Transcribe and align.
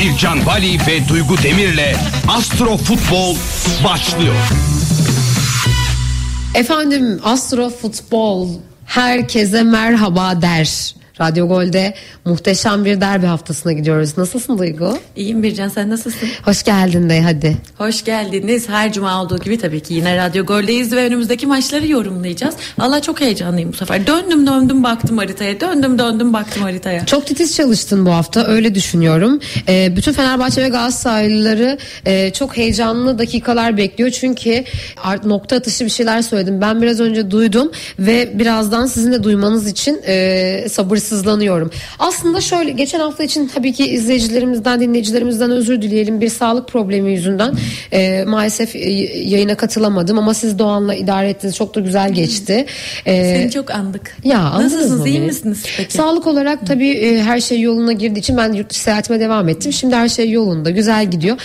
Bircan 0.00 0.46
Bali 0.46 0.78
ve 0.86 1.08
Duygu 1.08 1.42
Demir'le 1.42 1.96
Astro 2.28 2.76
Futbol 2.76 3.36
başlıyor. 3.84 4.34
Efendim 6.54 7.20
Astro 7.24 7.70
Futbol 7.70 8.48
herkese 8.84 9.62
merhaba 9.62 10.42
der. 10.42 10.94
Radyo 11.20 11.48
Gol'de 11.48 11.94
muhteşem 12.24 12.84
bir 12.84 13.00
derbi 13.00 13.26
haftasına 13.26 13.72
gidiyoruz. 13.72 14.18
Nasılsın 14.18 14.58
Duygu? 14.58 14.98
İyiyim 15.16 15.42
Bircan 15.42 15.68
sen 15.68 15.90
nasılsın? 15.90 16.28
Hoş 16.44 16.62
geldin 16.62 17.10
de 17.10 17.20
hadi. 17.20 17.56
Hoş 17.78 18.04
geldiniz. 18.04 18.68
Her 18.68 18.92
cuma 18.92 19.22
olduğu 19.22 19.38
gibi 19.38 19.58
tabii 19.58 19.80
ki 19.80 19.94
yine 19.94 20.16
Radyo 20.16 20.46
Gol'deyiz 20.46 20.92
ve 20.92 21.06
önümüzdeki 21.06 21.46
maçları 21.46 21.86
yorumlayacağız. 21.86 22.54
Valla 22.78 23.02
çok 23.02 23.20
heyecanlıyım 23.20 23.72
bu 23.72 23.76
sefer. 23.76 24.06
Döndüm 24.06 24.46
döndüm 24.46 24.84
baktım 24.84 25.18
haritaya. 25.18 25.60
Döndüm 25.60 25.98
döndüm 25.98 26.32
baktım 26.32 26.62
haritaya. 26.62 27.06
Çok 27.06 27.26
titiz 27.26 27.56
çalıştın 27.56 28.06
bu 28.06 28.10
hafta 28.10 28.46
öyle 28.46 28.74
düşünüyorum. 28.74 29.40
Ee, 29.68 29.92
bütün 29.96 30.12
Fenerbahçe 30.12 30.62
ve 30.62 30.68
Galatasaraylıları 30.68 31.78
e, 32.06 32.32
çok 32.32 32.56
heyecanlı 32.56 33.18
dakikalar 33.18 33.76
bekliyor. 33.76 34.10
Çünkü 34.10 34.64
art 35.04 35.24
nokta 35.24 35.56
atışı 35.56 35.84
bir 35.84 35.90
şeyler 35.90 36.22
söyledim. 36.22 36.60
Ben 36.60 36.82
biraz 36.82 37.00
önce 37.00 37.30
duydum 37.30 37.70
ve 37.98 38.38
birazdan 38.38 38.86
sizin 38.86 39.12
de 39.12 39.22
duymanız 39.22 39.68
için 39.68 40.00
e, 40.06 40.66
sabırsızlanıyorum. 41.10 41.70
Aslında 41.98 42.40
şöyle 42.40 42.70
geçen 42.70 43.00
hafta 43.00 43.24
için 43.24 43.48
tabii 43.54 43.72
ki 43.72 43.86
izleyicilerimizden 43.86 44.80
dinleyicilerimizden 44.80 45.50
özür 45.50 45.82
dileyelim. 45.82 46.20
Bir 46.20 46.28
sağlık 46.28 46.68
problemi 46.68 47.12
yüzünden 47.12 47.54
e, 47.92 48.24
maalesef 48.24 48.76
e, 48.76 48.90
yayına 49.28 49.56
katılamadım 49.56 50.18
ama 50.18 50.34
siz 50.34 50.58
Doğan'la 50.58 50.94
idare 50.94 51.28
ettiniz. 51.30 51.56
Çok 51.56 51.74
da 51.74 51.80
güzel 51.80 52.12
geçti. 52.12 52.66
E, 53.06 53.34
Seni 53.36 53.50
çok 53.50 53.70
andık. 53.70 54.16
ya 54.24 54.60
Nasılsınız 54.60 55.06
iyi 55.06 55.20
misiniz 55.20 55.62
peki? 55.76 55.92
Sağlık 55.92 56.26
olarak 56.26 56.66
tabii 56.66 56.90
e, 56.90 57.22
her 57.22 57.40
şey 57.40 57.60
yoluna 57.60 57.92
girdiği 57.92 58.18
için 58.18 58.36
ben 58.36 58.52
yurt 58.52 58.70
dışı 58.70 58.80
seyahatime 58.80 59.20
devam 59.20 59.48
ettim. 59.48 59.72
Şimdi 59.72 59.94
her 59.96 60.08
şey 60.08 60.30
yolunda 60.30 60.70
güzel 60.70 61.10
gidiyor. 61.10 61.36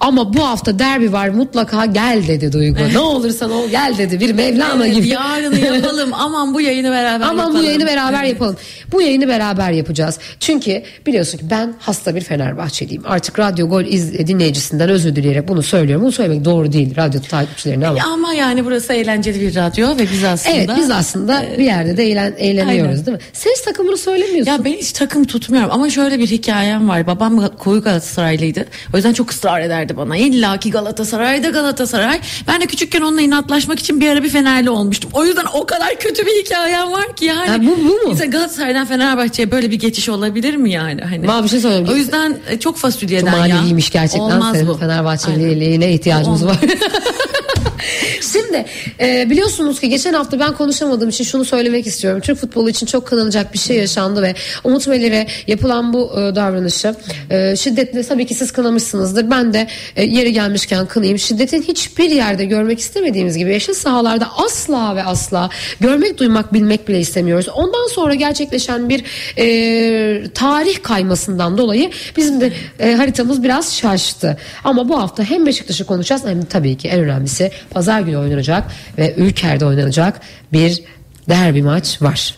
Ama 0.00 0.34
bu 0.34 0.46
hafta 0.46 0.78
derbi 0.78 1.12
var 1.12 1.28
mutlaka 1.28 1.86
gel 1.86 2.22
dedi 2.28 2.52
Duygu. 2.52 2.78
ne 2.92 2.98
olursan 2.98 3.50
ol 3.50 3.68
gel 3.70 3.94
dedi 3.98 4.20
bir 4.20 4.32
Mevlana 4.34 4.86
Evet, 4.86 4.96
gibi. 4.96 5.08
yarını 5.08 5.58
yapalım. 5.58 6.10
Aman 6.14 6.54
bu 6.54 6.60
yayını 6.60 6.90
beraber 6.90 7.26
Aman 7.26 7.36
yapalım. 7.44 7.58
bu 7.58 7.62
yayını 7.62 7.86
beraber 7.86 8.20
Evet. 8.20 8.32
yapalım. 8.32 8.56
Bu 8.92 9.02
yayını 9.02 9.28
beraber 9.28 9.70
yapacağız. 9.70 10.18
Çünkü 10.40 10.82
biliyorsun 11.06 11.38
ki 11.38 11.44
ben 11.50 11.74
hasta 11.78 12.14
bir 12.14 12.20
Fenerbahçeliyim. 12.20 13.02
Artık 13.06 13.38
Radyo 13.38 13.68
Gol 13.68 13.84
iz, 13.84 14.12
dinleyicisinden 14.28 14.88
özür 14.88 15.16
dileyerek 15.16 15.48
bunu 15.48 15.62
söylüyorum. 15.62 16.04
Bunu 16.04 16.12
söylemek 16.12 16.44
doğru 16.44 16.72
değil 16.72 16.96
radyo 16.96 17.20
takipçilerine 17.20 17.88
ama. 17.88 17.98
Ama 18.12 18.32
yani 18.34 18.64
burası 18.64 18.92
eğlenceli 18.92 19.40
bir 19.40 19.54
radyo 19.56 19.88
ve 19.98 20.02
biz 20.12 20.24
aslında... 20.24 20.56
Evet 20.56 20.70
biz 20.76 20.90
aslında 20.90 21.44
bir 21.58 21.64
yerde 21.64 21.96
de 21.96 22.04
eğlen, 22.04 22.34
eğleniyoruz 22.38 22.92
Aynen. 22.92 23.06
değil 23.06 23.16
mi? 23.16 23.22
Hiç 23.34 23.60
takımını 23.64 23.96
söylemiyorsun. 23.96 24.52
Ya 24.52 24.64
ben 24.64 24.72
hiç 24.72 24.92
takım 24.92 25.24
tutmuyorum 25.24 25.70
ama 25.72 25.90
şöyle 25.90 26.18
bir 26.18 26.26
hikayem 26.26 26.88
var. 26.88 27.06
Babam 27.06 27.48
koyu 27.58 27.82
Galatasaraylıydı. 27.82 28.64
O 28.94 28.96
yüzden 28.96 29.12
çok 29.12 29.30
ısrar 29.30 29.60
ederdi 29.60 29.87
bana. 29.96 30.16
İlla 30.16 30.56
ki 30.58 30.70
Galatasaray'da 30.70 31.48
Galatasaray. 31.48 32.20
Ben 32.48 32.60
de 32.60 32.66
küçükken 32.66 33.00
onunla 33.00 33.20
inatlaşmak 33.20 33.78
için 33.78 34.00
bir 34.00 34.08
ara 34.08 34.22
bir 34.22 34.28
Fenerli 34.28 34.70
olmuştum. 34.70 35.10
O 35.12 35.24
yüzden 35.24 35.44
o 35.54 35.66
kadar 35.66 35.98
kötü 35.98 36.26
bir 36.26 36.44
hikayem 36.44 36.92
var 36.92 37.16
ki 37.16 37.24
yani. 37.24 37.48
Ha, 37.48 37.56
bu- 37.62 37.84
bu 37.88 37.92
mu? 37.92 38.08
Mesela 38.08 38.30
Galatasaray'dan 38.30 38.86
Fenerbahçe'ye 38.86 39.50
böyle 39.50 39.70
bir 39.70 39.78
geçiş 39.78 40.08
olabilir 40.08 40.56
mi 40.56 40.72
yani? 40.72 41.00
Hani. 41.02 41.30
Ama 41.30 41.44
bir 41.44 41.48
şey 41.48 41.60
söyleyeyim. 41.60 41.88
O 41.92 41.94
yüzden 41.96 42.36
e, 42.50 42.58
çok 42.58 42.76
fasulyeden 42.76 43.32
ya. 43.32 43.38
Maneviymiş 43.38 43.90
gerçekten 43.90 44.20
Olmaz 44.24 44.52
senin 44.56 44.68
bu. 44.68 44.76
Fenerbahçeliliğine 44.78 45.92
ihtiyacımız 45.92 46.42
Olmaz. 46.42 46.56
var. 46.62 46.68
Şimdi 48.20 48.64
e, 49.00 49.30
biliyorsunuz 49.30 49.80
ki 49.80 49.88
geçen 49.88 50.12
hafta 50.12 50.40
ben 50.40 50.54
konuşamadığım 50.54 51.08
için 51.08 51.24
şunu 51.24 51.44
söylemek 51.44 51.86
istiyorum. 51.86 52.20
Türk 52.20 52.38
futbolu 52.38 52.70
için 52.70 52.86
çok 52.86 53.06
kınanacak 53.06 53.52
bir 53.52 53.58
şey 53.58 53.76
yaşandı 53.76 54.22
ve 54.22 54.34
Umut 54.64 54.86
Melir'e 54.86 55.26
yapılan 55.46 55.92
bu 55.92 56.12
e, 56.20 56.34
davranışı 56.34 56.94
e, 57.30 57.56
şiddetle 57.56 58.02
tabii 58.02 58.26
ki 58.26 58.34
siz 58.34 58.52
kınamışsınızdır. 58.52 59.30
Ben 59.30 59.52
de 59.52 59.66
e, 59.96 60.04
yeri 60.04 60.32
gelmişken 60.32 60.86
kınayayım. 60.86 61.18
Şiddetin 61.18 61.62
hiçbir 61.62 62.10
yerde 62.10 62.44
görmek 62.44 62.78
istemediğimiz 62.78 63.38
gibi 63.38 63.52
yeşil 63.52 63.74
sahalarda 63.74 64.28
asla 64.36 64.96
ve 64.96 65.02
asla 65.02 65.50
görmek, 65.80 66.18
duymak, 66.18 66.52
bilmek 66.52 66.88
bile 66.88 67.00
istemiyoruz. 67.00 67.48
Ondan 67.48 67.88
sonra 67.88 68.14
gerçekleşen 68.14 68.88
bir 68.88 69.04
e, 69.38 70.32
tarih 70.34 70.82
kaymasından 70.82 71.58
dolayı 71.58 71.90
bizim 72.16 72.40
de 72.40 72.52
e, 72.78 72.94
haritamız 72.94 73.42
biraz 73.42 73.76
şaştı. 73.76 74.36
Ama 74.64 74.88
bu 74.88 75.00
hafta 75.00 75.24
hem 75.24 75.46
Beşiktaş'ı 75.46 75.84
konuşacağız 75.84 76.24
hem 76.24 76.44
tabii 76.44 76.76
ki 76.76 76.88
en 76.88 77.00
önemlisi 77.00 77.50
pazar 77.70 78.00
günü 78.08 78.18
oynanacak 78.18 78.64
ve 78.98 79.14
Ülker'de 79.14 79.64
oynanacak 79.64 80.20
bir 80.52 80.82
derbi 81.28 81.62
maç 81.62 82.02
var. 82.02 82.34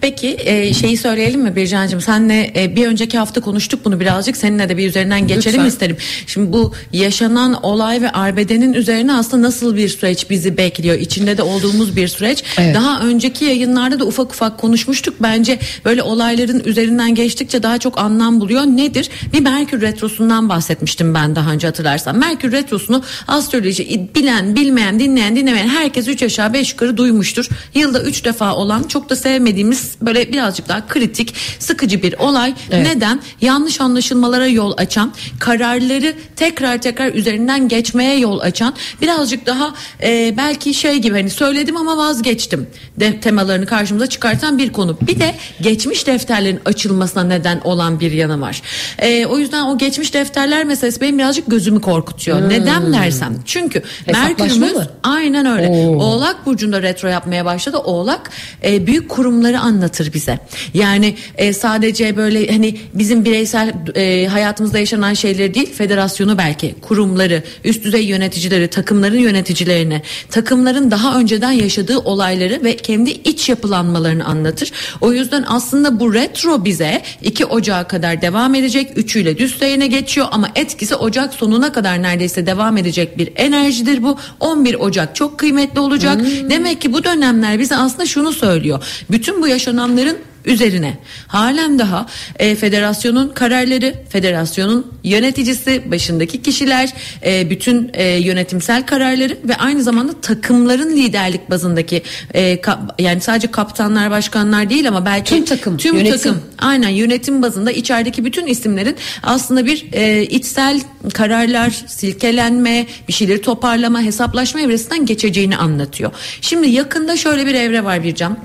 Peki 0.00 0.36
e, 0.40 0.74
şeyi 0.74 0.96
söyleyelim 0.96 1.40
mi 1.40 1.56
Bircan'cığım? 1.56 2.00
Senle 2.00 2.52
e, 2.56 2.76
bir 2.76 2.86
önceki 2.86 3.18
hafta 3.18 3.40
konuştuk 3.40 3.84
bunu 3.84 4.00
birazcık. 4.00 4.36
Seninle 4.36 4.68
de 4.68 4.76
bir 4.76 4.88
üzerinden 4.88 5.26
geçelim 5.26 5.58
Lütfen. 5.58 5.68
isterim. 5.68 5.96
Şimdi 6.26 6.52
bu 6.52 6.72
yaşanan 6.92 7.62
olay 7.62 8.02
ve 8.02 8.10
arbedenin 8.10 8.72
üzerine 8.72 9.12
aslında 9.12 9.46
nasıl 9.46 9.76
bir 9.76 9.88
süreç 9.88 10.30
bizi 10.30 10.56
bekliyor? 10.56 10.98
İçinde 10.98 11.38
de 11.38 11.42
olduğumuz 11.42 11.96
bir 11.96 12.08
süreç. 12.08 12.44
Evet. 12.58 12.74
Daha 12.74 13.00
önceki 13.00 13.44
yayınlarda 13.44 13.98
da 14.00 14.04
ufak 14.04 14.32
ufak 14.32 14.58
konuşmuştuk. 14.58 15.14
Bence 15.20 15.58
böyle 15.84 16.02
olayların 16.02 16.62
üzerinden 16.64 17.14
geçtikçe 17.14 17.62
daha 17.62 17.78
çok 17.78 17.98
anlam 17.98 18.40
buluyor. 18.40 18.62
Nedir? 18.62 19.10
Bir 19.32 19.40
Merkür 19.40 19.80
Retrosu'ndan 19.80 20.48
bahsetmiştim 20.48 21.14
ben 21.14 21.36
daha 21.36 21.50
önce 21.50 21.66
hatırlarsan. 21.66 22.18
Merkür 22.18 22.52
Retrosu'nu 22.52 23.02
astroloji 23.28 24.10
bilen, 24.14 24.56
bilmeyen, 24.56 24.98
dinleyen, 24.98 25.36
dinlemeyen 25.36 25.68
herkes 25.68 26.08
3 26.08 26.22
aşağı 26.22 26.52
5 26.52 26.70
yukarı 26.70 26.96
duymuştur. 26.96 27.48
Yılda 27.74 28.02
3 28.02 28.24
defa 28.24 28.33
olan 28.42 28.82
çok 28.82 29.10
da 29.10 29.16
sevmediğimiz 29.16 29.94
böyle 30.02 30.32
birazcık 30.32 30.68
daha 30.68 30.86
kritik, 30.86 31.34
sıkıcı 31.58 32.02
bir 32.02 32.18
olay. 32.18 32.54
Evet. 32.70 32.86
Neden? 32.86 33.20
Yanlış 33.40 33.80
anlaşılmalara 33.80 34.46
yol 34.46 34.72
açan, 34.76 35.12
kararları 35.40 36.14
tekrar 36.36 36.82
tekrar 36.82 37.14
üzerinden 37.14 37.68
geçmeye 37.68 38.18
yol 38.18 38.40
açan, 38.40 38.74
birazcık 39.02 39.46
daha 39.46 39.74
e, 40.02 40.34
belki 40.36 40.74
şey 40.74 40.98
gibi 40.98 41.14
hani 41.14 41.30
söyledim 41.30 41.76
ama 41.76 41.96
vazgeçtim 41.96 42.66
de, 43.00 43.20
temalarını 43.20 43.66
karşımıza 43.66 44.06
çıkartan 44.06 44.58
bir 44.58 44.72
konu. 44.72 44.98
Bir 45.02 45.20
de 45.20 45.34
geçmiş 45.60 46.06
defterlerin 46.06 46.60
açılmasına 46.64 47.24
neden 47.24 47.60
olan 47.64 48.00
bir 48.00 48.12
yanı 48.12 48.40
var. 48.40 48.62
E, 48.98 49.26
o 49.26 49.38
yüzden 49.38 49.62
o 49.64 49.78
geçmiş 49.78 50.14
defterler 50.14 50.64
meselesi 50.64 51.00
benim 51.00 51.18
birazcık 51.18 51.50
gözümü 51.50 51.80
korkutuyor. 51.80 52.48
Neden 52.48 52.92
dersem? 52.92 53.34
Çünkü 53.44 53.82
Hmm. 54.04 54.14
Merkür'ümüz 54.14 54.72
aynen 55.02 55.46
öyle. 55.46 55.68
Oo. 55.68 56.04
Oğlak 56.04 56.46
burcunda 56.46 56.82
retro 56.82 57.08
yapmaya 57.08 57.44
başladı. 57.44 57.78
Oğlak 57.78 58.23
e, 58.64 58.86
büyük 58.86 59.08
kurumları 59.08 59.60
anlatır 59.60 60.12
bize. 60.12 60.38
Yani 60.74 61.14
e, 61.36 61.52
sadece 61.52 62.16
böyle 62.16 62.52
hani 62.52 62.76
bizim 62.94 63.24
bireysel 63.24 63.72
e, 63.94 64.26
hayatımızda 64.26 64.78
yaşanan 64.78 65.14
şeyleri 65.14 65.54
değil, 65.54 65.72
federasyonu 65.72 66.38
belki, 66.38 66.74
kurumları, 66.82 67.42
üst 67.64 67.84
düzey 67.84 68.04
yöneticileri, 68.04 68.68
takımların 68.68 69.18
yöneticilerini, 69.18 70.02
takımların 70.30 70.90
daha 70.90 71.18
önceden 71.18 71.52
yaşadığı 71.52 71.98
olayları 71.98 72.64
ve 72.64 72.76
kendi 72.76 73.10
iç 73.10 73.48
yapılanmalarını 73.48 74.24
anlatır. 74.24 74.72
O 75.00 75.12
yüzden 75.12 75.44
aslında 75.46 76.00
bu 76.00 76.14
retro 76.14 76.64
bize 76.64 77.02
2 77.22 77.44
Ocağı 77.44 77.88
kadar 77.88 78.22
devam 78.22 78.54
edecek. 78.54 78.90
Üçüyle 78.96 79.38
düz 79.38 79.58
seyirine 79.58 79.86
geçiyor 79.86 80.26
ama 80.30 80.48
etkisi 80.54 80.94
Ocak 80.94 81.34
sonuna 81.34 81.72
kadar 81.72 82.02
neredeyse 82.02 82.46
devam 82.46 82.76
edecek 82.76 83.18
bir 83.18 83.32
enerjidir 83.36 84.02
bu. 84.02 84.18
11 84.40 84.74
Ocak 84.74 85.16
çok 85.16 85.38
kıymetli 85.38 85.80
olacak. 85.80 86.20
Demek 86.50 86.80
ki 86.80 86.92
bu 86.92 87.04
dönemler 87.04 87.58
bize 87.58 87.76
aslında 87.76 88.06
şunu 88.14 88.32
söylüyor. 88.32 88.84
Bütün 89.10 89.42
bu 89.42 89.48
yaşananların 89.48 90.18
üzerine 90.44 90.98
halen 91.26 91.78
daha 91.78 92.06
e, 92.38 92.54
federasyonun 92.54 93.28
kararları, 93.28 93.94
federasyonun 94.08 94.92
yöneticisi, 95.04 95.90
başındaki 95.90 96.42
kişiler, 96.42 96.90
e, 97.26 97.50
bütün 97.50 97.90
e, 97.94 98.04
yönetimsel 98.04 98.86
kararları 98.86 99.38
ve 99.44 99.56
aynı 99.56 99.82
zamanda 99.82 100.20
takımların 100.20 100.96
liderlik 100.96 101.50
bazındaki 101.50 102.02
e, 102.34 102.54
ka- 102.54 103.02
yani 103.02 103.20
sadece 103.20 103.50
kaptanlar, 103.50 104.10
başkanlar 104.10 104.70
değil 104.70 104.88
ama 104.88 105.06
belki 105.06 105.34
Tüm 105.34 105.44
takım, 105.44 105.76
tüm 105.76 105.96
yönetim. 105.96 106.16
takım 106.18 106.40
Aynen 106.58 106.88
yönetim 106.88 107.42
bazında 107.42 107.72
içerideki 107.72 108.24
bütün 108.24 108.46
isimlerin 108.46 108.96
aslında 109.22 109.66
bir 109.66 109.86
e, 109.92 110.22
içsel 110.22 110.80
kararlar, 111.14 111.70
silkelenme, 111.86 112.86
bir 113.08 113.12
şeyleri 113.12 113.40
toparlama, 113.40 114.02
hesaplaşma 114.02 114.60
evresinden 114.60 115.06
geçeceğini 115.06 115.56
anlatıyor. 115.56 116.12
Şimdi 116.40 116.68
yakında 116.68 117.16
şöyle 117.16 117.46
bir 117.46 117.54
evre 117.54 117.84
var 117.84 118.04
Bircan. 118.04 118.38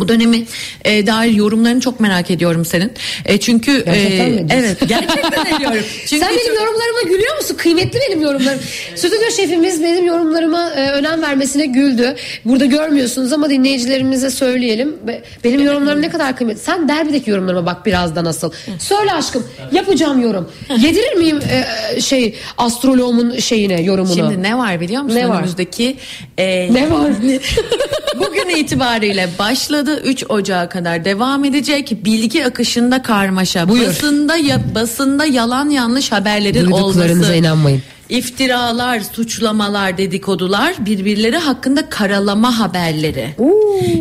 Bu 0.00 0.08
dönemi 0.08 0.44
e, 0.84 1.06
dair 1.06 1.32
yorumlarını 1.32 1.80
çok 1.80 2.00
merak 2.00 2.30
ediyorum 2.30 2.64
senin. 2.64 2.92
E, 3.26 3.40
çünkü 3.40 3.84
Gerçekten 3.84 4.30
mi 4.30 4.46
e, 4.50 4.54
evet 4.56 4.76
gerçekten 4.88 5.56
ediyorum. 5.56 5.78
Çünkü 6.06 6.24
Sen 6.24 6.36
benim 6.36 6.54
yorumlarıma 6.54 7.02
gülüyor 7.06 7.36
musun? 7.36 7.56
Kıymetli 7.58 7.98
benim 8.08 8.22
yorumlarım. 8.22 8.60
Stüdyo 8.94 9.30
şefimiz 9.36 9.82
benim 9.82 10.06
yorumlarıma 10.06 10.70
e, 10.70 10.90
önem 10.90 11.22
vermesine 11.22 11.66
güldü. 11.66 12.16
Burada 12.44 12.64
görmüyorsunuz 12.64 13.32
ama 13.32 13.50
dinleyicilerimize 13.50 14.30
söyleyelim. 14.30 14.96
Be- 15.06 15.22
Benim 15.44 15.62
yorumlarım 15.66 16.02
ne 16.02 16.10
kadar 16.10 16.36
kıymetli. 16.36 16.60
Sen 16.60 16.88
derbideki 16.88 17.30
yorumlarıma 17.30 17.66
bak 17.66 17.86
birazdan 17.86 18.24
nasıl. 18.24 18.52
Söyle 18.78 19.12
aşkım. 19.12 19.46
Yapacağım 19.72 20.20
yorum. 20.22 20.50
Yedirir 20.78 21.14
miyim 21.16 21.40
e, 21.96 22.00
şey 22.00 22.34
astroloğumun 22.58 23.38
şeyine 23.38 23.82
yorumunu? 23.82 24.14
Şimdi 24.14 24.42
ne 24.42 24.58
var 24.58 24.80
biliyor 24.80 25.02
musun? 25.02 25.18
Ne 25.18 25.28
var? 25.28 25.36
Önümüzdeki 25.36 25.96
e, 26.38 26.74
Ne 26.74 26.90
var? 26.90 27.10
Bugün 28.18 28.48
itibariyle 28.56 29.28
başladı 29.38 29.81
3 29.90 30.24
Ocağı 30.28 30.68
kadar 30.68 31.04
devam 31.04 31.44
edecek 31.44 32.04
bilgi 32.04 32.46
akışında 32.46 33.02
karmaşa. 33.02 33.68
Buyur. 33.68 33.86
Basında 33.86 34.36
ya, 34.36 34.60
basında 34.74 35.24
yalan 35.24 35.70
yanlış 35.70 36.12
haberlerin 36.12 36.70
olması. 36.70 37.34
inanmayın. 37.34 37.82
İftiralar, 38.12 39.00
suçlamalar, 39.00 39.98
dedikodular, 39.98 40.74
birbirleri 40.78 41.36
hakkında 41.36 41.88
karalama 41.88 42.58
haberleri. 42.58 43.28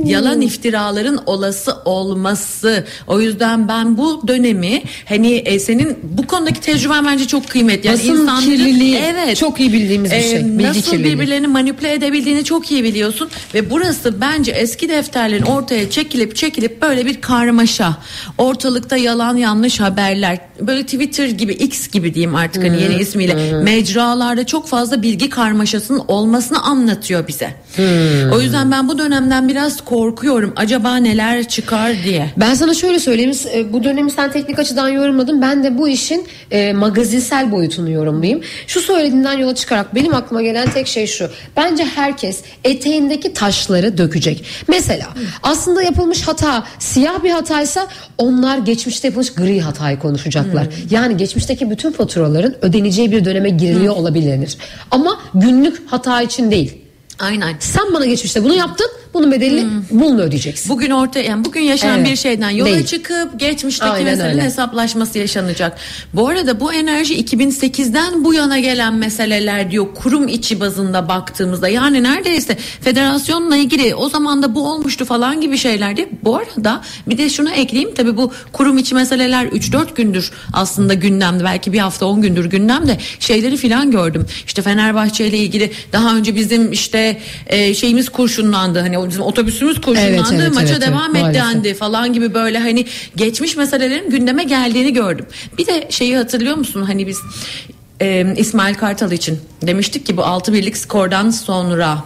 Yalan 0.06 0.42
iftiraların 0.42 1.20
olası 1.26 1.74
olması. 1.86 2.86
O 3.08 3.22
yüzden 3.22 3.68
ben 3.68 3.98
bu 3.98 4.28
dönemi 4.28 4.84
hani 5.06 5.34
e, 5.34 5.60
senin 5.60 5.98
bu 6.04 6.28
konudaki 6.28 6.62
tecrüben 6.62 7.06
bence 7.06 7.28
çok 7.28 7.50
kıymetli. 7.50 7.88
Yani 7.88 8.00
Basın 8.00 8.28
insanların- 8.28 8.44
kirliliği 8.44 8.96
evet, 8.96 9.38
çok 9.38 9.60
iyi 9.60 9.74
bildiğimiz 9.74 10.12
bir 10.12 10.16
e, 10.16 10.22
şey. 10.24 10.46
Bilgi 10.46 10.64
nasıl 10.64 10.82
kirliliği. 10.92 11.14
birbirlerini 11.14 11.48
manipüle 11.48 11.94
edebildiğini 11.94 12.44
çok 12.44 12.72
iyi 12.72 12.84
biliyorsun 12.84 13.30
ve 13.54 13.70
burası 13.70 14.22
bence 14.22 14.52
eski 14.52 14.90
defterlerin 14.90 15.44
ortaya 15.44 15.90
çekilip 15.90 16.36
çekilip 16.36 16.82
böyle 16.82 17.06
bir 17.06 17.22
karmaşa. 17.22 17.98
Ortalıkta 18.38 18.98
yalan 18.98 19.38
yanlış 19.38 19.80
haberler. 19.80 20.40
Böyle 20.60 20.84
Twitter 20.84 21.28
gibi 21.28 21.54
X 21.54 21.88
gibi 21.88 22.14
diyeyim 22.14 22.36
artık 22.36 22.64
hani 22.64 22.82
yeni 22.82 22.96
ismiyle 22.96 23.62
mecralarda 24.02 24.46
çok 24.46 24.68
fazla 24.68 25.02
bilgi 25.02 25.30
karmaşasının 25.30 26.02
olmasını 26.08 26.64
anlatıyor 26.64 27.28
bize. 27.28 27.50
O 28.34 28.42
yüzden 28.42 28.72
ben 28.72 28.88
bu 28.88 28.98
dönemden 28.98 29.50
biraz 29.50 29.82
korkuyorum. 29.82 30.54
Acaba 30.56 30.96
neler 30.96 31.48
çıkar 31.48 31.94
diye. 32.04 32.32
Ben 32.38 32.54
sana 32.54 32.74
şöyle 32.74 33.00
söyleyeyim. 33.00 33.32
e, 33.54 33.74
Bu 33.74 33.84
dönemi 33.84 34.12
sen 34.12 34.32
teknik 34.32 34.60
açıdan 34.60 34.90
yorumladın. 34.90 35.42
Ben 35.42 35.64
de 35.64 35.78
bu 35.78 35.88
işin 35.90 36.28
e, 36.52 36.74
magazinsel 36.74 37.52
boyutunu 37.52 37.90
yorumlayayım. 37.92 38.42
Şu 38.68 38.82
söylediğinden 38.82 39.38
yola 39.38 39.56
çıkarak 39.56 39.96
benim 39.96 40.16
aklıma 40.16 40.42
gelen 40.42 40.70
tek 40.72 40.88
şey 40.88 41.08
şu. 41.08 41.30
Bence 41.58 41.86
herkes 41.86 42.42
eteğindeki 42.64 43.34
taşları 43.34 43.98
dökecek. 43.98 44.46
Mesela 44.68 45.08
aslında 45.44 45.84
yapılmış 45.84 46.22
hata 46.28 46.64
siyah 46.80 47.24
bir 47.24 47.32
hataysa 47.32 47.88
onlar 48.18 48.58
geçmişte 48.58 49.08
yapılmış 49.08 49.34
gri 49.34 49.62
hatayı 49.62 50.00
konuşacaklar. 50.00 50.68
Yani 50.90 51.18
geçmişteki 51.18 51.70
bütün 51.70 51.92
faturaların 51.92 52.56
ödeneceği 52.62 53.12
bir 53.12 53.26
döneme 53.26 53.50
giriliyor 53.50 53.91
olabilir. 53.92 54.58
Ama 54.92 55.22
günlük 55.34 55.92
hata 55.92 56.22
için 56.22 56.52
değil. 56.52 56.78
Aynen. 57.22 57.56
Sen 57.60 57.94
bana 57.94 58.06
geçmişte 58.06 58.44
bunu 58.44 58.54
yaptın. 58.54 58.88
Bunun 59.14 59.32
bedelini 59.32 59.70
bununla 59.92 60.22
ödeyeceksin. 60.22 60.70
Bugün 60.70 60.90
ortaya 60.90 61.22
yani 61.26 61.46
bugün 61.46 61.62
yaşanan 61.62 62.00
Evet. 62.00 62.12
bir 62.12 62.16
şeyden 62.16 62.50
yola 62.50 62.70
Değil. 62.70 62.86
çıkıp 62.86 63.40
geçmişteki 63.40 63.92
Aynen 63.92 64.06
meselenin 64.06 64.32
öyle. 64.34 64.44
hesaplaşması 64.44 65.20
yaşanacak. 65.20 65.78
Bu 66.14 66.28
arada 66.28 66.60
bu 66.60 66.74
enerji 66.74 67.26
2008'den 67.26 68.26
bu 68.26 68.34
yana 68.34 68.60
gelen 68.60 68.94
meseleler 68.94 69.72
diyor 69.72 69.88
kurum 69.96 70.28
içi 70.28 70.60
bazında 70.60 71.08
baktığımızda. 71.08 71.68
Yani 71.68 72.04
neredeyse 72.04 72.58
federasyonla 72.82 73.56
ilgili 73.56 73.96
o 73.96 74.10
zaman 74.10 74.44
da 74.44 74.56
bu 74.56 74.68
olmuştu 74.72 75.06
falan 75.06 75.42
gibi 75.42 75.58
şeyler 75.58 75.98
diye. 75.98 76.10
Bu 76.24 76.36
arada 76.38 76.82
bir 77.08 77.18
de 77.18 77.30
şunu 77.30 77.50
ekleyeyim 77.52 77.94
tabii 77.96 78.18
bu 78.18 78.32
kurum 78.54 78.78
içi 78.78 78.96
meseleler 78.96 79.46
3-4 79.46 79.96
gündür 79.96 80.32
aslında 80.54 80.94
gündemde 80.94 81.44
belki 81.44 81.74
bir 81.74 81.80
hafta 81.80 82.06
10 82.06 82.22
gündür 82.22 82.46
gündemde 82.46 82.98
şeyleri 83.20 83.58
filan 83.58 83.92
gördüm. 83.92 84.26
İşte 84.48 84.62
Fenerbahçe 84.62 85.28
ile 85.28 85.38
ilgili 85.38 85.72
daha 85.94 86.16
önce 86.16 86.36
bizim 86.36 86.72
işte 86.72 87.11
e, 87.48 87.74
şeyimiz 87.74 88.10
kurşunlandı. 88.10 88.80
Hani 88.80 89.10
bizim 89.10 89.22
otobüsümüz 89.22 89.82
kurşunlandı 89.82 90.30
Evet, 90.34 90.42
evet, 90.42 90.54
maça 90.54 90.74
evet, 90.74 90.88
devam 90.88 91.16
evet, 91.16 91.28
et 91.28 91.36
dendi 91.36 91.74
falan 91.74 92.14
gibi 92.14 92.34
böyle. 92.34 92.60
Hani 92.60 92.86
geçmiş 93.16 93.56
meselelerin 93.56 94.10
gündeme 94.10 94.44
geldiğini 94.44 94.94
gördüm. 94.94 95.26
Bir 95.58 95.66
de 95.66 95.88
şeyi 95.90 96.18
hatırlıyor 96.18 96.56
musun? 96.56 96.84
Hani 96.84 97.08
biz 97.08 97.20
e, 98.02 98.34
İsmail 98.38 98.76
Kartal 98.76 99.12
için 99.12 99.40
demiştik 99.62 100.06
ki 100.06 100.18
bu 100.18 100.24
6 100.24 100.54
birlik 100.54 100.78
skordan 100.78 101.30
sonra 101.30 102.04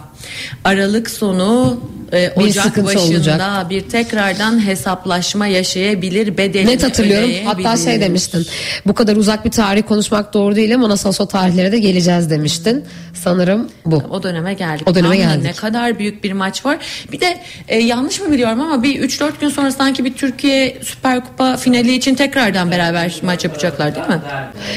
Aralık 0.64 1.10
sonu 1.10 1.80
e, 2.12 2.32
Bir 2.36 2.42
Ocak 2.42 2.64
sıkıntı 2.64 2.86
başında 2.86 3.16
olacak. 3.16 3.70
bir 3.70 3.80
tekrardan 3.80 4.66
hesaplaşma 4.66 5.46
yaşayabilir 5.46 6.36
bedelini 6.36 6.70
Net 6.70 6.82
hatırlıyorum. 6.82 7.30
Hatta 7.44 7.76
şey 7.76 8.00
demiştin. 8.00 8.46
Bu 8.86 8.94
kadar 8.94 9.16
uzak 9.16 9.44
bir 9.44 9.50
tarih 9.50 9.82
konuşmak 9.82 10.34
doğru 10.34 10.56
değil 10.56 10.74
ama 10.74 10.88
nasıl 10.88 11.08
olsa 11.08 11.24
o 11.24 11.28
tarihlere 11.28 11.72
de 11.72 11.78
geleceğiz 11.78 12.30
demiştin. 12.30 12.84
Sanırım 13.14 13.68
bu. 13.86 14.02
O 14.10 14.22
döneme 14.22 14.54
geldik. 14.54 14.88
O 14.88 14.94
döneme 14.94 15.20
Tam 15.20 15.30
geldik. 15.30 15.44
Ne 15.44 15.52
kadar 15.52 15.98
büyük 15.98 16.24
bir 16.24 16.32
maç 16.32 16.66
var. 16.66 16.78
Bir 17.12 17.20
de 17.20 17.38
e, 17.68 17.78
yanlış 17.78 18.20
mı 18.20 18.32
biliyorum 18.32 18.60
ama 18.60 18.82
bir 18.82 19.08
3-4 19.08 19.30
gün 19.40 19.48
sonra 19.48 19.72
sanki 19.72 20.04
bir 20.04 20.14
Türkiye 20.14 20.78
Süper 20.82 21.24
Kupa 21.24 21.56
finali 21.56 21.94
için 21.94 22.14
tekrardan 22.14 22.70
beraber 22.70 23.14
maç 23.22 23.44
yapacaklar 23.44 23.94
değil 23.94 24.06
mi? 24.06 24.20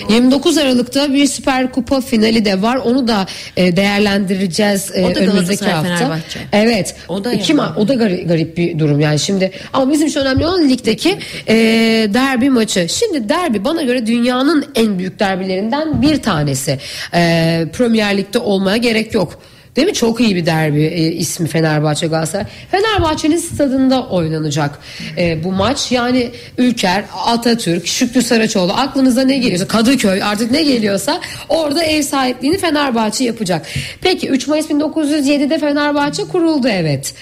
29 0.10 0.58
Aralık'ta 0.58 1.14
bir 1.14 1.26
Süper 1.26 1.72
Kupa 1.72 2.02
finali 2.02 2.46
de 2.46 2.62
var. 2.62 2.76
Onu 2.76 3.08
da 3.08 3.26
e, 3.58 3.76
değerlendireceğiz 3.76 4.92
e, 4.96 5.06
O 5.06 5.16
da 5.16 5.20
önümüzdeki 5.20 5.66
hafta. 5.66 5.96
Fenerbahçe. 5.98 6.40
Evet. 6.52 6.96
O 7.20 7.24
da 7.24 7.34
İki 7.34 7.52
yani. 7.52 7.62
ma- 7.62 7.76
o 7.76 7.88
da 7.88 7.94
garip, 7.94 8.28
garip 8.30 8.58
bir 8.58 8.80
durum 8.80 9.00
yani 9.00 9.20
şimdi. 9.20 9.52
Ama 9.74 9.92
bizim 9.92 10.08
için 10.08 10.20
önemli 10.20 10.46
olan 10.46 10.70
ligdeki 10.70 11.18
e, 11.48 11.56
derbi 12.14 12.50
maçı. 12.50 12.88
Şimdi 12.90 13.30
derbi 13.30 13.66
bana 13.66 13.82
göre 13.82 14.06
dünyanın 14.08 14.66
en 14.76 15.00
büyük 15.00 15.20
derbilerinden 15.20 16.02
bir 16.02 16.22
tanesi. 16.22 16.80
E, 17.14 17.66
Premier 17.74 18.18
Lig'de 18.18 18.40
olmaya 18.40 18.78
gerek 18.78 19.14
yok. 19.14 19.40
Değil 19.80 19.90
mi? 19.90 19.94
Çok 19.94 20.22
iyi 20.22 20.36
bir 20.36 20.46
derbi 20.46 20.84
e, 20.84 21.12
ismi 21.12 21.48
Fenerbahçe 21.48 22.08
Galatasaray. 22.08 22.46
Fenerbahçe'nin 22.72 23.38
stadında 23.38 24.08
oynanacak 24.08 24.80
e, 25.18 25.44
bu 25.44 25.52
maç. 25.52 25.92
Yani 25.92 26.32
Ülker, 26.58 27.04
Atatürk, 27.26 27.88
Şükrü 27.88 28.22
Saraçoğlu 28.22 28.74
aklınıza 28.74 29.22
ne 29.22 29.38
geliyorsa 29.38 29.68
Kadıköy 29.68 30.24
artık 30.24 30.52
ne 30.52 30.64
geliyorsa 30.64 31.22
orada 31.50 31.84
ev 31.84 32.02
sahipliğini 32.02 32.58
Fenerbahçe 32.58 33.24
yapacak. 33.24 33.66
Peki 34.02 34.30
3 34.30 34.48
Mayıs 34.48 34.70
1907'de 34.70 35.60
Fenerbahçe 35.60 36.24
kuruldu 36.24 36.68
evet. 36.68 37.14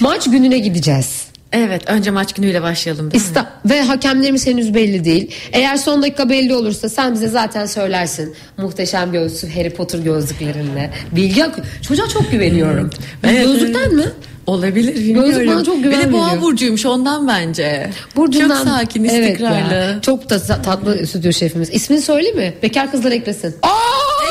Maç 0.00 0.30
gününe 0.30 0.58
gideceğiz. 0.58 1.27
Evet 1.52 1.82
önce 1.90 2.10
maç 2.10 2.32
günüyle 2.32 2.62
başlayalım 2.62 3.10
değil 3.10 3.22
mi? 3.22 3.26
İsta 3.28 3.52
ve 3.64 3.82
hakemlerimiz 3.82 4.46
henüz 4.46 4.74
belli 4.74 5.04
değil. 5.04 5.30
Eğer 5.52 5.76
son 5.76 6.02
dakika 6.02 6.28
belli 6.30 6.54
olursa 6.54 6.88
sen 6.88 7.14
bize 7.14 7.28
zaten 7.28 7.66
söylersin. 7.66 8.34
Muhteşem 8.56 9.12
gözlü 9.12 9.54
Harry 9.54 9.70
Potter 9.70 9.98
gözlüklerinle. 9.98 10.90
Bilgi 11.12 11.44
ak- 11.44 11.58
Çocuğa 11.88 12.08
çok 12.08 12.30
güveniyorum. 12.30 12.90
Evet, 13.24 13.44
Gözlükten 13.46 13.80
evet. 13.80 13.92
mi? 13.92 14.04
Olabilir 14.46 14.94
bilmiyorum. 14.94 15.30
Gözlük 15.30 15.48
bana 15.48 15.64
çok 15.64 15.82
güven 15.82 16.00
Bir 16.00 16.04
de 16.06 16.12
boğa 16.12 16.40
burcuymuş 16.42 16.86
ondan 16.86 17.28
bence. 17.28 17.90
Burcundan, 18.16 18.64
Çok 18.64 18.68
sakin 18.74 19.04
Evet 19.04 19.30
istikrarlı. 19.30 19.74
ya. 19.74 19.98
çok 20.02 20.30
da 20.30 20.38
tatlı 20.62 21.06
stüdyo 21.06 21.32
şefimiz. 21.32 21.70
İsmini 21.70 22.00
söyle 22.02 22.32
mi? 22.32 22.54
Bekar 22.62 22.90
kızlar 22.90 23.12
eklesin. 23.12 23.54
Aa, 23.62 23.68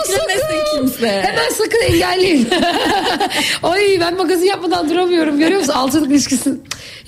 Eklemesin 0.04 0.78
kimse. 0.78 1.08
Hemen 1.22 1.50
sakın 1.58 1.81
engelleyin. 1.94 2.48
Ay 3.63 3.98
ben 4.02 4.18
magazin 4.18 4.46
yapmadan 4.46 4.90
duramıyorum. 4.90 5.40
Görüyor 5.40 5.60
musun? 5.60 5.74
Altılık 5.74 6.12
ilişkisi. 6.12 6.54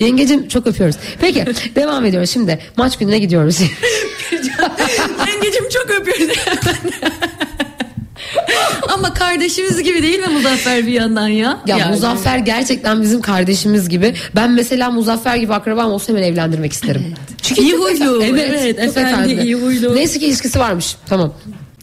Yengecim 0.00 0.48
çok 0.48 0.66
öpüyoruz. 0.66 0.96
Peki 1.20 1.44
devam 1.76 2.04
ediyoruz 2.04 2.30
şimdi. 2.30 2.58
Maç 2.76 2.98
gününe 2.98 3.18
gidiyoruz. 3.18 3.60
Yengecim 5.28 5.68
çok 5.68 5.90
öpüyoruz. 5.90 6.36
Ama 8.94 9.14
kardeşimiz 9.14 9.82
gibi 9.82 10.02
değil 10.02 10.18
mi 10.18 10.26
Muzaffer 10.28 10.86
bir 10.86 10.92
yandan 10.92 11.28
ya? 11.28 11.60
Ya 11.66 11.76
Yani. 11.78 11.90
Muzaffer 11.92 12.38
gerçekten 12.38 13.02
bizim 13.02 13.20
kardeşimiz 13.20 13.88
gibi. 13.88 14.14
Ben 14.36 14.50
mesela 14.50 14.90
Muzaffer 14.90 15.36
gibi 15.36 15.54
akrabam 15.54 15.92
olsa 15.92 16.08
hemen 16.12 16.22
evlendirmek 16.22 16.72
isterim. 16.72 17.14
Çünkü 17.42 17.60
İyi 17.60 17.72
huylu. 17.72 18.22
efendi. 18.22 18.40
Evet, 18.40 18.76
çok 18.76 18.96
efendi, 18.96 19.32
iyi 19.42 19.54
huylu. 19.54 19.94
Neyse 19.96 20.18
ki 20.18 20.26
ilişkisi 20.26 20.58
varmış. 20.58 20.96
Tamam. 21.08 21.34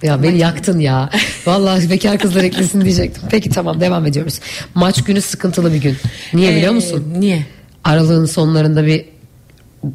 Ya 0.03 0.24
beni 0.24 0.38
yaktın 0.38 0.80
ya. 0.80 1.10
Vallahi 1.46 1.89
bekar 1.89 2.18
kızlar 2.20 2.44
eklesin 2.44 2.82
diyecektim. 2.82 3.24
Peki 3.32 3.50
tamam 3.50 3.82
devam 3.82 4.06
ediyoruz. 4.06 4.39
Maç 4.75 5.03
günü 5.03 5.22
sıkıntılı 5.22 5.74
bir 5.74 5.77
gün. 5.82 5.96
Niye 6.34 6.56
biliyor 6.56 6.72
Ee, 6.72 6.75
musun? 6.75 7.13
Niye? 7.20 7.46
Aralığın 7.88 8.25
sonlarında 8.25 8.86
bir 8.86 9.06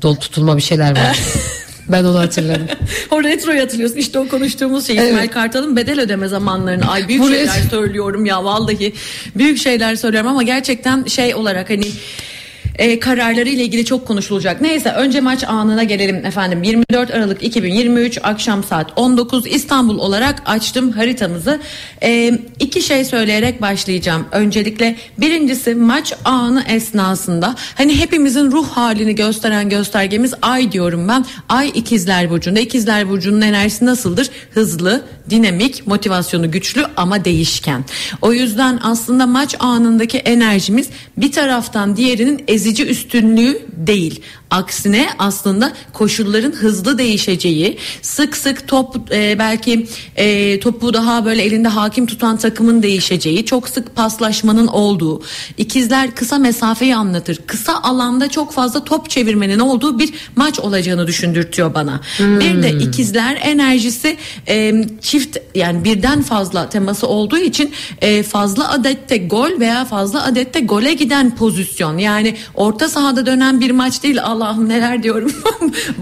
dol 0.03 0.15
tutulma 0.15 0.57
bir 0.57 0.63
şeyler 0.63 0.91
var. 0.91 1.19
ben 1.89 2.05
onu 2.05 2.19
hatırlarım. 2.19 2.67
o 3.11 3.23
retroyu 3.23 3.61
hatırlıyorsun 3.61 3.97
işte 3.97 4.19
o 4.19 4.29
konuştuğumuz 4.29 4.87
şey 4.87 4.99
Evet. 4.99 5.09
İsmail 5.09 5.29
Kartal'ın 5.29 5.77
bedel 5.77 6.01
ödeme 6.01 6.29
zamanlarını 6.29 6.91
ay 6.91 7.09
büyük 7.09 7.23
Bu 7.23 7.29
şeyler 7.29 7.63
söylüyorum 7.71 8.25
ya 8.25 8.45
vallahi 8.45 8.93
büyük 9.37 9.59
şeyler 9.59 9.97
söylüyorum 9.97 10.31
ama 10.31 10.43
gerçekten 10.43 11.05
şey 11.05 11.35
olarak 11.35 11.71
hani 11.71 11.87
e, 12.79 13.01
kararları 13.01 13.49
ile 13.49 13.63
ilgili 13.63 13.85
çok 13.85 14.07
konuşulacak. 14.07 14.61
Neyse 14.61 14.93
önce 14.93 15.21
maç 15.21 15.45
anına 15.45 15.85
gelelim 15.85 16.27
efendim. 16.27 16.63
24 16.63 17.11
Aralık 17.11 17.43
2023 17.43 18.19
akşam 18.23 18.65
saat 18.65 18.93
19 18.97 19.47
İstanbul 19.47 19.99
olarak 19.99 20.43
açtım 20.47 20.93
haritamızı. 20.93 21.61
E, 22.03 22.39
iki 22.61 22.83
şey 22.83 23.05
söyleyerek 23.05 23.63
başlayacağım. 23.63 24.27
Öncelikle 24.33 24.97
birincisi 25.19 25.75
maç 25.75 26.13
anı 26.25 26.65
esnasında 26.69 27.55
hani 27.75 27.99
hepimizin 27.99 28.53
ruh 28.53 28.69
halini 28.69 29.15
gösteren 29.15 29.69
göstergemiz 29.69 30.35
ay 30.43 30.73
diyorum 30.73 31.09
ben. 31.09 31.25
Ay 31.49 31.69
ikizler 31.75 32.31
burcunda. 32.31 32.61
İkizler 32.61 33.09
burcunun 33.09 33.41
enerjisi 33.41 33.87
nasıldır? 33.87 34.31
Hızlı, 34.51 35.03
dinamik, 35.31 35.87
motivasyonu 35.87 36.51
güçlü 36.51 36.87
ama 36.97 37.25
değişken. 37.25 37.85
O 38.23 38.33
yüzden 38.33 38.81
aslında 38.83 39.27
maç 39.27 39.57
anındaki 39.59 40.19
enerjimiz 40.19 40.89
bir 41.17 41.33
taraftan 41.33 41.97
diğerinin 41.97 42.45
ezici 42.63 42.87
üstünlüğü 42.87 43.67
değil. 43.77 44.21
Aksine 44.51 45.09
aslında 45.19 45.73
koşulların 45.93 46.53
hızlı 46.53 46.99
değişeceği, 46.99 47.79
sık 48.03 48.37
sık 48.37 48.69
top 48.69 48.97
e, 49.13 49.39
belki 49.39 49.87
e, 50.17 50.61
topu 50.61 50.95
daha 50.95 51.25
böyle 51.25 51.43
elinde 51.43 51.69
hakim 51.69 52.07
tutan 52.07 52.37
takımın 52.37 52.83
değişeceği, 52.83 53.45
çok 53.45 53.69
sık 53.69 53.97
paslaşmanın 53.97 54.67
olduğu. 54.67 55.23
İkizler 55.59 56.15
kısa 56.15 56.39
mesafeyi 56.39 56.97
anlatır. 56.97 57.39
Kısa 57.47 57.83
alanda 57.83 58.29
çok 58.29 58.53
fazla 58.53 58.85
top 58.85 59.11
çevirmenin 59.11 59.59
olduğu 59.59 59.99
bir 59.99 60.15
maç 60.37 60.61
olacağını 60.61 61.07
düşündürtüyor 61.07 61.75
bana. 61.75 62.01
Hmm. 62.17 62.41
Bir 62.41 62.63
de 62.63 62.71
ikizler 62.71 63.39
enerjisi 63.43 64.17
e, 64.49 64.85
çift 65.01 65.39
yani 65.55 65.85
birden 65.85 66.23
fazla 66.23 66.69
teması 66.69 67.07
olduğu 67.07 67.39
için 67.39 67.73
e, 68.01 68.23
fazla 68.23 68.71
adette 68.71 69.17
gol 69.17 69.61
veya 69.61 69.85
fazla 69.85 70.25
adette 70.25 70.61
gole 70.61 70.95
giden 70.95 71.37
pozisyon. 71.37 71.99
Yani 71.99 72.37
orta 72.55 72.89
sahada 72.89 73.27
dönen 73.27 73.61
bir 73.61 73.71
maç 73.71 74.03
değil. 74.03 74.23
Allah'ım 74.23 74.69
neler 74.69 75.03
diyorum. 75.03 75.33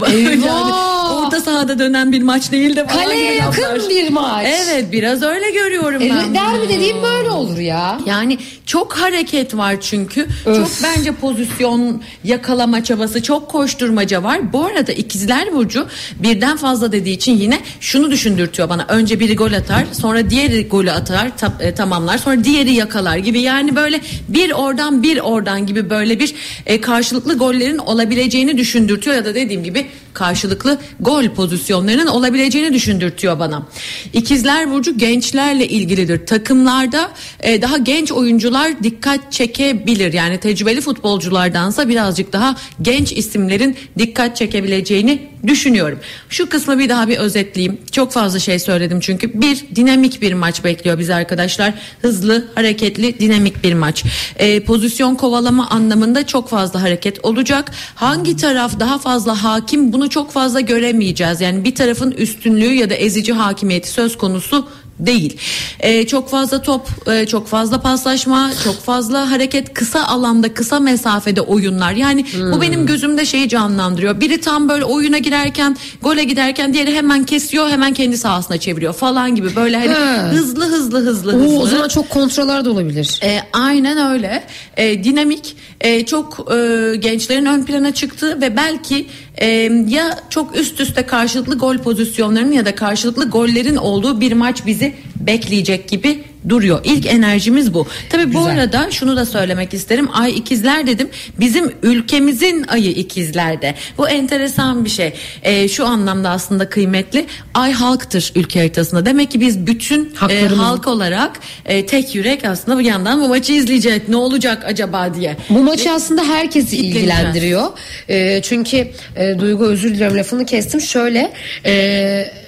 yani 0.45 0.73
orta 1.11 1.41
sahada 1.41 1.79
dönen 1.79 2.11
bir 2.11 2.21
maç 2.21 2.51
değil 2.51 2.75
de 2.75 2.85
kaleye 2.87 3.35
yakın 3.35 3.61
laflar. 3.61 3.89
bir 3.89 4.09
maç. 4.09 4.45
Evet 4.47 4.91
biraz 4.91 5.23
öyle 5.23 5.51
görüyorum 5.51 6.01
e, 6.01 6.09
ben. 6.09 6.35
Derbi 6.35 6.69
dediğim 6.69 7.03
böyle 7.03 7.29
olur 7.29 7.57
ya. 7.57 7.99
Yani 8.05 8.37
çok 8.65 8.93
hareket 8.93 9.57
var 9.57 9.75
çünkü. 9.81 10.27
Öf. 10.45 10.55
Çok 10.55 10.69
bence 10.83 11.11
pozisyon 11.11 12.01
yakalama 12.23 12.83
çabası, 12.83 13.23
çok 13.23 13.49
koşturmaca 13.49 14.23
var. 14.23 14.53
Bu 14.53 14.65
arada 14.65 14.91
ikizler 14.91 15.53
burcu 15.53 15.87
birden 16.15 16.57
fazla 16.57 16.91
dediği 16.91 17.13
için 17.13 17.37
yine 17.37 17.59
şunu 17.79 18.11
düşündürtüyor 18.11 18.69
bana. 18.69 18.85
Önce 18.87 19.19
biri 19.19 19.35
gol 19.35 19.53
atar, 19.53 19.85
sonra 19.91 20.29
diğeri 20.29 20.67
golü 20.67 20.91
atar, 20.91 21.37
ta, 21.37 21.53
e, 21.59 21.73
tamamlar, 21.73 22.17
sonra 22.17 22.43
diğeri 22.43 22.73
yakalar 22.73 23.17
gibi. 23.17 23.41
Yani 23.41 23.75
böyle 23.75 24.01
bir 24.27 24.51
oradan 24.51 25.03
bir 25.03 25.19
oradan 25.19 25.65
gibi 25.65 25.89
böyle 25.89 26.19
bir 26.19 26.40
e, 26.65 26.81
karşılıklı 26.81 27.37
gollerin 27.37 27.77
olabileceğini 27.77 28.57
düşündürtüyor 28.57 29.15
ya 29.15 29.25
da 29.25 29.35
dediğim 29.35 29.63
gibi 29.63 29.87
karşılıklı 30.13 30.79
gol 30.99 31.29
pozisyonlarının 31.29 32.07
olabileceğini 32.07 32.73
düşündürtüyor 32.73 33.39
bana. 33.39 33.67
İkizler 34.13 34.71
burcu 34.71 34.97
gençlerle 34.97 35.67
ilgilidir. 35.67 36.25
Takımlarda 36.25 37.11
e, 37.39 37.61
daha 37.61 37.77
genç 37.77 38.11
oyuncular 38.11 38.83
dikkat 38.83 39.31
çekebilir. 39.31 40.13
Yani 40.13 40.37
tecrübeli 40.37 40.81
futbolculardansa 40.81 41.89
birazcık 41.89 42.33
daha 42.33 42.55
genç 42.81 43.11
isimlerin 43.11 43.77
dikkat 43.97 44.37
çekebileceğini 44.37 45.31
düşünüyorum. 45.47 45.99
Şu 46.29 46.49
kısmı 46.49 46.79
bir 46.79 46.89
daha 46.89 47.07
bir 47.07 47.17
özetleyeyim. 47.17 47.77
Çok 47.91 48.11
fazla 48.11 48.39
şey 48.39 48.59
söyledim 48.59 48.99
çünkü. 48.99 49.41
Bir 49.41 49.63
dinamik 49.75 50.21
bir 50.21 50.33
maç 50.33 50.63
bekliyor 50.63 50.99
bizi 50.99 51.13
arkadaşlar. 51.13 51.73
Hızlı, 52.01 52.47
hareketli, 52.55 53.19
dinamik 53.19 53.63
bir 53.63 53.73
maç. 53.73 54.03
E, 54.37 54.59
pozisyon 54.59 55.15
kovalama 55.15 55.69
anlamında 55.69 56.25
çok 56.31 56.49
fazla 56.49 56.81
hareket 56.81 57.25
olacak. 57.25 57.71
Hangi 57.95 58.35
taraf 58.35 58.79
daha 58.79 58.97
fazla 58.99 59.43
hakim 59.43 59.93
bunu 59.93 60.09
çok 60.09 60.31
fazla 60.31 60.59
göremeyeceğiz. 60.59 61.41
Yani 61.41 61.63
bir 61.63 61.75
tarafın 61.75 62.11
üstünlüğü 62.11 62.73
ya 62.73 62.89
da 62.89 62.93
ezici 62.93 63.33
hakimiyeti 63.33 63.89
söz 63.89 64.17
konusu 64.17 64.67
değil. 65.05 65.37
Ee, 65.79 66.07
çok 66.07 66.29
fazla 66.29 66.61
top, 66.61 66.87
e, 67.07 67.25
çok 67.25 67.47
fazla 67.47 67.81
paslaşma, 67.81 68.51
çok 68.63 68.75
fazla 68.75 69.31
hareket, 69.31 69.73
kısa 69.73 70.03
alanda, 70.07 70.53
kısa 70.53 70.79
mesafede 70.79 71.41
oyunlar. 71.41 71.91
Yani 71.91 72.25
hmm. 72.33 72.51
bu 72.51 72.61
benim 72.61 72.85
gözümde 72.85 73.25
şeyi 73.25 73.49
canlandırıyor. 73.49 74.21
Biri 74.21 74.41
tam 74.41 74.69
böyle 74.69 74.85
oyuna 74.85 75.17
girerken, 75.17 75.77
gole 76.01 76.23
giderken 76.23 76.73
diğeri 76.73 76.95
hemen 76.95 77.23
kesiyor, 77.23 77.69
hemen 77.69 77.93
kendi 77.93 78.17
sahasına 78.17 78.57
çeviriyor 78.57 78.93
falan 78.93 79.35
gibi. 79.35 79.55
Böyle 79.55 79.77
hani 79.77 79.93
ha. 79.93 80.31
hızlı 80.31 80.65
hızlı 80.65 80.99
hızlı 80.99 81.35
hızlı. 81.35 81.55
Oo, 81.55 81.61
o 81.61 81.67
zaman 81.67 81.87
çok 81.87 82.09
kontroller 82.09 82.65
de 82.65 82.69
olabilir. 82.69 83.19
Ee, 83.23 83.39
aynen 83.53 84.11
öyle. 84.11 84.43
Ee, 84.77 85.03
dinamik, 85.03 85.55
e, 85.81 86.05
çok 86.05 86.47
e, 86.53 86.95
gençlerin 86.95 87.45
ön 87.45 87.63
plana 87.63 87.93
çıktığı 87.93 88.41
ve 88.41 88.57
belki 88.57 89.07
e, 89.41 89.47
ya 89.87 90.19
çok 90.29 90.57
üst 90.57 90.79
üste 90.79 91.05
karşılıklı 91.05 91.57
gol 91.57 91.77
pozisyonlarının 91.77 92.51
ya 92.51 92.65
da 92.65 92.75
karşılıklı 92.75 93.29
gollerin 93.29 93.75
olduğu 93.75 94.21
bir 94.21 94.31
maç 94.31 94.65
bizi 94.65 94.93
bekleyecek 95.15 95.89
gibi 95.89 96.23
duruyor. 96.49 96.79
İlk 96.83 97.05
enerjimiz 97.05 97.73
bu. 97.73 97.87
Tabii 98.09 98.33
bu 98.33 98.39
arada 98.39 98.91
şunu 98.91 99.17
da 99.17 99.25
söylemek 99.25 99.73
isterim. 99.73 100.09
Ay 100.13 100.31
ikizler 100.37 100.87
dedim. 100.87 101.09
Bizim 101.39 101.71
ülkemizin 101.83 102.65
ayı 102.67 102.91
ikizlerde. 102.91 103.75
Bu 103.97 104.09
enteresan 104.09 104.85
bir 104.85 104.89
şey. 104.89 105.13
E, 105.43 105.67
şu 105.67 105.85
anlamda 105.85 106.29
aslında 106.29 106.69
kıymetli. 106.69 107.25
Ay 107.53 107.71
halktır 107.71 108.31
ülke 108.35 108.59
haritasında. 108.59 109.05
Demek 109.05 109.31
ki 109.31 109.41
biz 109.41 109.67
bütün 109.67 110.13
e, 110.29 110.47
halk 110.47 110.87
olarak 110.87 111.39
e, 111.65 111.85
tek 111.85 112.15
yürek 112.15 112.45
aslında 112.45 112.79
bir 112.79 112.85
yandan 112.85 113.21
bu 113.21 113.27
maçı 113.27 113.53
izleyecek. 113.53 114.09
Ne 114.09 114.15
olacak 114.15 114.63
acaba 114.65 115.13
diye. 115.13 115.37
Bu 115.49 115.59
maçı 115.59 115.89
e, 115.89 115.91
aslında 115.91 116.23
herkesi 116.23 116.77
ilgilendiriyor. 116.77 117.67
E, 118.09 118.41
çünkü 118.41 118.87
e, 119.15 119.39
Duygu 119.39 119.65
özür 119.65 119.95
dilerim 119.95 120.17
lafını 120.17 120.45
kestim. 120.45 120.81
Şöyle 120.81 121.33
e, 121.65 122.41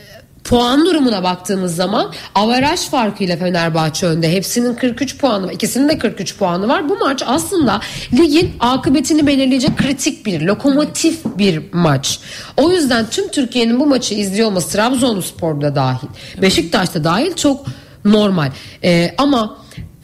puan 0.43 0.85
durumuna 0.85 1.23
baktığımız 1.23 1.75
zaman 1.75 2.13
avaraj 2.35 2.79
farkıyla 2.79 3.37
Fenerbahçe 3.37 4.05
önde. 4.05 4.31
Hepsinin 4.31 4.73
43 4.73 5.17
puanı 5.17 5.47
var. 5.47 5.51
İkisinin 5.51 5.89
de 5.89 5.97
43 5.97 6.37
puanı 6.37 6.67
var. 6.67 6.89
Bu 6.89 6.97
maç 6.97 7.23
aslında 7.25 7.81
ligin 8.13 8.51
akıbetini 8.59 9.27
belirleyecek 9.27 9.77
kritik 9.77 10.25
bir, 10.25 10.41
lokomotif 10.41 11.19
bir 11.25 11.61
maç. 11.73 12.19
O 12.57 12.71
yüzden 12.71 13.05
tüm 13.09 13.27
Türkiye'nin 13.27 13.79
bu 13.79 13.85
maçı 13.85 14.15
izliyor 14.15 14.47
olması 14.47 14.69
Trabzonspor'da 14.69 15.75
dahil, 15.75 16.07
Beşiktaş'ta 16.41 17.03
dahil 17.03 17.33
çok 17.33 17.65
normal. 18.05 18.51
Ee, 18.83 19.15
ama 19.17 19.57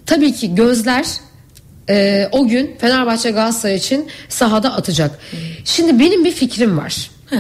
tabii 0.06 0.34
ki 0.34 0.56
gözler 0.56 1.06
e, 1.90 2.28
o 2.32 2.48
gün 2.48 2.76
Fenerbahçe 2.80 3.32
Galatasaray 3.32 3.76
için 3.76 4.08
sahada 4.30 4.74
atacak. 4.74 5.20
Şimdi 5.66 6.00
benim 6.00 6.26
bir 6.26 6.32
fikrim 6.32 6.78
var. 6.78 7.12
Heh. 7.30 7.40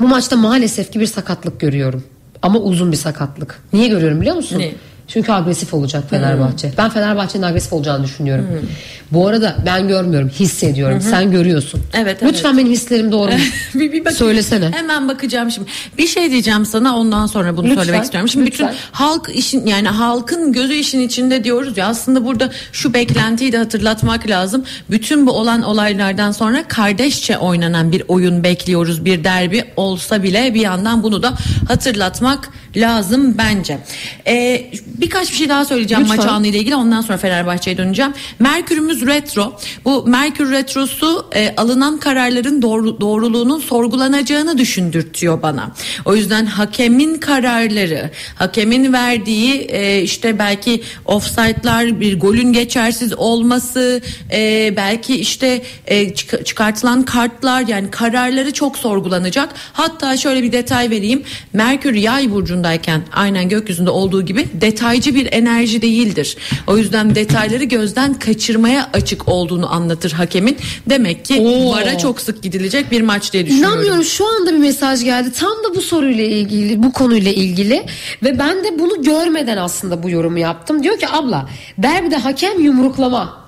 Bu 0.00 0.08
maçta 0.08 0.36
maalesef 0.36 0.92
ki 0.92 1.00
bir 1.00 1.06
sakatlık 1.06 1.60
görüyorum. 1.60 2.04
Ama 2.42 2.58
uzun 2.58 2.92
bir 2.92 2.96
sakatlık. 2.96 3.62
Niye 3.72 3.88
görüyorum 3.88 4.20
biliyor 4.20 4.36
musun? 4.36 4.58
Ne? 4.58 4.72
Çünkü 5.12 5.32
agresif 5.32 5.74
olacak 5.74 6.04
Fenerbahçe. 6.10 6.68
Hmm. 6.68 6.76
Ben 6.78 6.90
Fenerbahçe'nin 6.90 7.42
agresif 7.42 7.72
olacağını 7.72 8.04
düşünüyorum. 8.04 8.46
Hmm. 8.48 8.68
Bu 9.12 9.28
arada 9.28 9.56
ben 9.66 9.88
görmüyorum, 9.88 10.28
hissediyorum. 10.28 10.94
Hmm. 10.94 11.10
Sen 11.10 11.30
görüyorsun. 11.30 11.80
Evet, 11.94 12.18
evet. 12.22 12.34
Lütfen 12.34 12.58
benim 12.58 12.72
hislerim 12.72 13.12
doğru 13.12 13.30
mu? 13.30 13.38
bir, 13.74 13.92
bir 13.92 14.10
Söylesene. 14.10 14.70
Hemen 14.72 15.08
bakacağım 15.08 15.50
şimdi. 15.50 15.70
Bir 15.98 16.06
şey 16.06 16.30
diyeceğim 16.30 16.66
sana 16.66 16.98
ondan 16.98 17.26
sonra 17.26 17.56
bunu 17.56 17.66
lütfen, 17.66 17.82
söylemek 17.82 18.04
istiyorum. 18.04 18.28
Şimdi 18.28 18.46
lütfen. 18.46 18.68
bütün 18.68 18.78
halk 18.92 19.30
işin 19.34 19.66
yani 19.66 19.88
halkın 19.88 20.52
gözü 20.52 20.74
işin 20.74 21.00
içinde 21.00 21.44
diyoruz 21.44 21.78
ya 21.78 21.86
aslında 21.86 22.24
burada 22.24 22.50
şu 22.72 22.94
beklentiyi 22.94 23.52
de 23.52 23.58
hatırlatmak 23.58 24.28
lazım. 24.28 24.64
Bütün 24.90 25.26
bu 25.26 25.32
olan 25.32 25.62
olaylardan 25.62 26.32
sonra 26.32 26.68
kardeşçe 26.68 27.38
oynanan 27.38 27.92
bir 27.92 28.02
oyun 28.08 28.44
bekliyoruz. 28.44 29.04
Bir 29.04 29.24
derbi 29.24 29.64
olsa 29.76 30.22
bile 30.22 30.54
bir 30.54 30.60
yandan 30.60 31.02
bunu 31.02 31.22
da 31.22 31.34
hatırlatmak 31.68 32.50
lazım 32.76 33.38
bence. 33.38 33.78
Ee, 34.26 34.70
birkaç 35.00 35.32
bir 35.32 35.36
şey 35.36 35.48
daha 35.48 35.64
söyleyeceğim 35.64 36.02
Lütfen. 36.02 36.16
maç 36.16 36.26
anıyla 36.26 36.58
ilgili 36.58 36.74
ondan 36.74 37.00
sonra 37.00 37.18
Fenerbahçe'ye 37.18 37.78
döneceğim. 37.78 38.12
Merkürümüz 38.38 39.06
retro. 39.06 39.58
Bu 39.84 40.04
Merkür 40.06 40.50
retrosu 40.50 41.26
e, 41.34 41.54
alınan 41.56 41.98
kararların 41.98 42.62
doğru, 42.62 43.00
doğruluğunun 43.00 43.60
sorgulanacağını 43.60 44.58
düşündürtüyor 44.58 45.42
bana. 45.42 45.70
O 46.04 46.16
yüzden 46.16 46.46
hakemin 46.46 47.14
kararları, 47.14 48.10
hakemin 48.34 48.92
verdiği 48.92 49.54
e, 49.54 50.02
işte 50.02 50.38
belki 50.38 50.82
offside'lar, 51.04 52.00
bir 52.00 52.20
golün 52.20 52.52
geçersiz 52.52 53.12
olması, 53.14 54.00
e, 54.32 54.72
belki 54.76 55.16
işte 55.16 55.62
e, 55.86 56.14
çıkartılan 56.14 57.02
kartlar 57.02 57.68
yani 57.68 57.90
kararları 57.90 58.52
çok 58.52 58.78
sorgulanacak. 58.78 59.54
Hatta 59.72 60.16
şöyle 60.16 60.42
bir 60.42 60.52
detay 60.52 60.90
vereyim. 60.90 61.22
Merkür 61.52 61.94
yay 61.94 62.30
burcundayken 62.30 63.02
aynen 63.12 63.48
gökyüzünde 63.48 63.90
olduğu 63.90 64.22
gibi 64.22 64.48
detaycı 64.90 65.14
bir 65.14 65.32
enerji 65.32 65.82
değildir. 65.82 66.36
O 66.66 66.76
yüzden 66.76 67.14
detayları 67.14 67.64
gözden 67.64 68.14
kaçırmaya 68.14 68.90
açık 68.92 69.28
olduğunu 69.28 69.72
anlatır 69.72 70.12
hakemin. 70.12 70.56
Demek 70.86 71.24
ki 71.24 71.40
Oo. 71.40 71.70
VAR'a 71.70 71.98
çok 71.98 72.20
sık 72.20 72.42
gidilecek 72.42 72.90
bir 72.90 73.02
maç 73.02 73.32
diye 73.32 73.46
düşünüyorum. 73.46 73.72
İnanmıyorum 73.74 74.04
şu 74.04 74.26
anda 74.34 74.52
bir 74.52 74.58
mesaj 74.58 75.04
geldi. 75.04 75.32
Tam 75.32 75.50
da 75.50 75.74
bu 75.74 75.80
soruyla 75.80 76.24
ilgili, 76.24 76.82
bu 76.82 76.92
konuyla 76.92 77.32
ilgili 77.32 77.86
ve 78.22 78.38
ben 78.38 78.64
de 78.64 78.78
bunu 78.78 79.02
görmeden 79.02 79.56
aslında 79.56 80.02
bu 80.02 80.10
yorumu 80.10 80.38
yaptım. 80.38 80.82
Diyor 80.82 80.98
ki 80.98 81.08
abla 81.08 81.48
derbide 81.78 82.16
hakem 82.16 82.64
yumruklama. 82.64 83.40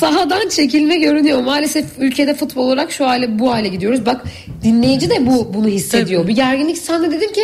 Sahadan 0.00 0.48
çekilme 0.48 0.96
görünüyor. 0.96 1.42
Maalesef 1.42 1.84
ülkede 1.98 2.34
futbol 2.34 2.66
olarak 2.66 2.92
şu 2.92 3.06
hale 3.06 3.38
bu 3.38 3.52
hale 3.52 3.68
gidiyoruz. 3.68 4.06
Bak 4.06 4.24
dinleyici 4.62 5.10
de 5.10 5.26
bu 5.26 5.54
bunu 5.54 5.68
hissediyor. 5.68 6.22
Tabii. 6.22 6.30
Bir 6.30 6.36
gerginlik 6.36 6.78
sen 6.78 7.02
de 7.02 7.10
dedin 7.10 7.32
ki 7.32 7.42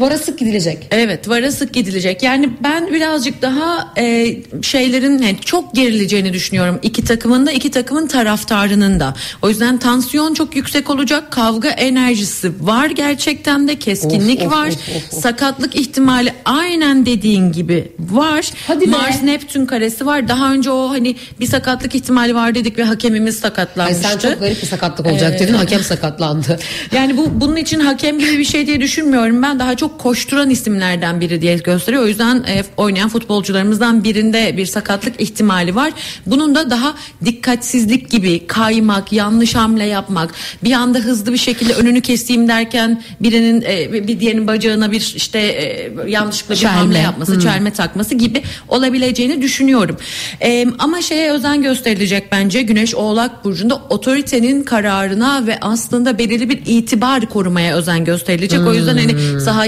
Vara 0.00 0.18
sık 0.18 0.38
gidilecek. 0.38 0.86
Evet 0.90 1.28
vara 1.28 1.52
sık 1.52 1.74
gidilecek. 1.74 2.22
Yani 2.22 2.50
ben 2.62 2.92
birazcık 2.92 3.42
daha 3.42 3.92
e, 3.98 4.36
şeylerin 4.62 5.18
yani 5.18 5.36
çok 5.44 5.74
gerileceğini 5.74 6.32
düşünüyorum. 6.32 6.78
İki 6.82 7.04
takımın 7.04 7.46
da 7.46 7.52
iki 7.52 7.70
takımın 7.70 8.06
taraftarının 8.06 9.00
da. 9.00 9.14
O 9.42 9.48
yüzden 9.48 9.78
tansiyon 9.78 10.34
çok 10.34 10.56
yüksek 10.56 10.90
olacak. 10.90 11.32
Kavga 11.32 11.68
enerjisi 11.68 12.52
var 12.60 12.86
gerçekten 12.86 13.68
de 13.68 13.78
keskinlik 13.78 14.42
of, 14.42 14.52
var. 14.52 14.68
Of, 14.68 14.74
of, 14.96 15.12
of. 15.12 15.22
Sakatlık 15.22 15.76
ihtimali 15.76 16.32
aynen 16.44 17.06
dediğin 17.06 17.52
gibi 17.52 17.92
var. 17.98 18.50
Hadi 18.66 18.86
Mars 18.86 19.22
Neptün 19.22 19.66
karesi 19.66 20.06
var. 20.06 20.28
Daha 20.28 20.52
önce 20.52 20.70
o 20.70 20.90
hani 20.90 21.16
bir 21.40 21.46
sakatlık 21.46 21.94
ihtimali 21.94 22.34
var 22.34 22.54
dedik 22.54 22.78
ve 22.78 22.84
hakemimiz 22.84 23.34
Ay 23.34 23.40
sakatlanmıştı. 23.40 24.08
sen 24.08 24.18
çok 24.18 24.40
garip 24.40 24.62
bir 24.62 24.66
sakatlık 24.66 25.06
olacak 25.06 25.40
dedin 25.40 25.54
hakem 25.54 25.80
sakatlandı. 25.80 26.58
Yani 26.92 27.16
bu 27.16 27.40
bunun 27.40 27.56
için 27.56 27.80
hakem 27.80 28.18
gibi 28.18 28.38
bir 28.38 28.44
şey 28.44 28.66
diye 28.66 28.80
düşünmüyorum. 28.80 29.42
Ben 29.42 29.58
daha 29.58 29.76
çok 29.76 29.85
koşturan 29.98 30.50
isimlerden 30.50 31.20
biri 31.20 31.42
diye 31.42 31.56
gösteriyor. 31.56 32.02
O 32.02 32.06
yüzden 32.06 32.36
e, 32.36 32.64
oynayan 32.76 33.08
futbolcularımızdan 33.08 34.04
birinde 34.04 34.56
bir 34.56 34.66
sakatlık 34.66 35.20
ihtimali 35.20 35.74
var. 35.74 35.92
Bunun 36.26 36.54
da 36.54 36.70
daha 36.70 36.94
dikkatsizlik 37.24 38.10
gibi 38.10 38.46
kaymak, 38.46 39.12
yanlış 39.12 39.54
hamle 39.54 39.84
yapmak, 39.84 40.34
bir 40.64 40.72
anda 40.72 40.98
hızlı 40.98 41.32
bir 41.32 41.38
şekilde 41.38 41.74
önünü 41.74 42.00
keseyim 42.00 42.48
derken 42.48 43.02
birinin 43.20 43.62
e, 43.62 43.92
bir 44.08 44.20
diğerinin 44.20 44.46
bacağına 44.46 44.92
bir 44.92 45.12
işte 45.16 45.38
e, 45.38 45.92
yanlışlıkla 46.10 46.54
bir 46.54 46.60
Çelme. 46.60 46.74
hamle 46.74 46.98
yapması, 46.98 47.40
çelme 47.40 47.72
takması 47.72 48.14
gibi 48.14 48.42
olabileceğini 48.68 49.42
düşünüyorum. 49.42 49.96
E, 50.42 50.66
ama 50.78 51.02
şeye 51.02 51.32
özen 51.32 51.62
gösterilecek 51.62 52.32
bence 52.32 52.62
Güneş 52.62 52.94
Oğlak 52.94 53.44
burcunda 53.44 53.74
otoritenin 53.74 54.62
kararına 54.62 55.46
ve 55.46 55.58
aslında 55.60 56.18
belirli 56.18 56.48
bir 56.48 56.62
itibar 56.66 57.26
korumaya 57.26 57.76
özen 57.76 58.04
gösterilecek. 58.04 58.60
O 58.60 58.74
yüzden 58.74 58.96
hani 58.96 59.14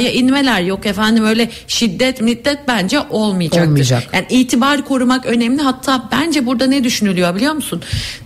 sahaya 0.09 0.21
inmeler 0.21 0.61
yok 0.61 0.87
efendim 0.87 1.25
öyle 1.25 1.51
şiddet 1.67 2.21
middet 2.21 2.59
bence 2.69 3.01
olmayacaktır. 3.11 3.69
Olmayacak. 3.69 4.03
Yani 4.13 4.27
itibar 4.31 4.85
korumak 4.85 5.27
önemli. 5.27 5.63
Hatta 5.63 6.09
bence 6.13 6.47
burada 6.47 6.67
ne 6.67 6.85
düşünülüyor 6.85 7.35
biliyor 7.35 7.53
musun? 7.53 7.83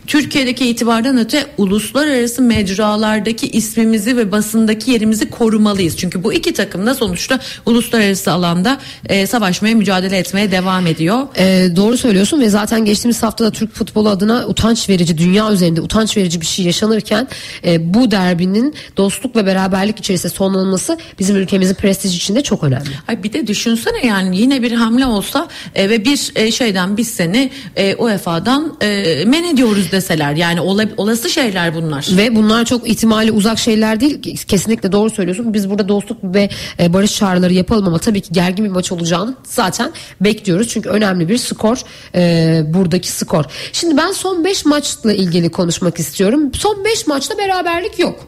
Türkiye'deki 0.07 0.67
itibardan 0.69 1.19
öte 1.19 1.47
uluslararası 1.59 2.43
mecralardaki 2.43 3.51
ismimizi 3.51 4.17
ve 4.17 4.33
basındaki 4.33 4.91
yerimizi 4.91 5.31
korumalıyız. 5.31 5.97
Çünkü 5.97 6.25
bu 6.25 6.33
iki 6.33 6.53
takım 6.53 6.87
da 6.87 6.95
sonuçta 6.95 7.41
uluslararası 7.67 8.33
alanda 8.33 8.79
e, 9.09 9.27
savaşmaya, 9.27 9.75
mücadele 9.75 10.17
etmeye 10.19 10.51
devam 10.51 10.87
ediyor. 10.87 11.27
Ee, 11.39 11.69
doğru 11.77 11.97
söylüyorsun 11.97 12.41
ve 12.41 12.49
zaten 12.49 12.85
geçtiğimiz 12.85 13.23
haftada 13.23 13.51
Türk 13.51 13.75
futbolu 13.75 14.09
adına 14.09 14.47
utanç 14.47 14.89
verici 14.89 15.19
dünya 15.19 15.53
üzerinde 15.53 15.81
utanç 15.81 16.17
verici 16.17 16.41
bir 16.41 16.47
şey 16.47 16.65
yaşanırken 16.65 17.29
e, 17.65 17.95
bu 17.95 18.11
derbinin 18.11 18.75
dostluk 18.97 19.37
ve 19.37 19.47
beraberlik 19.47 19.99
içerisinde 19.99 20.33
sonlanması 20.33 20.99
bizim 21.19 21.37
ülkemizin 21.37 21.72
prestiji 21.75 22.17
için 22.17 22.35
de 22.37 22.43
çok 22.43 22.65
önemli. 22.65 22.91
Ay 23.09 23.23
bir 23.23 23.33
de 23.33 23.47
düşünsene 23.47 24.07
yani 24.07 24.39
yine 24.39 24.63
bir 24.63 24.73
hamle 24.73 25.07
olsa 25.07 25.49
e, 25.75 25.91
ve 25.91 26.05
bir 26.05 26.33
e, 26.37 26.53
şeyden 26.53 26.97
biz 26.97 27.09
seni 27.11 27.51
e, 27.77 27.95
UEFA'dan 27.97 28.77
e, 28.83 29.25
men 29.27 29.45
ediyoruz 29.45 29.93
deseler 29.93 30.33
yani 30.35 30.61
ola- 30.61 30.89
olası 30.97 31.31
şeyler 31.31 31.75
bunlar. 31.75 32.07
Ve 32.11 32.37
bunlar 32.37 32.65
çok 32.65 32.89
ihtimali 32.89 33.33
uzak 33.33 33.59
şeyler 33.59 34.01
değil. 34.01 34.37
Kesinlikle 34.49 34.93
doğru 34.93 35.11
söylüyorsun. 35.11 35.55
Biz 35.55 35.71
burada 35.71 35.89
dostluk 35.89 36.19
ve 36.25 36.49
e, 36.81 36.93
barış 36.93 37.17
çağrıları 37.17 37.53
yapalım 37.53 37.87
ama 37.87 37.99
tabii 37.99 38.21
ki 38.21 38.29
gergin 38.33 38.65
bir 38.65 38.71
maç 38.71 38.93
olacağını 38.93 39.35
zaten 39.45 39.91
bekliyoruz. 40.21 40.69
Çünkü 40.69 40.89
önemli 40.89 41.29
bir 41.29 41.37
skor 41.39 41.83
e, 42.15 42.63
buradaki 42.67 43.11
skor. 43.11 43.45
Şimdi 43.73 43.97
ben 43.97 44.13
son 44.13 44.45
5 44.45 44.65
maçla 44.65 45.13
ilgili 45.13 45.51
konuşmak 45.51 45.99
istiyorum. 45.99 46.53
Son 46.55 46.85
5 46.85 47.07
maçta 47.07 47.39
beraberlik 47.39 47.99
yok. 47.99 48.27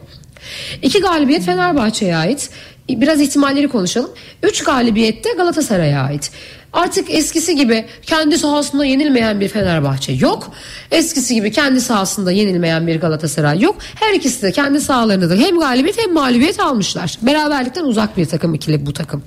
İki 0.81 0.99
galibiyet 0.99 1.43
Fenerbahçe'ye 1.45 2.15
ait. 2.15 2.49
Biraz 2.89 3.21
ihtimalleri 3.21 3.67
konuşalım. 3.67 4.09
Üç 4.43 4.63
galibiyet 4.63 5.23
de 5.25 5.29
Galatasaray'a 5.37 6.01
ait. 6.03 6.31
Artık 6.73 7.13
eskisi 7.13 7.55
gibi 7.55 7.85
kendi 8.01 8.37
sahasında 8.37 8.85
yenilmeyen 8.85 9.39
bir 9.39 9.47
Fenerbahçe 9.47 10.13
yok. 10.13 10.51
Eskisi 10.91 11.35
gibi 11.35 11.51
kendi 11.51 11.81
sahasında 11.81 12.31
yenilmeyen 12.31 12.87
bir 12.87 12.95
Galatasaray 13.01 13.61
yok. 13.61 13.75
Her 13.95 14.13
ikisi 14.13 14.41
de 14.41 14.51
kendi 14.51 14.81
sahalarında 14.81 15.29
da 15.29 15.35
hem 15.35 15.59
galibiyet 15.59 15.97
hem 16.03 16.13
mağlubiyet 16.13 16.59
almışlar. 16.59 17.17
Beraberlikten 17.21 17.83
uzak 17.83 18.17
bir 18.17 18.25
takım 18.25 18.53
ikili 18.53 18.85
bu 18.85 18.93
takım. 18.93 19.23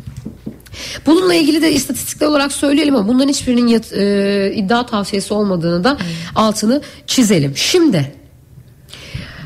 Bununla 1.06 1.34
ilgili 1.34 1.62
de 1.62 1.72
istatistikler 1.72 2.26
olarak 2.26 2.52
söyleyelim 2.52 2.96
ama 2.96 3.08
bunların 3.08 3.28
hiçbirinin 3.28 3.66
yat- 3.66 3.92
e, 3.92 4.52
iddia 4.54 4.86
tavsiyesi 4.86 5.34
olmadığını 5.34 5.84
da 5.84 5.96
altını 6.34 6.82
çizelim. 7.06 7.56
Şimdi 7.56 8.12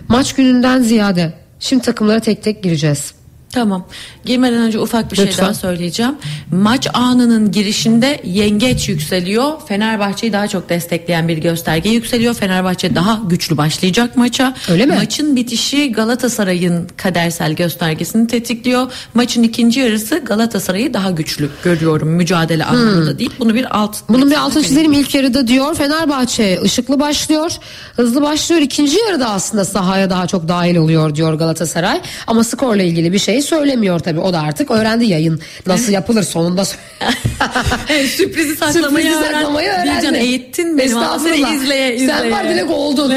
maç 0.08 0.32
gününden 0.34 0.82
ziyade 0.82 1.32
şimdi 1.60 1.82
takımlara 1.82 2.20
tek 2.20 2.42
tek 2.42 2.62
gireceğiz. 2.62 3.14
Tamam. 3.52 3.84
Girmeden 4.24 4.58
önce 4.58 4.78
ufak 4.78 5.10
bir 5.10 5.16
şey 5.16 5.26
Lütfen. 5.26 5.44
daha 5.44 5.54
söyleyeceğim. 5.54 6.14
Maç 6.52 6.88
anının 6.94 7.52
girişinde 7.52 8.20
yengeç 8.24 8.88
yükseliyor. 8.88 9.52
Fenerbahçe'yi 9.68 10.32
daha 10.32 10.48
çok 10.48 10.68
destekleyen 10.68 11.28
bir 11.28 11.38
gösterge 11.38 11.88
yükseliyor. 11.90 12.34
Fenerbahçe 12.34 12.94
daha 12.94 13.20
güçlü 13.28 13.56
başlayacak 13.56 14.16
maça. 14.16 14.54
Öyle 14.70 14.86
mi? 14.86 14.94
Maçın 14.94 15.36
bitişi 15.36 15.92
Galatasaray'ın 15.92 16.88
kadersel 16.96 17.52
göstergesini 17.52 18.26
tetikliyor. 18.26 18.92
Maçın 19.14 19.42
ikinci 19.42 19.80
yarısı 19.80 20.18
Galatasaray'ı 20.18 20.94
daha 20.94 21.10
güçlü 21.10 21.50
görüyorum 21.64 22.08
mücadele 22.08 22.64
anlamında 22.64 23.18
değil. 23.18 23.30
Bunu 23.38 23.54
bir 23.54 23.76
alt 23.78 23.92
Hmm. 23.92 24.16
Bunun 24.16 24.30
bir 24.30 24.36
altını 24.36 24.62
çizelim 24.62 24.92
ilk 24.92 25.14
yarıda 25.14 25.48
diyor 25.48 25.74
Fenerbahçe 25.74 26.60
ışıklı 26.62 27.00
başlıyor 27.00 27.52
hızlı 27.96 28.22
başlıyor 28.22 28.62
ikinci 28.62 28.98
yarıda 28.98 29.30
aslında 29.30 29.64
sahaya 29.64 30.10
daha 30.10 30.26
çok 30.26 30.48
dahil 30.48 30.76
oluyor 30.76 31.14
diyor 31.14 31.34
Galatasaray 31.34 32.00
ama 32.26 32.44
skorla 32.44 32.82
ilgili 32.82 33.12
bir 33.12 33.18
şey 33.18 33.41
söylemiyor 33.42 33.98
tabi 33.98 34.20
o 34.20 34.32
da 34.32 34.40
artık 34.40 34.70
öğrendi 34.70 35.04
yayın 35.04 35.40
nasıl 35.66 35.92
yapılır 35.92 36.22
sonunda 36.22 36.62
Evet, 37.88 38.08
sürprizi 38.08 38.56
saklamayı, 38.56 39.04
Sürprizi 39.06 39.32
saklamayı 39.32 39.68
öğrendi. 39.68 39.96
Bircan 39.98 40.14
eğittin 40.14 40.78
beni. 40.78 40.86
Estağfurullah. 40.86 41.54
izleye 41.54 41.94
izleye. 41.94 42.18
Sen 42.18 42.30
var 42.30 42.48
direkt 42.48 42.70
oldun. 42.70 43.14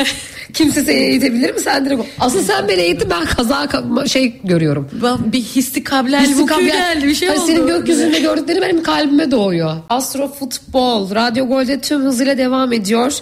Kimse 0.54 0.84
seni 0.84 0.96
eğitebilir 1.00 1.54
mi? 1.54 1.60
Sen 1.60 1.86
direkt 1.86 2.02
Asıl 2.20 2.44
sen 2.44 2.68
beni 2.68 2.82
eğittin 2.82 3.10
ben 3.10 3.26
kaza 3.26 3.64
ka- 3.64 4.10
şey 4.10 4.42
görüyorum. 4.44 4.90
Bir 5.26 5.42
hissi 5.42 5.84
kablel 5.84 6.22
Hissi 6.28 6.46
geldi 6.66 7.08
bir 7.08 7.16
şey 7.16 7.28
Hani 7.28 7.40
oldu. 7.40 7.48
Senin 7.48 7.68
gökyüzünde 7.68 8.20
gördükleri 8.20 8.62
benim 8.62 8.84
kalbime 8.84 9.32
doğuyor. 9.32 9.76
Astro 9.90 10.34
Futbol, 10.34 11.16
Radyo 11.16 11.48
Gol'de 11.48 11.82
tüm 11.82 12.02
hızıyla 12.02 12.38
devam 12.38 12.74
ediyor. 12.74 13.14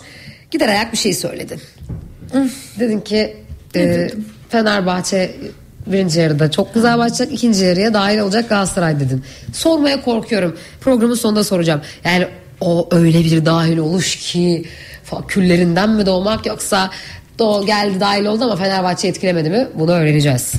Gider 0.51 0.67
ayak 0.69 0.91
bir 0.93 0.97
şey 0.97 1.13
söyledin. 1.13 1.61
Dedin 2.79 2.99
ki 3.01 3.37
e, 3.75 4.07
Fenerbahçe 4.49 5.35
birinci 5.87 6.19
yarıda 6.19 6.51
çok 6.51 6.73
güzel 6.73 6.97
başlayacak. 6.97 7.31
ikinci 7.31 7.65
yarıya 7.65 7.93
dahil 7.93 8.19
olacak 8.19 8.49
Galatasaray 8.49 8.99
dedin. 8.99 9.23
Sormaya 9.53 10.01
korkuyorum. 10.01 10.57
Programın 10.81 11.15
sonunda 11.15 11.43
soracağım. 11.43 11.81
Yani 12.03 12.27
o 12.61 12.87
öyle 12.91 13.19
bir 13.19 13.45
dahil 13.45 13.77
oluş 13.77 14.15
ki 14.15 14.65
küllerinden 15.27 15.89
mi 15.89 16.05
doğmak 16.05 16.45
yoksa 16.45 16.89
doğ 17.39 17.65
geldi 17.65 17.99
dahil 17.99 18.25
oldu 18.25 18.43
ama 18.43 18.55
Fenerbahçe 18.55 19.07
etkilemedi 19.07 19.49
mi? 19.49 19.67
Bunu 19.75 19.91
öğreneceğiz. 19.91 20.53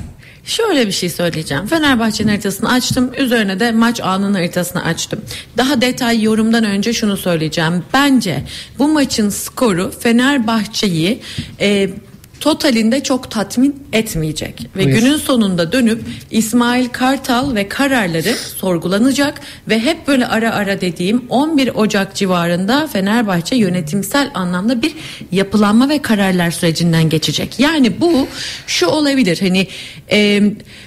Şöyle 0.44 0.86
bir 0.86 0.92
şey 0.92 1.10
söyleyeceğim. 1.10 1.66
Fenerbahçe'nin 1.66 2.28
haritasını 2.28 2.72
açtım. 2.72 3.10
Üzerine 3.18 3.60
de 3.60 3.72
maç 3.72 4.00
anının 4.00 4.34
haritasını 4.34 4.84
açtım. 4.84 5.20
Daha 5.56 5.80
detay 5.80 6.22
yorumdan 6.22 6.64
önce 6.64 6.92
şunu 6.92 7.16
söyleyeceğim. 7.16 7.84
Bence 7.92 8.42
bu 8.78 8.88
maçın 8.88 9.28
skoru 9.28 9.92
Fenerbahçe'yi 10.00 11.20
e, 11.60 11.90
totalinde 12.40 13.02
çok 13.02 13.30
tatmin 13.30 13.82
etmeyecek. 13.92 14.66
Ve 14.76 14.84
Buyur. 14.84 14.96
günün 14.96 15.16
sonunda 15.16 15.72
dönüp 15.72 16.02
İsmail 16.30 16.88
Kartal 16.88 17.54
ve 17.54 17.68
kararları 17.68 18.34
sorgulanacak 18.56 19.40
ve 19.68 19.80
hep 19.80 20.08
böyle 20.08 20.26
ara 20.26 20.54
ara 20.54 20.80
dediğim 20.80 21.24
11 21.28 21.68
Ocak 21.74 22.14
civarında 22.14 22.86
Fenerbahçe 22.86 23.56
yönetimsel 23.56 24.30
anlamda 24.34 24.82
bir 24.82 24.94
yapılanma 25.32 25.88
ve 25.88 26.02
kararlar 26.02 26.50
sürecinden 26.50 27.08
geçecek. 27.08 27.60
Yani 27.60 28.00
bu 28.00 28.28
şu 28.66 28.86
olabilir 28.86 29.38
hani 29.40 29.66
e, 30.10 30.42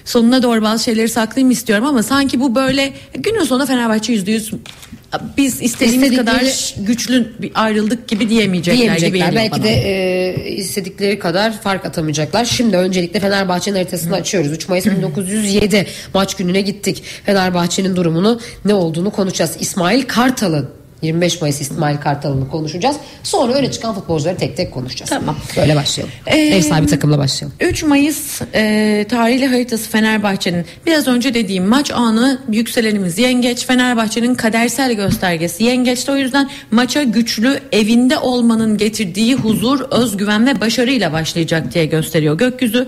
sonuna 0.05 0.43
doğru 0.43 0.61
bazı 0.61 0.83
şeyleri 0.83 1.09
saklayayım 1.09 1.51
istiyorum 1.51 1.85
ama 1.85 2.03
sanki 2.03 2.39
bu 2.39 2.55
böyle 2.55 2.93
günün 3.13 3.43
sonunda 3.43 3.65
Fenerbahçe 3.65 4.13
yüzde 4.13 4.31
yüz 4.31 4.51
biz 5.37 5.61
istediğimiz 5.61 6.11
İstedikleri- 6.11 6.15
kadar 6.25 6.75
güçlü 6.77 7.33
bir 7.41 7.51
ayrıldık 7.55 8.07
gibi 8.07 8.29
diyemeyecekler, 8.29 8.73
gibi 8.75 8.81
diyemeyecekler. 8.81 9.25
geliyor 9.27 9.41
Belki 9.41 9.51
bana. 9.51 9.63
de 9.63 10.49
e, 10.49 10.51
istedikleri 10.55 11.19
kadar 11.19 11.61
fark 11.61 11.85
atamayacaklar. 11.85 12.45
Şimdi 12.45 12.77
öncelikle 12.77 13.19
Fenerbahçe'nin 13.19 13.75
haritasını 13.75 14.15
açıyoruz. 14.15 14.51
3 14.51 14.69
Mayıs 14.69 14.85
1907 14.85 15.87
maç 16.13 16.35
gününe 16.35 16.61
gittik. 16.61 17.03
Fenerbahçe'nin 17.25 17.95
durumunu 17.95 18.39
ne 18.65 18.73
olduğunu 18.73 19.11
konuşacağız. 19.11 19.51
İsmail 19.59 20.03
Kartal'ın 20.03 20.69
25 21.01 21.41
Mayıs 21.41 21.61
İsmail 21.61 21.97
Kartal'ını 21.97 22.49
konuşacağız. 22.49 22.97
Sonra 23.23 23.53
öne 23.53 23.71
çıkan 23.71 23.95
futbolcuları 23.95 24.37
tek 24.37 24.57
tek 24.57 24.73
konuşacağız. 24.73 25.09
Tamam. 25.09 25.35
Böyle 25.57 25.75
başlayalım. 25.75 26.13
Ee, 26.25 26.37
Ev 26.37 26.61
sahibi 26.61 26.87
takımla 26.87 27.17
başlayalım. 27.17 27.57
3 27.59 27.83
Mayıs 27.83 28.41
e, 28.53 29.05
tarihli 29.09 29.47
haritası 29.47 29.89
Fenerbahçe'nin 29.89 30.65
biraz 30.85 31.07
önce 31.07 31.33
dediğim 31.33 31.65
maç 31.65 31.91
anı 31.91 32.41
yükselenimiz 32.51 33.17
Yengeç 33.17 33.65
Fenerbahçe'nin 33.65 34.35
kadersel 34.35 34.93
göstergesi 34.93 35.63
Yengeç'te 35.63 36.11
o 36.11 36.15
yüzden 36.15 36.49
maça 36.71 37.03
güçlü 37.03 37.59
evinde 37.71 38.17
olmanın 38.17 38.77
getirdiği 38.77 39.35
huzur, 39.35 39.79
özgüven 39.79 40.47
ve 40.47 40.61
başarıyla 40.61 41.13
başlayacak 41.13 41.73
diye 41.73 41.85
gösteriyor 41.85 42.37
gökyüzü. 42.37 42.87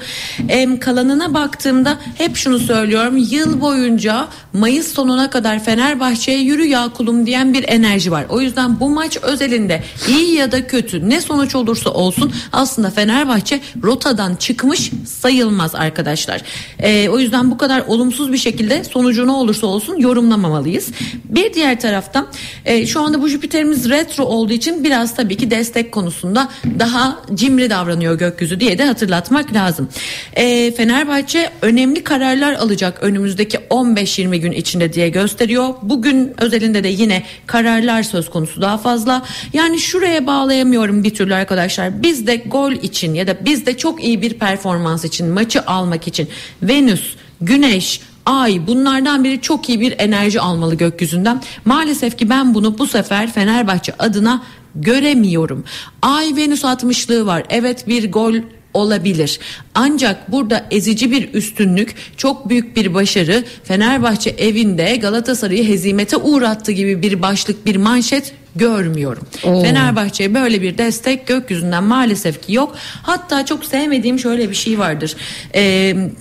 Em, 0.49 0.79
kalanına 0.79 1.33
baktığımda 1.33 1.97
hep 2.17 2.35
şunu 2.35 2.59
söylüyorum 2.59 3.17
yıl 3.31 3.61
boyunca 3.61 4.27
Mayıs 4.53 4.93
sonuna 4.93 5.29
kadar 5.29 5.63
Fenerbahçe'ye 5.63 6.39
yürü 6.39 6.65
ya 6.65 6.89
kulum 6.93 7.25
diyen 7.25 7.53
bir 7.53 7.65
enerji 7.67 7.98
enerji 7.99 8.11
var. 8.11 8.25
O 8.29 8.41
yüzden 8.41 8.79
bu 8.79 8.89
maç 8.89 9.17
özelinde 9.21 9.83
iyi 10.07 10.35
ya 10.35 10.51
da 10.51 10.67
kötü 10.67 11.09
ne 11.09 11.21
sonuç 11.21 11.55
olursa 11.55 11.89
olsun 11.89 12.33
aslında 12.51 12.89
Fenerbahçe 12.89 13.59
rotadan 13.83 14.35
çıkmış 14.35 14.91
sayılmaz 15.05 15.75
arkadaşlar. 15.75 16.41
Ee, 16.79 17.09
o 17.09 17.19
yüzden 17.19 17.51
bu 17.51 17.57
kadar 17.57 17.83
olumsuz 17.87 18.33
bir 18.33 18.37
şekilde 18.37 18.83
sonucu 18.83 19.27
ne 19.27 19.31
olursa 19.31 19.67
olsun 19.67 19.97
yorumlamamalıyız. 19.97 20.87
Bir 21.25 21.53
diğer 21.53 21.79
taraftan 21.79 22.27
e, 22.65 22.87
şu 22.87 23.01
anda 23.01 23.21
bu 23.21 23.27
Jüpiter'imiz 23.27 23.89
retro 23.89 24.23
olduğu 24.23 24.53
için 24.53 24.83
biraz 24.83 25.15
tabii 25.15 25.37
ki 25.37 25.51
destek 25.51 25.91
konusunda 25.91 26.49
daha 26.79 27.19
cimri 27.33 27.69
davranıyor 27.69 28.17
gökyüzü 28.17 28.59
diye 28.59 28.77
de 28.77 28.85
hatırlatmak 28.85 29.53
lazım. 29.53 29.89
E, 30.33 30.71
Fenerbahçe 30.71 31.49
önemli 31.61 32.03
kararlar 32.03 32.53
alacak 32.53 33.03
önümüzdeki 33.03 33.57
15-20 33.57 34.35
gün 34.35 34.51
içinde 34.51 34.93
diye 34.93 35.09
gösteriyor. 35.09 35.69
Bugün 35.81 36.33
özelinde 36.37 36.83
de 36.83 36.87
yine 36.87 37.23
kararlar 37.47 37.88
söz 38.03 38.29
konusu 38.29 38.61
daha 38.61 38.77
fazla. 38.77 39.25
Yani 39.53 39.79
şuraya 39.79 40.27
bağlayamıyorum 40.27 41.03
bir 41.03 41.13
türlü 41.13 41.35
arkadaşlar. 41.35 42.03
Biz 42.03 42.27
de 42.27 42.35
gol 42.35 42.71
için 42.71 43.13
ya 43.13 43.27
da 43.27 43.45
biz 43.45 43.65
de 43.65 43.77
çok 43.77 44.03
iyi 44.03 44.21
bir 44.21 44.33
performans 44.33 45.05
için 45.05 45.27
maçı 45.27 45.61
almak 45.65 46.07
için 46.07 46.29
Venüs, 46.63 47.15
Güneş, 47.41 48.01
Ay 48.25 48.67
bunlardan 48.67 49.23
biri 49.23 49.41
çok 49.41 49.69
iyi 49.69 49.79
bir 49.81 49.95
enerji 49.99 50.41
almalı 50.41 50.75
gökyüzünden. 50.75 51.41
Maalesef 51.65 52.17
ki 52.17 52.29
ben 52.29 52.53
bunu 52.53 52.77
bu 52.77 52.87
sefer 52.87 53.31
Fenerbahçe 53.31 53.93
adına 53.99 54.43
göremiyorum. 54.75 55.63
Ay 56.01 56.35
Venüs 56.35 56.63
60'lığı 56.63 57.25
var. 57.25 57.43
Evet 57.49 57.87
bir 57.87 58.11
gol 58.11 58.33
olabilir. 58.73 59.39
Ancak 59.75 60.31
burada 60.31 60.65
ezici 60.71 61.11
bir 61.11 61.33
üstünlük, 61.33 61.95
çok 62.17 62.49
büyük 62.49 62.75
bir 62.75 62.93
başarı 62.93 63.43
Fenerbahçe 63.63 64.29
evinde 64.29 64.95
Galatasaray'ı 64.95 65.67
hezimete 65.67 66.17
uğrattı 66.17 66.71
gibi 66.71 67.01
bir 67.01 67.21
başlık, 67.21 67.65
bir 67.65 67.75
manşet 67.75 68.33
görmüyorum. 68.55 69.27
Oo. 69.43 69.61
Fenerbahçe'ye 69.61 70.33
böyle 70.33 70.61
bir 70.61 70.77
destek 70.77 71.27
gökyüzünden 71.27 71.83
maalesef 71.83 72.47
ki 72.47 72.53
yok. 72.53 72.75
Hatta 73.01 73.45
çok 73.45 73.65
sevmediğim 73.65 74.19
şöyle 74.19 74.49
bir 74.49 74.55
şey 74.55 74.79
vardır. 74.79 75.15
Eee 75.55 76.11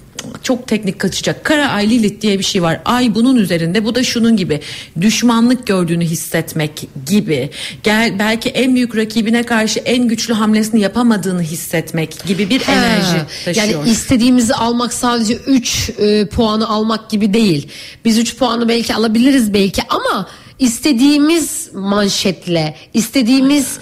çok 0.42 0.66
teknik 0.66 0.98
kaçacak. 0.98 1.44
Kara 1.44 1.68
ay 1.68 1.90
Lilith 1.90 2.20
diye 2.20 2.38
bir 2.38 2.44
şey 2.44 2.62
var. 2.62 2.80
Ay 2.84 3.14
bunun 3.14 3.36
üzerinde. 3.36 3.84
Bu 3.84 3.94
da 3.94 4.04
şunun 4.04 4.36
gibi. 4.36 4.60
Düşmanlık 5.00 5.66
gördüğünü 5.66 6.04
hissetmek 6.04 6.88
gibi. 7.06 7.50
Gel 7.82 8.18
belki 8.18 8.48
en 8.48 8.74
büyük 8.74 8.96
rakibine 8.96 9.42
karşı 9.42 9.78
en 9.78 10.08
güçlü 10.08 10.34
hamlesini 10.34 10.80
yapamadığını 10.80 11.42
hissetmek 11.42 12.26
gibi 12.26 12.50
bir 12.50 12.62
ha, 12.62 12.72
enerji 12.72 13.26
taşıyor. 13.44 13.66
Yani 13.66 13.90
istediğimizi 13.90 14.54
almak 14.54 14.92
sadece 14.92 15.34
3 15.34 15.90
e, 15.98 16.26
puanı 16.26 16.68
almak 16.68 17.10
gibi 17.10 17.34
değil. 17.34 17.68
Biz 18.04 18.18
3 18.18 18.36
puanı 18.36 18.68
belki 18.68 18.94
alabiliriz 18.94 19.54
belki 19.54 19.82
ama 19.88 20.28
istediğimiz 20.58 21.68
manşetle, 21.74 22.76
istediğimiz 22.94 23.78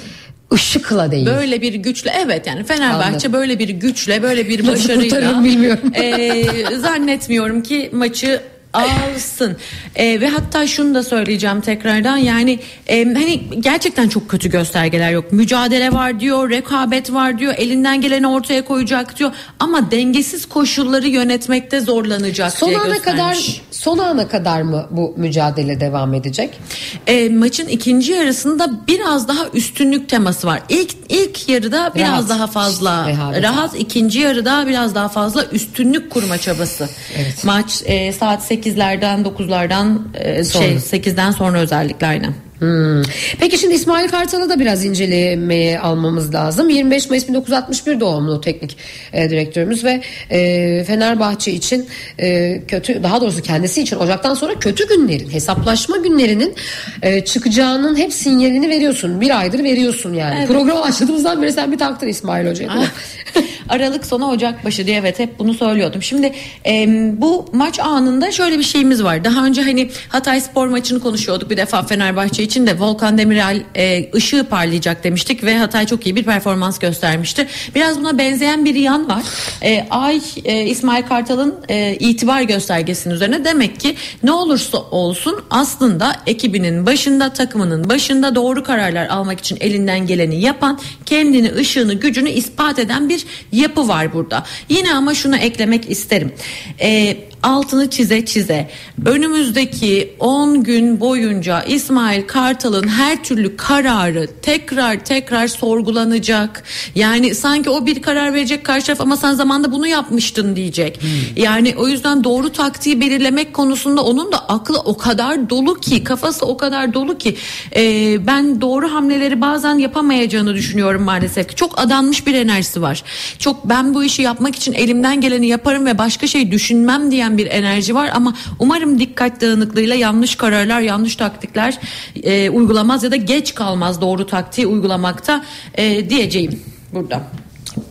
ışıkla 0.52 1.10
değil. 1.10 1.26
Böyle 1.26 1.62
bir 1.62 1.74
güçle 1.74 2.12
evet 2.24 2.46
yani 2.46 2.64
Fenerbahçe 2.64 3.08
Anladım. 3.08 3.32
böyle 3.32 3.58
bir 3.58 3.68
güçle 3.68 4.22
böyle 4.22 4.48
bir 4.48 4.66
başarıyla 4.66 5.44
bilmiyorum. 5.44 5.94
e, 5.94 6.76
zannetmiyorum 6.76 7.62
ki 7.62 7.90
maçı 7.92 8.40
alsın. 8.76 9.56
E, 9.96 10.20
ve 10.20 10.28
hatta 10.28 10.66
şunu 10.66 10.94
da 10.94 11.02
söyleyeceğim 11.02 11.60
tekrardan 11.60 12.16
yani 12.16 12.58
e, 12.86 13.04
hani 13.04 13.42
gerçekten 13.60 14.08
çok 14.08 14.28
kötü 14.28 14.50
göstergeler 14.50 15.10
yok. 15.10 15.32
Mücadele 15.32 15.92
var 15.92 16.20
diyor, 16.20 16.50
rekabet 16.50 17.12
var 17.12 17.38
diyor, 17.38 17.54
elinden 17.56 18.00
geleni 18.00 18.26
ortaya 18.26 18.64
koyacak 18.64 19.18
diyor 19.18 19.32
ama 19.60 19.90
dengesiz 19.90 20.46
koşulları 20.46 21.08
yönetmekte 21.08 21.80
zorlanacak 21.80 22.52
son 22.52 22.68
diye 22.68 22.78
ana 22.78 23.02
kadar 23.02 23.62
son 23.70 23.98
ana 23.98 24.28
kadar 24.28 24.62
mı 24.62 24.86
bu 24.90 25.14
mücadele 25.16 25.80
devam 25.80 26.14
edecek? 26.14 26.60
E, 27.06 27.28
maçın 27.28 27.68
ikinci 27.68 28.12
yarısında 28.12 28.70
biraz 28.88 29.28
daha 29.28 29.48
üstünlük 29.54 30.08
teması 30.08 30.46
var. 30.46 30.62
İlk 30.68 30.96
ilk 31.08 31.48
yarıda 31.48 31.92
biraz 31.94 32.08
rahat. 32.08 32.28
daha 32.28 32.46
fazla 32.46 33.10
işte, 33.10 33.42
rahat, 33.42 33.80
ikinci 33.80 34.18
yarıda 34.18 34.66
biraz 34.66 34.94
daha 34.94 35.08
fazla 35.08 35.44
üstünlük 35.44 36.10
kurma 36.10 36.38
çabası. 36.38 36.88
Evet. 37.16 37.44
Maç 37.44 37.82
e, 37.84 38.12
saat 38.12 38.42
8 38.42 38.65
8'lerden 38.66 39.24
9'lardan 39.24 39.98
e, 40.14 40.44
şey 40.44 40.76
8'den 40.76 41.30
sonra 41.30 41.58
özellikle 41.58 42.06
aynen. 42.06 42.34
Hmm. 42.58 43.02
Peki 43.40 43.58
şimdi 43.58 43.74
İsmail 43.74 44.08
Kartal'ı 44.08 44.48
da 44.48 44.60
biraz 44.60 44.84
incelemeye 44.84 45.80
almamız 45.80 46.34
lazım. 46.34 46.68
25 46.68 47.10
Mayıs 47.10 47.28
1961 47.28 48.00
doğumlu 48.00 48.40
teknik 48.40 48.76
e, 49.12 49.30
direktörümüz 49.30 49.84
ve 49.84 50.00
e, 50.30 50.84
Fenerbahçe 50.84 51.52
için 51.52 51.86
e, 52.20 52.60
kötü 52.68 53.02
daha 53.02 53.20
doğrusu 53.20 53.42
kendisi 53.42 53.82
için 53.82 53.96
Ocak'tan 53.96 54.34
sonra 54.34 54.54
kötü 54.54 54.88
günlerin 54.88 55.30
hesaplaşma 55.30 55.96
günlerinin 55.96 56.54
e, 57.02 57.24
çıkacağının 57.24 57.96
hep 57.96 58.12
sinyalini 58.12 58.68
veriyorsun. 58.68 59.20
Bir 59.20 59.38
aydır 59.40 59.64
veriyorsun 59.64 60.14
yani. 60.14 60.34
Evet. 60.38 60.48
Program 60.48 60.82
başladığımızdan 60.82 61.42
beri 61.42 61.52
sen 61.52 61.72
bir 61.72 61.78
taktın 61.78 62.06
İsmail 62.06 62.50
Hoca'ya. 62.50 62.72
Aralık 63.68 64.06
sonu 64.06 64.30
Ocak 64.30 64.64
başı 64.64 64.86
diye 64.86 64.96
evet 64.96 65.18
hep 65.18 65.38
bunu 65.38 65.54
söylüyordum. 65.54 66.02
Şimdi 66.02 66.32
e, 66.66 66.86
bu 67.16 67.46
maç 67.52 67.80
anında 67.80 68.32
şöyle 68.32 68.58
bir 68.58 68.64
şeyimiz 68.64 69.04
var. 69.04 69.24
Daha 69.24 69.46
önce 69.46 69.62
hani 69.62 69.90
Hatay 70.08 70.40
Spor 70.40 70.66
maçını 70.66 71.00
konuşuyorduk 71.00 71.50
bir 71.50 71.56
defa 71.56 71.82
Fenerbahçe 71.82 72.45
için 72.46 72.66
de 72.66 72.78
Volkan 72.78 73.18
Demirel 73.18 73.62
e, 73.74 74.10
ışığı 74.14 74.44
parlayacak 74.44 75.04
demiştik 75.04 75.44
ve 75.44 75.58
Hatay 75.58 75.86
çok 75.86 76.06
iyi 76.06 76.16
bir 76.16 76.22
performans 76.22 76.78
göstermişti. 76.78 77.46
Biraz 77.74 78.00
buna 78.00 78.18
benzeyen 78.18 78.64
bir 78.64 78.74
yan 78.74 79.08
var. 79.08 79.22
E, 79.62 79.86
Ay 79.90 80.20
e, 80.44 80.66
İsmail 80.66 81.02
Kartal'ın 81.02 81.54
e, 81.68 81.96
itibar 82.00 82.42
göstergesinin 82.42 83.14
üzerine 83.14 83.44
demek 83.44 83.80
ki 83.80 83.96
ne 84.22 84.32
olursa 84.32 84.78
olsun 84.78 85.44
aslında 85.50 86.16
ekibinin 86.26 86.86
başında 86.86 87.32
takımının 87.32 87.90
başında 87.90 88.34
doğru 88.34 88.64
kararlar 88.64 89.06
almak 89.06 89.40
için 89.40 89.56
elinden 89.60 90.06
geleni 90.06 90.40
yapan 90.40 90.80
kendini 91.06 91.54
ışığını 91.54 91.94
gücünü 91.94 92.30
ispat 92.30 92.78
eden 92.78 93.08
bir 93.08 93.26
yapı 93.52 93.88
var 93.88 94.12
burada. 94.12 94.44
Yine 94.68 94.94
ama 94.94 95.14
şunu 95.14 95.36
eklemek 95.36 95.90
isterim. 95.90 96.32
E, 96.80 97.16
altını 97.46 97.90
çize 97.90 98.24
çize 98.24 98.70
önümüzdeki 99.04 100.16
10 100.20 100.62
gün 100.62 101.00
boyunca 101.00 101.62
İsmail 101.62 102.26
Kartal'ın 102.26 102.88
her 102.88 103.24
türlü 103.24 103.56
kararı 103.56 104.28
tekrar 104.42 105.04
tekrar 105.04 105.48
sorgulanacak. 105.48 106.62
Yani 106.94 107.34
sanki 107.34 107.70
o 107.70 107.86
bir 107.86 108.02
karar 108.02 108.34
verecek 108.34 108.64
karşı 108.64 108.86
taraf 108.86 109.00
ama 109.00 109.16
sen 109.16 109.34
zamanda 109.34 109.72
bunu 109.72 109.86
yapmıştın 109.86 110.56
diyecek. 110.56 111.02
Hmm. 111.02 111.10
Yani 111.36 111.74
o 111.78 111.88
yüzden 111.88 112.24
doğru 112.24 112.52
taktiği 112.52 113.00
belirlemek 113.00 113.54
konusunda 113.54 114.04
onun 114.04 114.32
da 114.32 114.48
aklı 114.48 114.78
o 114.78 114.96
kadar 114.96 115.50
dolu 115.50 115.74
ki 115.74 116.04
kafası 116.04 116.46
o 116.46 116.56
kadar 116.56 116.94
dolu 116.94 117.18
ki 117.18 117.36
e, 117.76 118.26
ben 118.26 118.60
doğru 118.60 118.92
hamleleri 118.92 119.40
bazen 119.40 119.78
yapamayacağını 119.78 120.54
düşünüyorum 120.54 121.02
maalesef 121.02 121.48
ki. 121.48 121.54
Çok 121.54 121.78
adanmış 121.78 122.26
bir 122.26 122.34
enerjisi 122.34 122.82
var. 122.82 123.02
Çok 123.38 123.68
ben 123.68 123.94
bu 123.94 124.04
işi 124.04 124.22
yapmak 124.22 124.56
için 124.56 124.72
elimden 124.72 125.20
geleni 125.20 125.46
yaparım 125.46 125.86
ve 125.86 125.98
başka 125.98 126.26
şey 126.26 126.50
düşünmem 126.50 127.10
diyen 127.10 127.35
bir 127.38 127.46
enerji 127.46 127.94
var 127.94 128.10
ama 128.14 128.36
umarım 128.58 128.98
dikkat 128.98 129.40
dağınıklığıyla 129.40 129.94
yanlış 129.94 130.36
kararlar, 130.36 130.80
yanlış 130.80 131.16
taktikler 131.16 131.78
e, 132.22 132.50
uygulamaz 132.50 133.02
ya 133.04 133.10
da 133.10 133.16
geç 133.16 133.54
kalmaz 133.54 134.00
doğru 134.00 134.26
taktiği 134.26 134.66
uygulamakta 134.66 135.44
e, 135.74 136.10
diyeceğim 136.10 136.60
burada. 136.92 137.22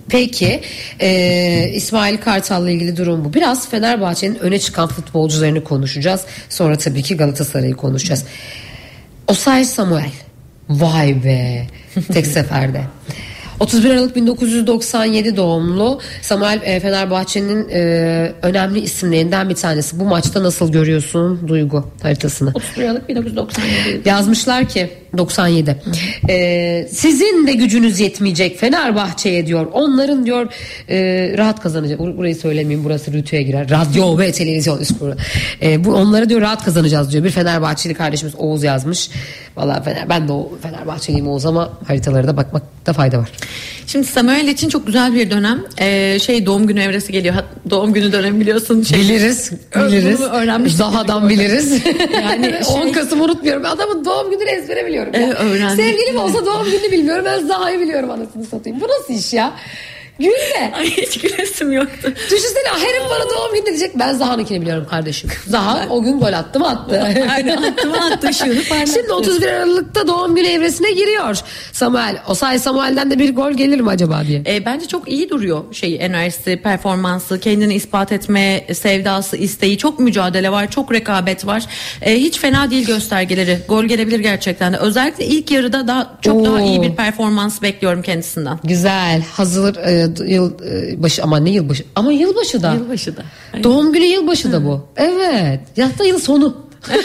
Peki 0.10 0.62
e, 1.00 1.70
İsmail 1.74 2.18
Kartal'la 2.18 2.72
ilgili 2.72 2.98
durum 2.98 3.26
bu. 3.26 3.34
Biraz 3.34 3.70
Fenerbahçe'nin 3.70 4.36
öne 4.36 4.60
çıkan 4.60 4.88
futbolcularını 4.88 5.64
konuşacağız. 5.64 6.26
Sonra 6.50 6.78
tabii 6.78 7.04
ki 7.04 7.18
Galatasaray'ı 7.18 7.76
konuşacağız. 7.76 8.26
Osay 9.28 9.66
Samuel. 9.66 10.12
Vay 10.70 11.24
be. 11.24 11.68
Tek 12.14 12.28
seferde. 12.38 12.82
31 13.60 13.90
Aralık 13.90 14.16
1997 14.16 15.38
doğumlu 15.38 16.00
Samuel 16.22 16.62
e, 16.64 16.80
Fenerbahçe'nin 16.80 17.70
e, 17.70 18.34
önemli 18.42 18.80
isimlerinden 18.80 19.50
bir 19.50 19.56
tanesi. 19.56 20.00
Bu 20.00 20.04
maçta 20.06 20.44
nasıl 20.44 20.72
görüyorsun 20.72 21.48
duygu 21.48 21.92
haritasını? 22.02 22.52
31 22.54 22.84
Aralık 22.84 23.10
1997. 23.10 24.10
Yazmışlar 24.10 24.70
ki 24.70 24.90
97. 25.18 25.78
Ee, 26.30 26.88
sizin 26.92 27.48
de 27.48 27.54
gücünüz 27.54 28.00
yetmeyecek 28.00 28.60
Fenerbahçe'ye 28.60 29.48
diyor. 29.48 29.68
Onların 29.74 30.26
diyor 30.26 30.54
e, 30.90 30.98
rahat 31.38 31.62
kazanacak. 31.62 32.00
Burayı 32.00 32.36
söylemeyeyim 32.36 32.86
burası 32.86 33.14
rütüye 33.14 33.44
girer. 33.44 33.70
Radyo 33.70 34.18
ve 34.18 34.32
televizyon 34.32 34.80
üst 34.80 34.96
ee, 35.62 35.84
bu 35.84 35.94
onları 35.94 36.30
diyor 36.30 36.42
rahat 36.42 36.66
kazanacağız 36.66 37.12
diyor. 37.12 37.24
Bir 37.24 37.30
Fenerbahçeli 37.30 37.94
kardeşimiz 37.94 38.36
Oğuz 38.36 38.64
yazmış. 38.64 39.10
Fener, 39.56 40.10
ben 40.10 40.28
de 40.28 40.32
o 40.32 40.52
Fenerbahçeliyim 40.62 41.28
Oğuz 41.28 41.46
ama 41.46 41.70
haritalara 41.88 42.28
da 42.28 42.38
bakmakta 42.38 42.94
fayda 42.94 43.18
var. 43.20 43.32
Şimdi 43.88 44.08
Samuel 44.08 44.48
için 44.48 44.70
çok 44.70 44.88
güzel 44.88 45.16
bir 45.16 45.32
dönem. 45.32 45.64
Ee, 45.80 46.20
şey 46.20 46.46
doğum 46.46 46.68
günü 46.68 46.82
evresi 46.82 47.12
geliyor. 47.12 47.36
Doğum 47.70 47.94
günü 47.94 48.12
dönemi 48.12 48.40
biliyorsun. 48.40 48.84
Şey, 48.84 49.00
biliriz. 49.00 49.52
Biliriz. 49.76 50.20
Zahadan 50.78 51.30
biliriz. 51.30 51.72
yani 52.14 52.56
10 52.70 52.84
şey... 52.84 52.92
Kasım 52.92 53.22
unutmuyorum. 53.22 53.66
Adamın 53.66 54.06
doğum 54.06 54.32
gününü 54.32 54.50
ezbere 54.50 54.86
biliyorum. 54.86 55.12
Ee, 55.16 55.34
öğrendim. 55.34 55.86
Sevgilim 55.86 56.18
olsa 56.18 56.46
doğum 56.46 56.66
gününü 56.66 56.92
bilmiyorum. 56.92 57.26
Ben 57.26 57.46
Zaha'yı 57.46 57.80
biliyorum 57.80 58.10
anasını 58.12 58.46
satayım. 58.46 58.82
Bu 58.82 58.88
nasıl 58.88 59.14
iş 59.14 59.34
ya? 59.34 59.54
Gülme. 60.20 60.74
Ay 60.76 60.90
hiç 60.90 61.20
gülesim 61.22 61.72
yoktu. 61.72 62.14
Düşünsene 62.26 62.68
herif 62.80 63.02
bana 63.10 63.30
doğum 63.30 63.54
günü 63.54 63.66
diyecek. 63.66 64.00
Ben 64.00 64.14
Zaha'nınkini 64.14 64.62
biliyorum 64.62 64.88
kardeşim. 64.90 65.30
Zaha 65.48 65.88
o 65.90 66.04
gün 66.04 66.20
gol 66.20 66.34
attı 66.34 66.60
mı 66.60 66.70
attı. 66.70 67.04
Aynen 67.32 67.58
attı 67.58 67.88
mı 67.88 67.98
attı 68.06 68.32
parlattı. 68.70 68.94
Şimdi 68.94 69.14
31 69.14 69.48
Aralık'ta 69.48 70.08
doğum 70.08 70.36
günü 70.36 70.48
evresine 70.48 70.92
giriyor 70.92 71.38
Samuel. 71.72 72.18
O 72.28 72.34
say 72.36 72.60
Samuel'den 72.60 73.12
de 73.12 73.20
bir 73.20 73.36
gol 73.36 73.52
gelir 73.52 73.80
mi 73.80 73.90
acaba 73.90 74.24
diye. 74.28 74.44
E, 74.48 74.66
bence 74.66 74.88
çok 74.88 75.08
iyi 75.08 75.30
duruyor 75.30 75.74
şey 75.74 75.98
enerjisi, 76.06 76.60
performansı, 76.64 77.40
kendini 77.40 77.74
ispat 77.76 78.12
etme 78.12 78.66
sevdası, 78.74 79.38
isteği. 79.38 79.78
Çok 79.78 80.00
mücadele 80.00 80.52
var, 80.52 80.72
çok 80.72 80.94
rekabet 80.94 81.46
var. 81.46 81.64
E, 82.02 82.16
hiç 82.16 82.40
fena 82.40 82.72
değil 82.72 82.86
göstergeleri. 82.86 83.60
Gol 83.70 83.84
gelebilir 83.84 84.20
gerçekten 84.20 84.74
de. 84.74 84.78
Özellikle 84.78 85.26
ilk 85.26 85.52
yarıda 85.52 85.88
daha 85.88 86.18
çok 86.22 86.46
daha 86.46 86.54
Oo. 86.54 86.60
iyi 86.60 86.82
bir 86.82 86.96
performans 86.96 87.62
bekliyorum 87.62 88.02
kendisinden. 88.02 88.60
Güzel. 88.64 89.24
Hazır 89.34 89.76
e, 89.76 90.05
yıl 90.26 90.52
e, 90.66 91.04
başı 91.04 91.24
ama 91.24 91.38
ne 91.38 91.50
yılbaşı? 91.50 91.84
Ama 91.96 92.12
yılbaşı 92.12 92.62
da. 92.64 92.74
Yılbaşı 92.74 93.18
da. 93.18 93.24
Doğum 93.64 93.94
günü 93.94 94.06
yılbaşı 94.06 94.52
da 94.52 94.66
bu. 94.66 94.86
Evet. 94.98 95.60
Ya 95.78 95.90
da 96.00 96.04
yıl 96.06 96.20
sonu. 96.20 96.66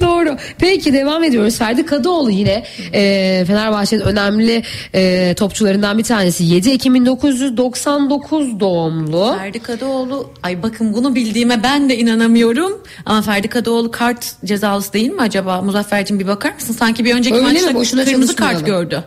Doğru. 0.00 0.36
Peki 0.58 0.92
devam 0.92 1.24
ediyoruz. 1.24 1.58
Ferdi 1.58 1.86
Kadıoğlu 1.86 2.30
yine 2.30 2.64
e, 2.92 3.44
Fenerbahçe'nin 3.46 4.00
önemli 4.00 4.62
e, 4.94 5.34
topçularından 5.34 5.98
bir 5.98 6.02
tanesi. 6.02 6.44
7 6.44 6.70
Ekim 6.70 6.94
1999 6.94 8.60
doğumlu. 8.60 9.34
Ferdi 9.38 9.58
Kadıoğlu 9.58 10.30
ay 10.42 10.62
bakın 10.62 10.94
bunu 10.94 11.14
bildiğime 11.14 11.62
ben 11.62 11.88
de 11.90 11.98
inanamıyorum 11.98 12.82
ama 13.06 13.22
Ferdi 13.22 13.48
Kadıoğlu 13.48 13.90
kart 13.90 14.26
cezalısı 14.44 14.92
değil 14.92 15.10
mi 15.10 15.20
acaba 15.20 15.62
Muzaffer'cim 15.62 16.20
bir 16.20 16.26
bakar 16.26 16.54
mısın 16.54 16.74
sanki 16.74 17.04
bir 17.04 17.14
önceki 17.14 17.36
Öyle 17.36 17.46
mi? 17.46 17.52
maçta 17.52 17.74
Boşuna 17.74 18.04
kırmızı 18.04 18.36
kart 18.36 18.66
gördü. 18.66 19.04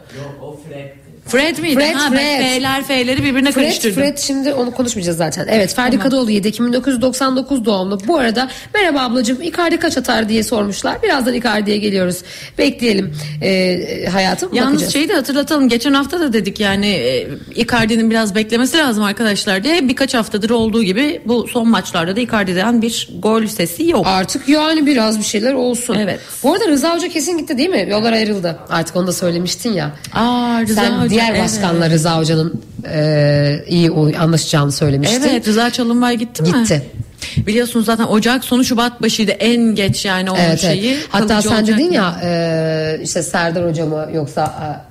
Fred 1.27 1.57
miydi? 1.57 1.75
Fred, 1.75 1.95
ha, 1.95 2.09
Fred. 2.09 2.41
F'ler 2.41 2.83
F'leri 2.83 3.23
birbirine 3.23 3.51
Fred, 3.51 3.63
karıştırdım. 3.63 3.95
Fred 3.95 4.17
şimdi 4.17 4.53
onu 4.53 4.71
konuşmayacağız 4.71 5.17
zaten. 5.17 5.47
Evet 5.49 5.75
Ferdi 5.75 5.99
Kadıoğlu 5.99 6.31
7 6.31 6.47
Ekim 6.47 6.67
1999 6.67 7.65
doğumlu. 7.65 7.99
Bu 8.07 8.17
arada 8.17 8.49
merhaba 8.73 9.01
ablacığım 9.01 9.41
Icardi 9.41 9.77
kaç 9.77 9.97
atar 9.97 10.29
diye 10.29 10.43
sormuşlar. 10.43 11.03
Birazdan 11.03 11.33
Icardi'ye 11.33 11.77
geliyoruz. 11.77 12.17
Bekleyelim 12.57 13.15
e, 13.41 14.05
hayatım. 14.12 14.53
Yalnız 14.53 14.71
bakacağız. 14.73 14.93
şeyi 14.93 15.09
de 15.09 15.13
hatırlatalım. 15.13 15.69
Geçen 15.69 15.93
hafta 15.93 16.19
da 16.19 16.33
dedik 16.33 16.59
yani 16.59 16.88
e, 16.88 17.27
Icardi'nin 17.55 18.09
biraz 18.12 18.36
beklemesi 18.36 18.77
lazım 18.77 19.03
arkadaşlar 19.03 19.63
diye. 19.63 19.88
Birkaç 19.88 20.13
haftadır 20.13 20.49
olduğu 20.49 20.83
gibi 20.83 21.21
bu 21.25 21.47
son 21.47 21.67
maçlarda 21.69 22.15
da 22.15 22.19
Icardi'den 22.19 22.81
bir 22.81 23.09
gol 23.19 23.45
sesi 23.47 23.89
yok. 23.89 24.07
Artık 24.07 24.49
yani 24.49 24.86
biraz 24.86 25.19
bir 25.19 25.23
şeyler 25.23 25.53
olsun. 25.53 25.95
Evet. 25.99 26.19
Bu 26.43 26.53
arada 26.53 26.67
Rıza 26.67 26.95
Hoca 26.95 27.07
kesin 27.07 27.38
gitti 27.38 27.57
değil 27.57 27.69
mi? 27.69 27.88
Yollar 27.89 28.13
ayrıldı. 28.13 28.59
Artık 28.69 28.95
onu 28.95 29.07
da 29.07 29.13
söylemiştin 29.13 29.73
ya. 29.73 29.91
Aa, 30.13 30.62
Rıza 30.62 30.81
Sen 30.81 30.91
Hoca, 30.91 31.12
diğer 31.13 31.32
evet. 31.32 31.43
başkanla 31.43 31.89
Rıza 31.89 32.17
Hoca'nın 32.17 32.62
e, 32.93 33.65
iyi 33.67 33.91
anlaşacağını 34.19 34.71
söylemiştin. 34.71 35.21
Evet 35.30 35.47
Rıza 35.47 35.69
Çalınbay 35.69 36.17
gitti 36.17 36.41
mi? 36.41 36.47
Gitti. 36.47 36.91
Biliyorsunuz 37.38 37.86
zaten 37.86 38.04
Ocak 38.04 38.43
sonu 38.43 38.63
Şubat 38.63 39.02
başıydı 39.02 39.32
en 39.32 39.76
geç 39.76 40.06
yani 40.06 40.32
onun 40.32 40.39
Evet, 40.39 40.60
şeyi. 40.60 40.91
evet. 40.91 41.06
Hatta 41.10 41.41
sen 41.41 41.67
dedin 41.67 41.88
mı? 41.88 41.93
ya 41.96 42.19
e, 42.24 43.00
işte 43.04 43.24
Serdar 43.24 43.69
Hoca 43.69 43.86
mı 43.86 44.10
yoksa 44.13 44.43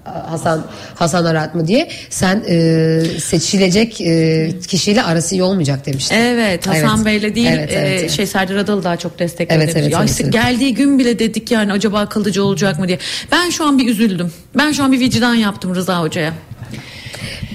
e, 0.07 0.11
Hasan 0.31 0.65
Hasan 0.95 1.25
Arat 1.25 1.55
mı 1.55 1.67
diye 1.67 1.89
sen 2.11 2.45
e, 2.49 3.01
seçilecek 3.21 4.01
e, 4.01 4.51
kişiyle 4.69 5.03
arası 5.03 5.35
iyi 5.35 5.43
olmayacak 5.43 5.87
demiştin. 5.87 6.15
Evet 6.17 6.67
Hasan 6.67 6.97
Evet. 6.97 7.07
Bey'le 7.23 7.35
değil 7.35 7.47
Evet, 7.51 7.71
evet, 7.73 7.91
e, 7.91 7.95
evet. 8.01 8.11
şey 8.11 8.27
Serdar 8.27 8.57
Adalı 8.57 8.85
daha 8.85 8.97
çok 8.97 9.19
destekledi. 9.19 9.59
Evet, 9.65 9.77
evet, 9.77 9.93
Ya 9.93 9.99
evet, 9.99 10.11
işte 10.11 10.23
evet. 10.23 10.33
Geldiği 10.33 10.75
gün 10.75 10.99
bile 10.99 11.19
dedik 11.19 11.51
yani 11.51 11.73
acaba 11.73 12.09
kalıcı 12.09 12.45
olacak 12.45 12.79
mı 12.79 12.89
diye. 12.89 12.99
Ben 13.33 13.51
şu 13.51 13.65
an 13.65 13.79
bir 13.79 13.89
üzüldüm. 13.89 14.33
Ben 14.59 14.73
şu 14.73 14.85
an 14.85 14.93
bir 14.93 15.01
vicdan 15.01 15.35
yaptım 15.35 15.75
Rıza 15.75 16.01
Hoca'ya. 16.01 16.33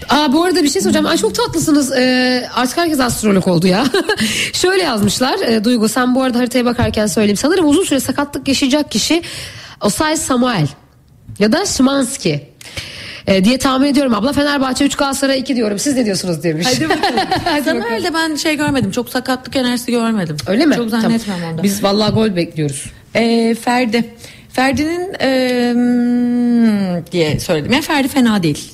Aa 0.09 0.33
bu 0.33 0.43
arada 0.43 0.63
bir 0.63 0.69
şey 0.69 0.81
soracağım. 0.81 1.05
Ay 1.05 1.17
çok 1.17 1.35
tatlısınız. 1.35 1.91
Ee, 1.91 2.49
artık 2.55 2.77
herkes 2.77 2.99
astrolog 2.99 3.47
oldu 3.47 3.67
ya. 3.67 3.85
Şöyle 4.53 4.83
yazmışlar. 4.83 5.39
E, 5.39 5.63
Duygu 5.63 5.89
sen 5.89 6.15
bu 6.15 6.23
arada 6.23 6.39
haritaya 6.39 6.65
bakarken 6.65 7.07
söyleyeyim. 7.07 7.37
Sanırım 7.37 7.67
uzun 7.67 7.83
süre 7.83 7.99
sakatlık 7.99 8.47
yaşayacak 8.47 8.91
kişi 8.91 9.21
Osay 9.81 10.17
Samuel 10.17 10.67
ya 11.39 11.51
da 11.51 11.65
Şimanski. 11.65 12.47
E, 13.27 13.43
diye 13.43 13.57
tahmin 13.57 13.87
ediyorum. 13.87 14.13
Abla 14.13 14.33
Fenerbahçe 14.33 14.85
3 14.85 14.95
Galatasaray 14.95 15.39
2 15.39 15.55
diyorum. 15.55 15.79
Siz 15.79 15.95
ne 15.95 16.05
diyorsunuz 16.05 16.43
demiş. 16.43 16.67
Hadi 16.69 16.89
bakalım. 16.89 17.03
Hadi 17.45 17.65
bakalım. 17.65 17.81
Samuel'de 17.81 18.13
ben 18.13 18.35
şey 18.35 18.57
görmedim. 18.57 18.91
Çok 18.91 19.09
sakatlık 19.09 19.55
enerjisi 19.55 19.91
görmedim. 19.91 20.37
Öyle 20.47 20.65
mi? 20.65 20.75
Çok 20.75 20.89
zannetmem 20.89 21.43
onda. 21.51 21.63
Biz 21.63 21.83
vallahi 21.83 22.11
gol 22.13 22.35
bekliyoruz. 22.35 22.85
Ee, 23.15 23.55
Ferdi. 23.61 24.13
Ferdi'nin 24.53 25.13
eee, 25.21 27.03
diye 27.11 27.39
söyledim. 27.39 27.71
Yani 27.71 27.81
Ferdi 27.81 28.07
fena 28.07 28.43
değil. 28.43 28.71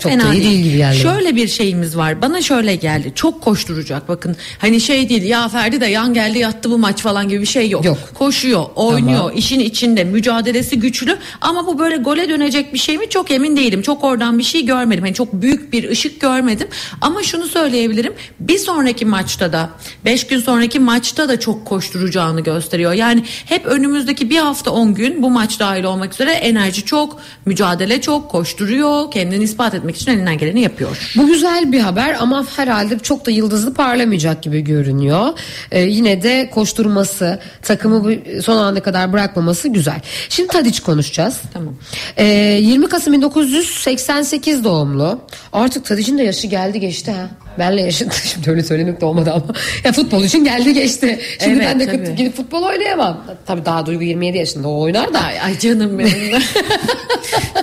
Çok 0.00 0.12
da 0.12 0.34
iyi 0.34 0.42
değil 0.42 0.62
gibi 0.62 0.76
geldi. 0.76 0.96
Şöyle 0.96 1.36
bir 1.36 1.48
şeyimiz 1.48 1.96
var. 1.96 2.22
Bana 2.22 2.42
şöyle 2.42 2.74
geldi. 2.74 3.12
Çok 3.14 3.42
koşturacak 3.42 4.08
bakın. 4.08 4.36
Hani 4.58 4.80
şey 4.80 5.08
değil 5.08 5.22
ya 5.22 5.48
Ferdi 5.48 5.80
de 5.80 5.86
yan 5.86 6.14
geldi 6.14 6.38
yattı 6.38 6.70
bu 6.70 6.78
maç 6.78 7.02
falan 7.02 7.28
gibi 7.28 7.40
bir 7.40 7.46
şey 7.46 7.70
yok. 7.70 7.84
Yok. 7.84 7.98
Koşuyor, 8.14 8.64
oynuyor, 8.74 9.18
Tamam. 9.18 9.36
işin 9.36 9.60
içinde, 9.60 10.04
mücadelesi 10.04 10.80
güçlü 10.80 11.18
ama 11.40 11.66
bu 11.66 11.78
böyle 11.78 11.96
gole 11.96 12.28
dönecek 12.28 12.74
bir 12.74 12.78
şey 12.78 12.98
mi 12.98 13.08
çok 13.08 13.30
emin 13.30 13.56
değilim. 13.56 13.82
Çok 13.82 14.04
oradan 14.04 14.38
bir 14.38 14.44
şey 14.44 14.66
görmedim. 14.66 15.04
Hani 15.04 15.14
çok 15.14 15.32
büyük 15.32 15.72
bir 15.72 15.90
ışık 15.90 16.20
görmedim. 16.20 16.68
Ama 17.00 17.22
şunu 17.22 17.46
söyleyebilirim. 17.46 18.12
Bir 18.40 18.58
sonraki 18.58 19.04
maçta 19.04 19.52
da 19.52 19.70
5 20.04 20.26
gün 20.26 20.38
sonraki 20.40 20.80
maçta 20.80 21.28
da 21.28 21.40
çok 21.40 21.64
koşturacağını 21.64 22.40
gösteriyor. 22.40 22.92
Yani 22.92 23.24
hep 23.46 23.66
önümüzdeki 23.66 24.30
bir 24.30 24.38
hafta 24.38 24.70
10 24.70 24.94
gün 24.94 25.22
bu 25.22 25.30
maç 25.30 25.60
dahil 25.60 25.84
olmak 25.84 26.14
üzere 26.14 26.32
enerji 26.32 26.84
çok, 26.84 27.20
mücadele 27.46 28.00
çok, 28.00 28.30
koşturuyor, 28.30 29.10
kendini 29.10 29.44
ispat 29.44 29.74
etmek 29.74 29.89
için 29.96 30.10
elinden 30.10 30.38
geleni 30.38 30.60
yapıyor. 30.60 31.10
Bu 31.16 31.26
güzel 31.26 31.72
bir 31.72 31.80
haber 31.80 32.16
ama 32.20 32.46
herhalde 32.56 32.98
çok 32.98 33.26
da 33.26 33.30
yıldızlı 33.30 33.74
parlamayacak 33.74 34.42
gibi 34.42 34.60
görünüyor. 34.60 35.28
Ee, 35.70 35.80
yine 35.80 36.22
de 36.22 36.50
koşturması, 36.50 37.40
takımı 37.62 38.12
son 38.42 38.56
ana 38.56 38.80
kadar 38.80 39.12
bırakmaması 39.12 39.68
güzel. 39.68 40.00
Şimdi 40.28 40.48
Tadiç 40.48 40.80
konuşacağız. 40.80 41.40
Tamam. 41.52 41.74
Ee, 42.16 42.24
20 42.60 42.88
Kasım 42.88 43.12
1988 43.12 44.64
doğumlu. 44.64 45.20
Artık 45.52 45.84
Tadiç'in 45.84 46.18
de 46.18 46.22
yaşı 46.22 46.46
geldi 46.46 46.80
geçti 46.80 47.10
ha. 47.10 47.30
Benle 47.58 47.80
yaşın 47.82 48.10
şimdi 48.24 48.50
öyle 48.50 48.62
söylemek 48.62 49.00
de 49.00 49.04
olmadı 49.04 49.30
ama. 49.34 49.44
Ya 49.84 49.92
futbol 49.92 50.24
için 50.24 50.44
geldi 50.44 50.74
geçti. 50.74 51.20
Şimdi 51.44 51.56
Evet, 51.56 51.66
ben 51.68 51.80
de 51.80 51.86
tabii. 51.86 52.14
gidip 52.16 52.36
futbol 52.36 52.62
oynayamam. 52.62 53.24
Tabii 53.46 53.64
daha 53.64 53.86
Duygu 53.86 54.02
27 54.02 54.38
yaşında 54.38 54.68
o 54.68 54.80
oynar 54.80 55.14
da. 55.14 55.20
Ay, 55.20 55.40
ay 55.40 55.58
canım 55.58 55.98
benim. 55.98 56.12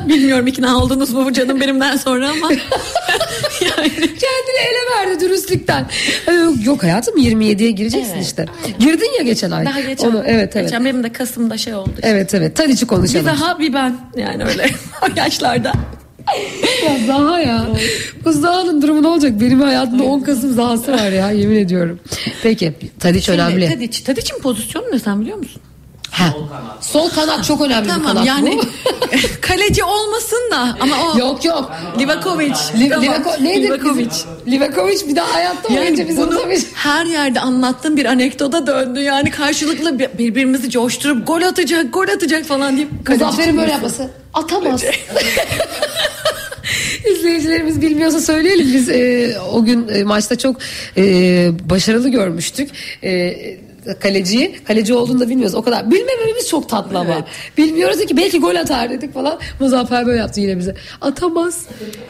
Bilmiyorum 0.09 0.47
ikna 0.47 0.77
oldunuz 0.77 1.13
mu 1.13 1.25
bu 1.25 1.33
canım 1.33 1.61
benimden 1.61 1.95
sonra 1.95 2.29
ama. 2.29 2.51
yani 3.61 3.91
Kendini 3.97 4.59
ele 4.67 4.97
verdi 5.09 5.19
dürüstlükten. 5.25 5.85
Yok 6.63 6.83
hayatım 6.83 7.17
27'ye 7.17 7.71
gireceksin 7.71 8.13
Evet. 8.15 8.25
işte. 8.25 8.45
Girdin 8.79 9.11
ya 9.17 9.23
geçen 9.23 9.51
ay. 9.51 9.65
daha 9.65 9.79
geçen. 9.81 10.07
Onu, 10.09 10.23
evet 10.25 10.55
evet. 10.55 10.65
Geçen 10.67 10.85
benim 10.85 11.03
de 11.03 11.11
Kasım'da 11.11 11.57
şey 11.57 11.73
oldu. 11.75 11.91
Evet 12.01 12.33
evet. 12.33 12.55
Tadiç'i 12.55 12.81
Bir 12.81 12.87
konuşalım. 12.87 13.25
daha 13.25 13.59
bir 13.59 13.73
ben 13.73 13.97
yani 14.17 14.43
öyle 14.43 14.69
o 15.01 15.05
yaşlarda. 15.15 15.71
Ya 16.85 16.97
Zaha 17.07 17.39
ya. 17.39 17.65
Bu 18.25 18.31
Zaha'nın 18.31 18.81
durumu 18.81 19.03
ne 19.03 19.07
olacak? 19.07 19.31
Benim 19.41 19.61
hayatımda 19.61 20.03
10 20.03 20.19
Kasım 20.19 20.53
Zaha'sı 20.53 20.91
var 20.91 21.11
ya 21.11 21.31
yemin 21.31 21.55
ediyorum. 21.55 21.99
Peki 22.43 22.73
Tadiç 22.99 23.29
önemli. 23.29 23.69
Tadiç, 23.73 23.99
Tadiç'in 24.01 24.39
pozisyonu 24.41 24.85
ne 24.91 24.99
sen 24.99 25.21
biliyor 25.21 25.37
musun? 25.37 25.61
Ha. 26.11 26.33
Sol 26.81 27.09
kanat 27.09 27.45
çok 27.45 27.61
önemli 27.61 27.83
bir 27.83 27.89
Tamam 27.89 28.07
kanat 28.07 28.25
yani 28.25 28.57
bu. 28.57 28.61
kaleci 29.41 29.83
olmasın 29.83 30.39
da 30.51 30.77
ama 30.79 30.95
o 31.15 31.17
yok 31.19 31.45
yok. 31.45 31.71
Livakovic. 31.99 32.53
Li- 32.79 32.89
Tamam, 32.89 33.05
Livako- 33.05 33.43
neydi? 33.43 33.61
Livakovic. 33.67 34.09
Livakovic 34.47 35.07
bir 35.07 35.15
daha 35.15 35.33
hayatta 35.33 35.73
Yani 35.73 36.07
biz 36.09 36.17
bunu 36.17 36.25
unutamayız. 36.27 36.65
her 36.73 37.05
yerde 37.05 37.39
anlattığım 37.39 37.97
bir 37.97 38.05
anekdota 38.05 38.67
döndü. 38.67 38.99
Yani 38.99 39.31
karşılıklı 39.31 39.99
bir- 39.99 40.17
birbirimizi 40.17 40.69
coşturup 40.69 41.27
gol 41.27 41.41
atacak, 41.41 41.93
gol 41.93 42.07
atacak 42.07 42.45
falan 42.45 42.77
deyip 42.77 43.09
Muzaffer'in 43.09 43.57
böyle 43.57 43.71
yapması. 43.71 44.09
Atamaz. 44.33 44.83
İzleyicilerimiz 47.11 47.81
bilmiyorsa 47.81 48.21
söyleyelim. 48.21 48.73
Biz 48.73 48.89
e, 48.89 49.33
o 49.53 49.65
gün 49.65 49.87
e, 49.87 50.03
maçta 50.03 50.35
çok 50.37 50.55
e, 50.97 51.03
başarılı 51.69 52.09
görmüştük. 52.09 52.69
E, 53.03 53.35
kaleciyi. 53.99 54.55
Kaleci 54.67 54.93
olduğunu 54.93 55.19
da 55.19 55.29
bilmiyoruz. 55.29 55.55
O 55.55 55.61
kadar 55.61 55.91
bilmememiz 55.91 56.49
çok 56.49 56.69
tatlı 56.69 56.99
ama. 56.99 57.25
Bilmiyoruz 57.57 58.05
ki 58.05 58.17
belki 58.17 58.39
gol 58.39 58.55
atar 58.55 58.89
dedik 58.89 59.13
falan. 59.13 59.39
Muzaffer 59.59 60.05
böyle 60.05 60.19
yaptı 60.19 60.41
yine 60.41 60.57
bize. 60.57 60.75
Atamaz. 61.01 61.65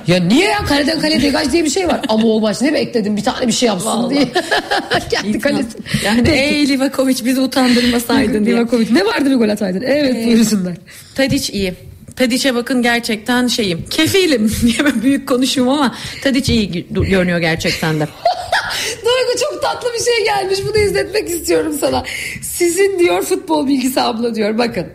Ya 0.07 0.19
niye 0.19 0.45
ya? 0.45 0.57
Kaleden 0.57 0.99
kaleye 0.99 1.21
degaj 1.21 1.51
diye 1.51 1.63
bir 1.63 1.69
şey 1.69 1.87
var. 1.87 2.01
Ama 2.07 2.27
o 2.27 2.39
maç 2.39 2.61
ne 2.61 2.73
bekledim? 2.73 3.17
Bir 3.17 3.23
tane 3.23 3.47
bir 3.47 3.51
şey 3.51 3.67
yapsın 3.67 3.87
Vallahi. 3.89 4.15
diye. 4.15 4.27
Kendi 5.11 5.39
kalesi. 5.39 5.67
Yani 6.05 6.23
Peki. 6.23 6.37
ey 6.39 6.67
Livakovic 6.69 7.25
bizi 7.25 7.39
utandırmasaydın 7.41 8.45
diye. 8.45 8.55
Livakovic 8.55 8.87
ne 8.91 9.05
vardı 9.05 9.29
bir 9.29 9.35
gol 9.35 9.49
ataydın? 9.49 9.81
Evet 9.81 10.25
buyursunlar. 10.27 10.73
Tadiç 11.15 11.49
iyi. 11.49 11.73
Tadiç'e 12.17 12.55
bakın 12.55 12.81
gerçekten 12.81 13.47
şeyim. 13.47 13.85
Kefilim 13.89 14.51
diye 14.61 14.85
ben 14.85 15.01
büyük 15.01 15.27
konuşuyorum 15.27 15.73
ama 15.73 15.95
Tadiç 16.23 16.49
iyi 16.49 16.87
görünüyor 16.91 17.39
gerçekten 17.39 17.99
de. 17.99 18.07
Duygu 19.05 19.39
çok 19.43 19.61
tatlı 19.61 19.89
bir 19.93 20.03
şey 20.03 20.23
gelmiş. 20.25 20.59
Bunu 20.67 20.77
izletmek 20.77 21.29
istiyorum 21.29 21.77
sana. 21.79 22.03
Sizin 22.41 22.99
diyor 22.99 23.21
futbol 23.23 23.67
bilgisi 23.67 24.01
abla 24.01 24.35
diyor. 24.35 24.57
Bakın. 24.57 24.87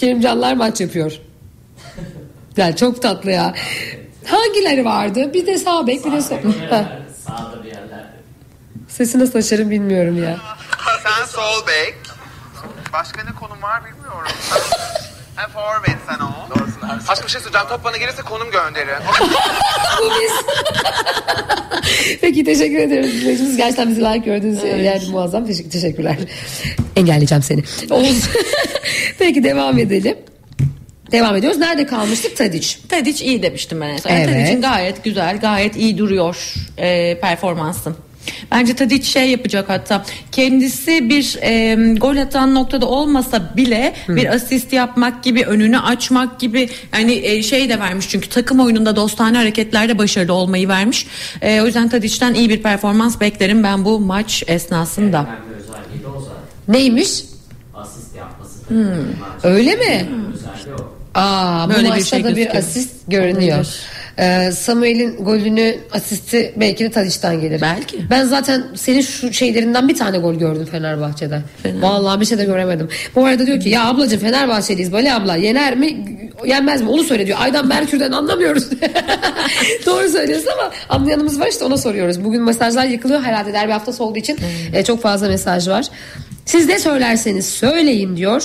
Kerimcanlar 0.00 0.54
maç 0.54 0.80
yapıyor. 0.80 1.12
Yani 2.56 2.76
çok 2.76 3.02
tatlı 3.02 3.30
ya. 3.30 3.54
Hangileri 4.26 4.84
vardı? 4.84 5.34
Bir 5.34 5.46
de 5.46 5.58
sağ 5.58 5.86
bek 5.86 6.04
bir 6.04 6.12
de 6.12 6.22
sol. 6.22 6.36
Sağda 7.26 7.64
bir 7.64 7.68
yerlerde. 7.68 8.10
Sesi 8.88 9.18
nasıl 9.18 9.38
açarım 9.38 9.70
bilmiyorum 9.70 10.22
ya. 10.24 10.36
Sen 11.02 11.26
sol 11.26 11.66
bek. 11.66 11.94
Başka 12.92 13.24
ne 13.24 13.30
konum 13.40 13.62
var 13.62 13.82
bilmiyorum. 13.84 14.32
Sen 15.42 15.50
forvet 15.50 15.98
sen 16.08 16.18
o. 16.20 16.32
Aşkım 17.08 17.26
bir 17.26 17.32
şey 17.32 17.40
söyleyeceğim. 17.40 17.68
Top 17.68 17.84
bana 17.84 17.96
gelirse 17.96 18.22
konum 18.22 18.50
gönderin. 18.50 19.02
Bu 20.00 20.10
biz. 20.10 20.32
Peki 22.20 22.44
teşekkür 22.44 22.78
ederim. 22.78 23.04
Dinleyicimiz 23.04 23.56
gerçekten 23.56 23.88
bizi 23.88 24.00
like 24.00 24.18
gördüğünüz 24.18 24.64
yer 24.64 25.02
muazzam. 25.10 25.46
Teşekkür, 25.46 25.70
teşekkürler. 25.70 26.16
Engelleyeceğim 26.96 27.42
seni. 27.42 27.62
Oğuz. 27.90 28.28
Peki 29.18 29.44
devam 29.44 29.78
edelim. 29.78 30.16
Devam 31.12 31.36
ediyoruz. 31.36 31.58
Nerede 31.58 31.86
kalmıştık? 31.86 32.36
Tadiç. 32.36 32.78
Tadic 32.88 33.24
iyi 33.24 33.42
demiştim 33.42 33.80
ben 33.80 33.88
en 33.88 33.96
son. 33.96 34.10
Evet. 34.10 34.28
Tadic'in 34.28 34.60
gayet 34.62 35.04
güzel, 35.04 35.40
gayet 35.40 35.76
iyi 35.76 35.98
duruyor 35.98 36.54
e, 36.78 37.20
performansı. 37.20 37.92
Bence 38.50 38.76
Tadic 38.76 39.02
şey 39.04 39.30
yapacak 39.30 39.68
hatta 39.68 40.04
kendisi 40.32 41.08
bir 41.08 41.38
e, 41.42 41.74
gol 41.94 42.16
atan 42.16 42.54
noktada 42.54 42.86
olmasa 42.86 43.56
bile 43.56 43.94
bir 44.08 44.34
asist 44.34 44.72
yapmak 44.72 45.24
gibi 45.24 45.44
önünü 45.44 45.78
açmak 45.78 46.40
gibi 46.40 46.68
yani 46.94 47.12
e, 47.12 47.42
şey 47.42 47.68
de 47.68 47.80
vermiş 47.80 48.08
çünkü 48.08 48.28
takım 48.28 48.60
oyununda 48.60 48.96
dostane 48.96 49.36
hareketlerde 49.36 49.98
başarılı 49.98 50.32
olmayı 50.32 50.68
vermiş. 50.68 51.06
E, 51.42 51.60
o 51.60 51.66
yüzden 51.66 51.88
Tadic'ten 51.88 52.34
iyi 52.34 52.48
bir 52.48 52.62
performans 52.62 53.20
beklerim 53.20 53.62
ben 53.62 53.84
bu 53.84 54.00
maç 54.00 54.42
esnasında. 54.46 55.26
Neymiş? 56.68 57.24
Asist 57.74 58.16
yapması. 58.16 58.68
Hmm. 58.68 59.04
Öyle 59.42 59.76
mi? 59.76 60.08
O. 60.78 60.92
Aa, 61.14 61.68
bu 61.68 61.74
Böyle 61.74 61.84
bir 61.84 61.88
maçta 61.88 62.04
şey 62.04 62.24
da 62.24 62.28
bir 62.28 62.34
gözüküyor. 62.34 62.56
asist 62.64 62.90
görünüyor. 63.08 63.66
Ee, 64.18 64.50
Samuel'in 64.52 65.16
golünü 65.16 65.76
asisti 65.92 66.52
belki 66.56 66.84
de 66.84 66.90
Tadiç'ten 66.90 67.40
gelir. 67.40 67.60
Belki. 67.60 68.10
Ben 68.10 68.24
zaten 68.24 68.64
senin 68.74 69.00
şu 69.00 69.32
şeylerinden 69.32 69.88
bir 69.88 69.96
tane 69.96 70.18
gol 70.18 70.34
gördüm 70.34 70.68
Fenerbahçe'den. 70.70 71.42
Fener. 71.62 71.82
Vallahi 71.82 72.20
bir 72.20 72.26
şey 72.26 72.38
de 72.38 72.44
göremedim. 72.44 72.88
Bu 73.14 73.26
arada 73.26 73.46
diyor 73.46 73.60
ki 73.60 73.68
ya 73.68 73.86
ablacığım 73.86 74.20
Fenerbahçeliyiz 74.20 74.92
böyle 74.92 75.14
abla 75.14 75.36
yener 75.36 75.76
mi 75.76 76.04
yenmez 76.46 76.82
mi 76.82 76.88
onu 76.88 77.04
söyle 77.04 77.26
diyor. 77.26 77.38
Aydan 77.40 77.66
Merkür'den 77.66 78.12
anlamıyoruz. 78.12 78.70
Doğru 79.86 80.08
söylüyorsun 80.08 80.48
ama 80.58 80.70
anlayanımız 80.88 81.40
var 81.40 81.46
işte 81.46 81.64
ona 81.64 81.76
soruyoruz. 81.76 82.24
Bugün 82.24 82.42
mesajlar 82.42 82.84
yıkılıyor 82.86 83.22
herhalde 83.22 83.52
derbi 83.52 83.72
haftası 83.72 84.04
olduğu 84.04 84.18
için 84.18 84.38
e, 84.72 84.84
çok 84.84 85.02
fazla 85.02 85.28
mesaj 85.28 85.68
var. 85.68 85.86
Siz 86.44 86.66
ne 86.66 86.78
söylerseniz 86.78 87.46
söyleyin 87.46 88.16
diyor. 88.16 88.42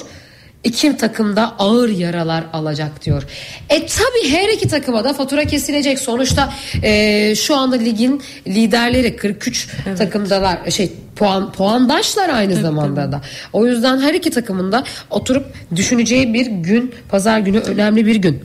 İki 0.67 0.97
takımda 0.97 1.55
ağır 1.59 1.89
yaralar 1.89 2.43
alacak 2.53 3.05
diyor. 3.05 3.23
E 3.69 3.85
tabi 3.85 4.29
her 4.29 4.49
iki 4.49 4.67
takıma 4.67 5.03
da 5.03 5.13
fatura 5.13 5.45
kesilecek. 5.45 5.99
Sonuçta 5.99 6.53
e, 6.83 7.35
şu 7.35 7.55
anda 7.55 7.75
ligin 7.75 8.21
liderleri 8.47 9.15
43 9.15 9.67
takımdalar. 9.97 10.71
Şey 10.71 10.91
puan 11.15 11.51
puandaşlar 11.51 12.29
aynı 12.29 12.55
zamanda 12.55 13.11
da. 13.11 13.21
O 13.53 13.65
yüzden 13.65 13.99
her 13.99 14.13
iki 14.13 14.29
takımın 14.29 14.71
da 14.71 14.83
oturup 15.09 15.45
düşüneceği 15.75 16.33
bir 16.33 16.45
gün, 16.45 16.93
pazar 17.09 17.39
günü 17.39 17.59
önemli 17.59 18.05
bir 18.05 18.15
gün. 18.15 18.41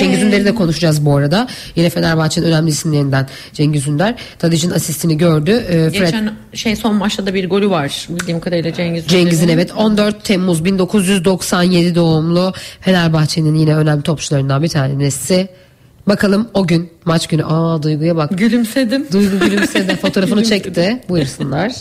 Cengiz 0.00 0.22
Ünder'i 0.22 0.44
de 0.44 0.54
konuşacağız 0.54 1.04
bu 1.04 1.16
arada. 1.16 1.48
Yine 1.76 1.90
Fenerbahçe'nin 1.90 2.46
önemli 2.46 2.70
isimlerinden 2.70 3.26
Cengiz 3.52 3.88
Ünder. 3.88 4.14
Tadic'in 4.38 4.70
asistini 4.70 5.18
gördü. 5.18 5.50
E, 5.50 5.90
Fred 5.90 6.04
Geçen 6.06 6.32
şey 6.54 6.76
son 6.76 6.94
maçta 6.94 7.26
da 7.26 7.34
bir 7.34 7.48
golü 7.48 7.70
var 7.70 8.06
bildiğim 8.10 8.40
kadarıyla 8.40 8.72
Cengiz. 8.72 9.06
Cengiz'in 9.06 9.48
evet 9.48 9.72
14 9.76 10.24
Temmuz 10.24 10.64
1997 10.64 11.94
doğumlu 11.94 12.52
Fenerbahçe'nin 12.80 13.54
yine 13.54 13.76
önemli 13.76 14.02
topçularından 14.02 14.62
bir 14.62 14.68
tanesi. 14.68 15.48
Bakalım 16.06 16.48
o 16.54 16.66
gün 16.66 16.90
maç 17.04 17.26
günü 17.26 17.44
aa 17.44 17.82
Duygu'ya 17.82 18.16
bak. 18.16 18.38
Gülümsedim. 18.38 19.06
Duygu 19.12 19.38
gülümsedi 19.38 19.96
fotoğrafını 20.02 20.44
çekti. 20.44 21.00
Buyursunlar. 21.08 21.72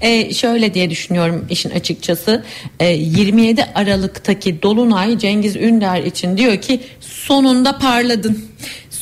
E, 0.00 0.34
şöyle 0.34 0.74
diye 0.74 0.90
düşünüyorum 0.90 1.46
işin 1.50 1.70
açıkçası. 1.70 2.44
E, 2.80 2.86
27 2.88 3.64
Aralık'taki 3.74 4.62
Dolunay 4.62 5.18
Cengiz 5.18 5.56
Ünder 5.56 6.02
için 6.02 6.36
diyor 6.36 6.56
ki 6.56 6.80
sonunda 7.00 7.78
parladın. 7.78 8.44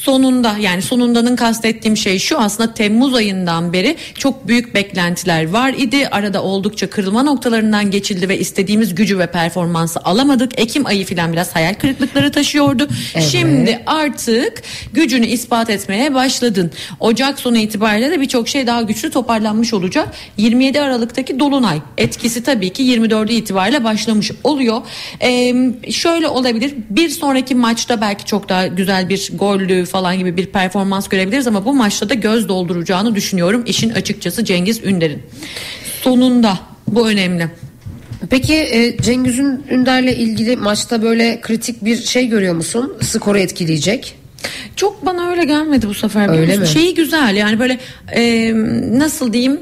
Sonunda 0.01 0.57
yani 0.61 0.83
sonundanın 0.83 1.37
kastettiğim 1.37 1.97
şey 1.97 2.19
şu 2.19 2.39
aslında 2.39 2.75
Temmuz 2.75 3.15
ayından 3.15 3.73
beri 3.73 3.97
çok 4.15 4.49
büyük 4.49 4.75
beklentiler 4.75 5.51
var 5.51 5.75
idi. 5.79 6.09
Arada 6.09 6.43
oldukça 6.43 6.91
kırılma 6.91 7.23
noktalarından 7.23 7.91
geçildi 7.91 8.29
ve 8.29 8.39
istediğimiz 8.39 8.95
gücü 8.95 9.19
ve 9.19 9.27
performansı 9.27 10.01
alamadık. 10.01 10.61
Ekim 10.61 10.87
ayı 10.87 11.05
filan 11.05 11.33
biraz 11.33 11.57
hayal 11.57 11.75
kırıklıkları 11.75 12.33
taşıyordu. 12.33 12.89
Evet. 13.15 13.29
Şimdi 13.29 13.83
artık 13.87 14.63
gücünü 14.93 15.27
ispat 15.27 15.71
etmeye 15.71 16.15
başladın. 16.15 16.71
Ocak 17.01 17.41
sonu 17.41 17.59
itibariyle 17.59 18.11
de 18.11 18.21
birçok 18.21 18.49
şey 18.49 18.67
daha 18.67 18.83
güçlü 18.83 19.11
toparlanmış 19.11 19.75
olacak. 19.75 20.09
27 20.37 20.81
Aralık'taki 20.81 21.41
Dolunay 21.41 21.79
etkisi 21.99 22.43
tabii 22.43 22.73
ki 22.73 22.83
24'ü 22.83 23.33
itibariyle 23.33 23.85
başlamış 23.85 24.31
oluyor. 24.45 24.83
Ee, 25.23 25.55
şöyle 25.91 26.29
olabilir 26.29 26.75
bir 26.91 27.09
sonraki 27.09 27.55
maçta 27.55 28.01
belki 28.01 28.25
çok 28.25 28.49
daha 28.49 28.67
güzel 28.67 29.09
bir 29.09 29.31
gollü 29.35 29.90
falan 29.91 30.19
gibi 30.19 30.37
bir 30.37 30.47
performans 30.47 31.09
görebiliriz 31.09 31.47
ama 31.47 31.65
bu 31.65 31.75
maçta 31.75 32.09
da 32.09 32.15
göz 32.15 32.49
dolduracağını 32.49 33.15
düşünüyorum 33.15 33.63
işin 33.67 33.91
açıkçası 33.91 34.45
Cengiz 34.45 34.85
Ünder'in. 34.85 35.23
Sonunda 36.03 36.59
bu 36.87 37.09
önemli. 37.09 37.49
Peki 38.31 38.55
e, 38.55 38.97
Cengiz 39.03 39.39
Ünder'le 39.71 40.13
ilgili 40.13 40.57
maçta 40.57 41.03
böyle 41.03 41.41
kritik 41.41 41.85
bir 41.85 41.97
şey 41.97 42.29
görüyor 42.29 42.55
musun? 42.55 42.97
Skoru 43.03 43.39
etkileyecek. 43.39 44.17
Çok 44.77 45.07
bana 45.07 45.31
öyle 45.31 45.45
gelmedi 45.45 45.89
bu 45.89 45.95
sefer. 45.95 46.29
Öyle 46.29 46.57
mi? 46.57 46.67
Şeyi 46.67 46.95
güzel 46.95 47.37
yani 47.37 47.59
böyle 47.59 47.79
e, 48.13 48.53
nasıl 48.99 49.33
diyeyim 49.33 49.61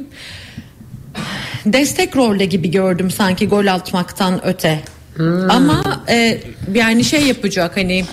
destek 1.66 2.16
rolde 2.16 2.44
gibi 2.44 2.70
gördüm 2.70 3.10
sanki 3.10 3.48
gol 3.48 3.66
atmaktan 3.66 4.46
öte. 4.46 4.80
Hmm. 5.16 5.50
Ama 5.50 6.04
e, 6.08 6.40
yani 6.74 7.04
şey 7.04 7.22
yapacak 7.22 7.76
hani 7.76 8.04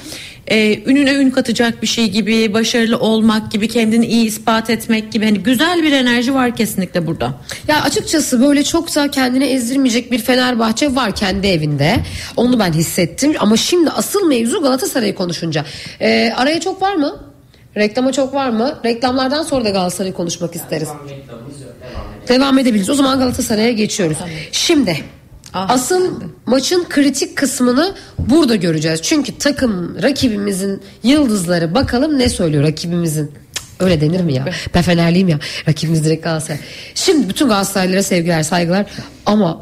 e, 0.47 0.79
ününe 0.86 1.13
ün 1.13 1.29
katacak 1.29 1.81
bir 1.81 1.88
şey 1.88 2.10
gibi 2.10 2.53
başarılı 2.53 2.99
olmak 2.99 3.51
gibi 3.51 3.67
kendini 3.67 4.05
iyi 4.05 4.25
ispat 4.25 4.69
etmek 4.69 5.12
gibi 5.12 5.25
hani 5.25 5.39
güzel 5.39 5.84
bir 5.84 5.91
enerji 5.91 6.34
var 6.34 6.55
kesinlikle 6.55 7.08
burada. 7.08 7.34
Ya 7.67 7.81
açıkçası 7.81 8.41
böyle 8.41 8.63
çok 8.63 8.95
da 8.95 9.12
kendini 9.12 9.45
ezdirmeyecek 9.45 10.12
bir 10.12 10.19
Fenerbahçe 10.19 10.95
var 10.95 11.15
kendi 11.15 11.47
evinde. 11.47 11.95
Onu 12.38 12.60
ben 12.60 12.73
hissettim. 12.73 13.36
Ama 13.39 13.58
şimdi 13.58 13.89
asıl 13.89 14.27
mevzu 14.27 14.62
Galatasaray'ı 14.62 15.15
konuşunca. 15.15 15.65
Ee, 16.01 16.34
araya 16.36 16.60
çok 16.60 16.81
var 16.81 16.95
mı? 16.95 17.15
Reklama 17.77 18.12
çok 18.12 18.34
var 18.34 18.49
mı? 18.49 18.79
Reklamlardan 18.86 19.43
sonra 19.43 19.65
da 19.65 19.69
Galatasaray'ı 19.69 20.13
konuşmak 20.13 20.55
isteriz. 20.55 20.89
Reklamımız 21.10 21.62
yok. 21.62 21.71
Devam. 22.27 22.39
Devam 22.39 22.60
edebiliriz. 22.60 22.89
O 22.89 22.93
zaman 22.93 23.19
Galatasaray'a 23.19 23.71
geçiyoruz. 23.71 24.17
Şimdi 24.51 24.97
Ah, 25.57 25.69
asıl 25.69 26.11
maçın 26.45 26.85
kritik 26.89 27.35
kısmını 27.35 27.95
burada 28.19 28.55
göreceğiz. 28.55 29.01
Çünkü 29.01 29.37
takım 29.37 30.01
rakibimizin 30.03 30.81
yıldızları 31.03 31.75
bakalım 31.75 32.19
ne 32.19 32.29
söylüyor 32.29 32.63
rakibimizin. 32.63 33.31
Öyle 33.79 34.01
denir 34.01 34.21
mi 34.21 34.33
ya? 34.33 34.45
Ben 34.75 34.81
Fenerliyim 34.81 35.27
ya. 35.27 35.39
Rakibimiz 35.67 36.05
direkt 36.05 36.23
Galatasaray. 36.23 36.59
Şimdi 36.95 37.29
bütün 37.29 37.47
Galatasaraylılara 37.47 38.03
sevgiler, 38.03 38.43
saygılar. 38.43 38.85
Ama 39.25 39.61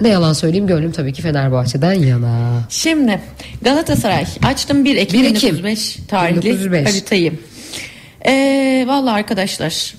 ne 0.00 0.08
yalan 0.08 0.32
söyleyeyim 0.32 0.66
gönlüm 0.66 0.92
tabii 0.92 1.12
ki 1.12 1.22
Fenerbahçe'den 1.22 1.92
yana. 1.92 2.60
Şimdi 2.68 3.20
Galatasaray 3.62 4.24
açtım 4.42 4.84
1 4.84 4.96
Ekim, 4.96 5.20
1 5.22 5.24
Ekim 5.24 5.34
1905 5.48 5.96
tarihli 6.08 6.36
1905. 6.42 6.88
haritayı. 6.88 7.32
Ee, 8.26 8.84
Valla 8.88 9.12
arkadaşlar 9.12 9.94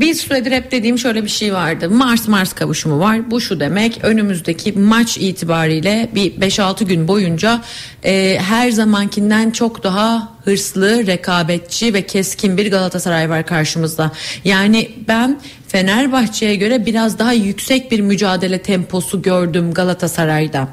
bir 0.00 0.14
süredir 0.14 0.52
hep 0.52 0.70
dediğim 0.70 0.98
şöyle 0.98 1.24
bir 1.24 1.28
şey 1.28 1.54
vardı. 1.54 1.90
Mars 1.90 2.28
Mars 2.28 2.52
kavuşumu 2.52 2.98
var. 2.98 3.30
Bu 3.30 3.40
şu 3.40 3.60
demek 3.60 3.98
önümüzdeki 4.02 4.72
maç 4.72 5.18
itibariyle 5.18 6.08
bir 6.14 6.32
5-6 6.32 6.84
gün 6.84 7.08
boyunca 7.08 7.60
e, 8.04 8.38
her 8.40 8.70
zamankinden 8.70 9.50
çok 9.50 9.82
daha 9.82 10.28
hırslı, 10.44 11.06
rekabetçi 11.06 11.94
ve 11.94 12.06
keskin 12.06 12.56
bir 12.56 12.70
Galatasaray 12.70 13.30
var 13.30 13.46
karşımızda. 13.46 14.12
Yani 14.44 14.90
ben 15.08 15.40
Fenerbahçe'ye 15.68 16.54
göre 16.54 16.86
biraz 16.86 17.18
daha 17.18 17.32
yüksek 17.32 17.90
bir 17.90 18.00
mücadele 18.00 18.62
temposu 18.62 19.22
gördüm 19.22 19.74
Galatasaray'da. 19.74 20.68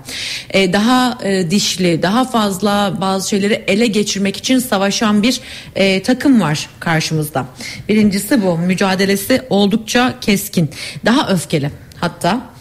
E, 0.49 0.73
daha 0.73 1.17
e, 1.23 1.51
dişli, 1.51 2.01
daha 2.01 2.25
fazla 2.25 2.97
bazı 3.01 3.29
şeyleri 3.29 3.63
ele 3.67 3.87
geçirmek 3.87 4.37
için 4.37 4.59
savaşan 4.59 5.23
bir 5.23 5.41
e, 5.75 6.03
takım 6.03 6.41
var 6.41 6.69
karşımızda. 6.79 7.45
Birincisi 7.89 8.43
bu 8.43 8.57
mücadelesi 8.57 9.41
oldukça 9.49 10.15
keskin. 10.21 10.69
Daha 11.05 11.29
öfkeli 11.29 11.71
hatta. 11.95 12.56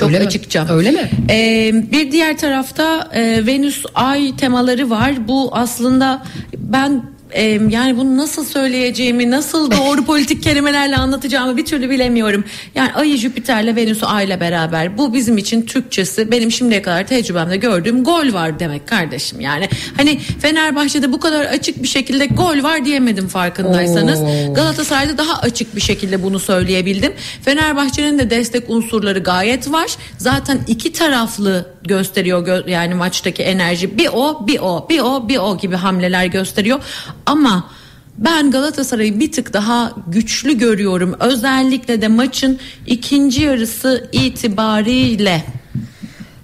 Çok 0.00 0.08
Öyle 0.08 0.18
mi? 0.18 0.26
açıkça. 0.26 0.66
Öyle 0.70 0.90
mi? 0.90 1.10
Ee, 1.30 1.70
bir 1.92 2.12
diğer 2.12 2.38
tarafta 2.38 3.08
e, 3.14 3.46
Venüs 3.46 3.84
Ay 3.94 4.36
temaları 4.36 4.90
var. 4.90 5.28
Bu 5.28 5.50
aslında 5.52 6.22
ben 6.56 7.02
e, 7.32 7.42
yani 7.68 7.96
bunu 7.96 8.16
nasıl 8.16 8.44
söyleyeceğimi, 8.44 9.30
nasıl 9.30 9.70
doğru 9.70 10.04
politik 10.04 10.42
kelimelerle 10.42 10.96
anlatacağımı 10.96 11.56
bir 11.56 11.64
türlü 11.64 11.90
bilemiyorum. 11.90 12.44
Yani 12.74 12.92
Ayı 12.92 13.16
Jüpiter'le 13.16 13.76
Venüs'ü 13.76 14.06
Ay'la 14.06 14.40
beraber 14.40 14.98
bu 14.98 15.14
bizim 15.14 15.38
için 15.38 15.62
Türkçesi 15.62 16.30
benim 16.30 16.50
şimdiye 16.52 16.82
kadar 16.82 17.06
tecrübemde 17.06 17.56
gördüğüm 17.56 18.04
gol 18.04 18.32
var 18.32 18.60
demek 18.60 18.88
kardeşim. 18.88 19.40
Yani 19.40 19.68
hani 19.96 20.18
Fenerbahçe'de 20.18 21.12
bu 21.12 21.20
kadar 21.20 21.44
açık 21.44 21.82
bir 21.82 21.88
şekilde 21.88 22.26
gol 22.26 22.62
var 22.62 22.84
diyemedim 22.84 23.28
farkındaysanız. 23.28 24.20
Oo. 24.20 24.54
Galatasaray'da 24.54 25.18
daha 25.18 25.40
açık 25.40 25.76
bir 25.76 25.80
şekilde 25.80 26.22
bunu 26.22 26.38
söyleyebildim. 26.38 27.12
Fenerbahçe'nin 27.44 28.18
de 28.18 28.30
destek 28.30 28.70
unsurları 28.70 29.18
gayet 29.18 29.72
var. 29.72 29.90
Zaten 30.18 30.58
iki 30.66 30.92
taraflı 30.92 31.66
gösteriyor 31.84 32.46
gö- 32.46 32.70
yani 32.70 32.94
maçtaki 32.94 33.42
enerji. 33.42 33.98
Bir 33.98 34.08
o, 34.12 34.46
bir 34.46 34.58
o, 34.60 34.86
bir 34.88 35.00
o, 35.00 35.28
bir 35.28 35.38
o 35.38 35.58
gibi 35.58 35.76
hamleler 35.76 36.26
gösteriyor. 36.26 36.80
Ama 37.26 37.70
ben 38.18 38.50
Galatasaray'ı 38.50 39.20
bir 39.20 39.32
tık 39.32 39.52
daha 39.52 39.92
güçlü 40.06 40.58
görüyorum. 40.58 41.16
Özellikle 41.20 42.02
de 42.02 42.08
maçın 42.08 42.58
ikinci 42.86 43.42
yarısı 43.42 44.08
itibariyle. 44.12 45.44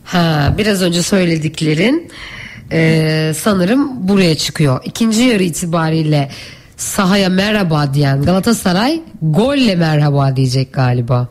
Ha, 0.05 0.55
biraz 0.59 0.82
önce 0.82 1.03
söylediklerin 1.03 2.11
e, 2.72 3.32
sanırım 3.39 4.09
buraya 4.09 4.34
çıkıyor. 4.34 4.80
İkinci 4.84 5.22
yarı 5.22 5.43
itibariyle 5.43 6.30
sahaya 6.76 7.28
merhaba 7.28 7.95
diyen 7.95 8.22
Galatasaray 8.22 9.01
golle 9.22 9.74
merhaba 9.74 10.37
diyecek 10.37 10.72
galiba. 10.72 11.28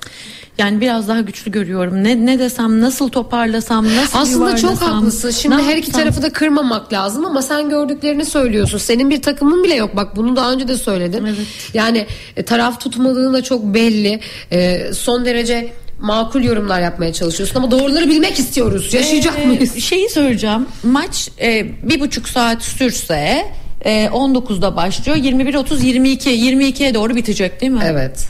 Yani 0.58 0.82
biraz 0.82 1.08
daha 1.08 1.22
güçlü 1.22 1.52
görüyorum. 1.52 2.04
Ne 2.04 2.26
ne 2.26 2.40
desem, 2.40 2.82
nasıl 2.82 3.10
toparlasam, 3.10 3.96
nasıl 3.96 4.20
Aslında 4.20 4.56
çok 4.56 4.82
haklısın. 4.82 5.32
Şimdi 5.32 5.56
her 5.56 5.78
iki 5.78 5.92
tarafı 5.92 6.22
da 6.22 6.30
kırmamak 6.30 6.94
lazım 6.94 7.26
ama 7.26 7.42
sen 7.42 7.70
gördüklerini 7.70 8.26
söylüyorsun. 8.26 8.78
Senin 8.78 9.10
bir 9.10 9.22
takımın 9.22 9.64
bile 9.64 9.76
yok. 9.76 9.96
Bak 9.96 10.16
bunu 10.16 10.36
daha 10.36 10.52
önce 10.52 10.68
de 10.68 10.78
söyledim. 10.78 11.28
Yani 11.74 12.06
e, 12.38 12.44
taraf 12.44 12.80
tutmadığın 12.80 13.34
da 13.34 13.44
çok 13.44 13.64
belli. 13.64 14.20
E, 14.52 14.82
son 14.94 15.26
derece 15.26 15.74
makul 16.00 16.44
yorumlar 16.44 16.82
yapmaya 16.82 17.14
çalışıyorsun 17.14 17.56
ama 17.58 17.72
doğruları 17.72 18.08
bilmek 18.10 18.40
istiyoruz. 18.40 18.94
Yaşayacak 18.94 19.34
Ee, 19.40 19.46
mıyız? 19.46 19.76
Şeyi 19.76 20.10
söyleyeceğim. 20.10 20.66
Maç 20.84 21.30
e, 21.42 21.66
bir 21.84 22.00
buçuk 22.00 22.30
saat 22.30 22.64
sürse 22.64 23.46
e, 23.82 24.06
19'da 24.06 24.76
başlıyor. 24.76 25.18
21.30 25.18 25.86
22 25.86 26.30
22'ye 26.30 26.94
doğru 26.94 27.16
bitecek 27.16 27.62
değil 27.62 27.72
mi? 27.72 27.84
Evet. 27.86 28.28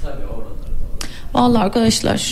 Vallahi 1.36 1.64
arkadaşlar. 1.64 2.32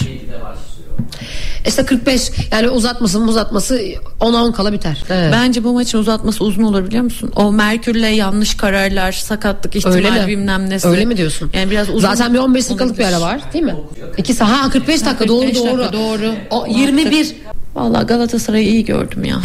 İşte 1.67 1.85
45 1.85 2.31
yani 2.51 2.69
uzatması 2.69 3.19
uzatması 3.19 3.75
10'a 4.19 4.43
10 4.43 4.51
kala 4.51 4.73
biter. 4.73 5.03
Evet. 5.09 5.33
Bence 5.33 5.63
bu 5.63 5.73
maçın 5.73 5.97
uzatması 5.97 6.43
uzun 6.43 6.63
olur 6.63 6.85
biliyor 6.85 7.03
musun? 7.03 7.31
O 7.35 7.51
Merkür'le 7.51 8.15
yanlış 8.15 8.55
kararlar, 8.55 9.11
sakatlık 9.11 9.75
ihtimali 9.75 10.27
bilmem 10.27 10.69
nesi. 10.69 10.87
Öyle 10.87 11.05
mi 11.05 11.17
diyorsun? 11.17 11.51
Yani 11.53 11.71
biraz 11.71 11.89
uzun. 11.89 11.99
Zaten 11.99 12.33
bir 12.33 12.39
15 12.39 12.69
dakikalık 12.69 12.99
bir 12.99 13.05
ara 13.05 13.21
var 13.21 13.41
değil 13.53 13.65
mi? 13.65 13.75
2 14.17 14.33
saat. 14.33 14.49
Ha 14.49 14.69
45 14.69 15.05
dakika 15.05 15.27
doğru 15.27 15.45
45 15.45 15.63
dakika, 15.63 15.93
doğru. 15.93 15.93
doğru. 15.93 16.33
O, 16.49 16.65
21. 16.67 17.35
Vallahi 17.75 18.05
Galatasaray'ı 18.05 18.67
iyi 18.67 18.85
gördüm 18.85 19.23
ya. 19.23 19.41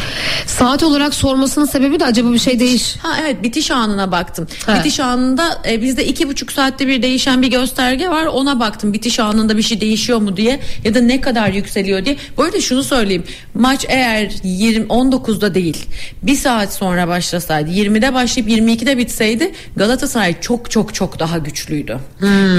Saat 0.47 0.83
olarak 0.83 1.15
sormasının 1.15 1.65
sebebi 1.65 2.01
de 2.01 2.05
acaba 2.05 2.33
bir 2.33 2.39
şey 2.39 2.61
değiş. 2.61 2.97
Ha 2.97 3.17
evet 3.21 3.43
bitiş 3.43 3.71
anına 3.71 4.13
baktım. 4.13 4.47
Ha. 4.67 4.79
Bitiş 4.79 5.01
anında 5.01 5.63
e, 5.69 5.83
bizde 5.83 6.07
iki 6.07 6.29
buçuk 6.29 6.53
saatte 6.53 6.87
bir 6.87 7.03
değişen 7.03 7.43
bir 7.43 7.51
gösterge 7.51 8.09
var. 8.09 8.27
Ona 8.27 8.61
baktım 8.61 8.93
bitiş 8.93 9.21
anında 9.21 9.57
bir 9.57 9.63
şey 9.63 9.81
değişiyor 9.81 10.19
mu 10.19 10.37
diye 10.37 10.61
ya 10.85 10.95
da 10.95 11.01
ne 11.01 11.21
kadar 11.21 11.49
yükseliyor 11.49 12.05
diye. 12.05 12.17
Bu 12.37 12.43
arada 12.43 12.61
şunu 12.61 12.85
söyleyeyim. 12.85 13.25
Maç 13.55 13.87
eğer 13.89 14.33
20 14.45 14.87
19'da 14.87 15.55
değil 15.55 15.87
bir 16.23 16.37
saat 16.37 16.73
sonra 16.75 17.09
başlasaydı 17.09 17.71
20'de 17.71 18.15
başlayıp 18.15 18.51
22'de 18.51 18.99
bitseydi 18.99 19.53
Galatasaray 19.77 20.41
çok 20.41 20.71
çok 20.71 20.95
çok 20.95 21.19
daha 21.19 21.39
güçlüydü. 21.39 21.99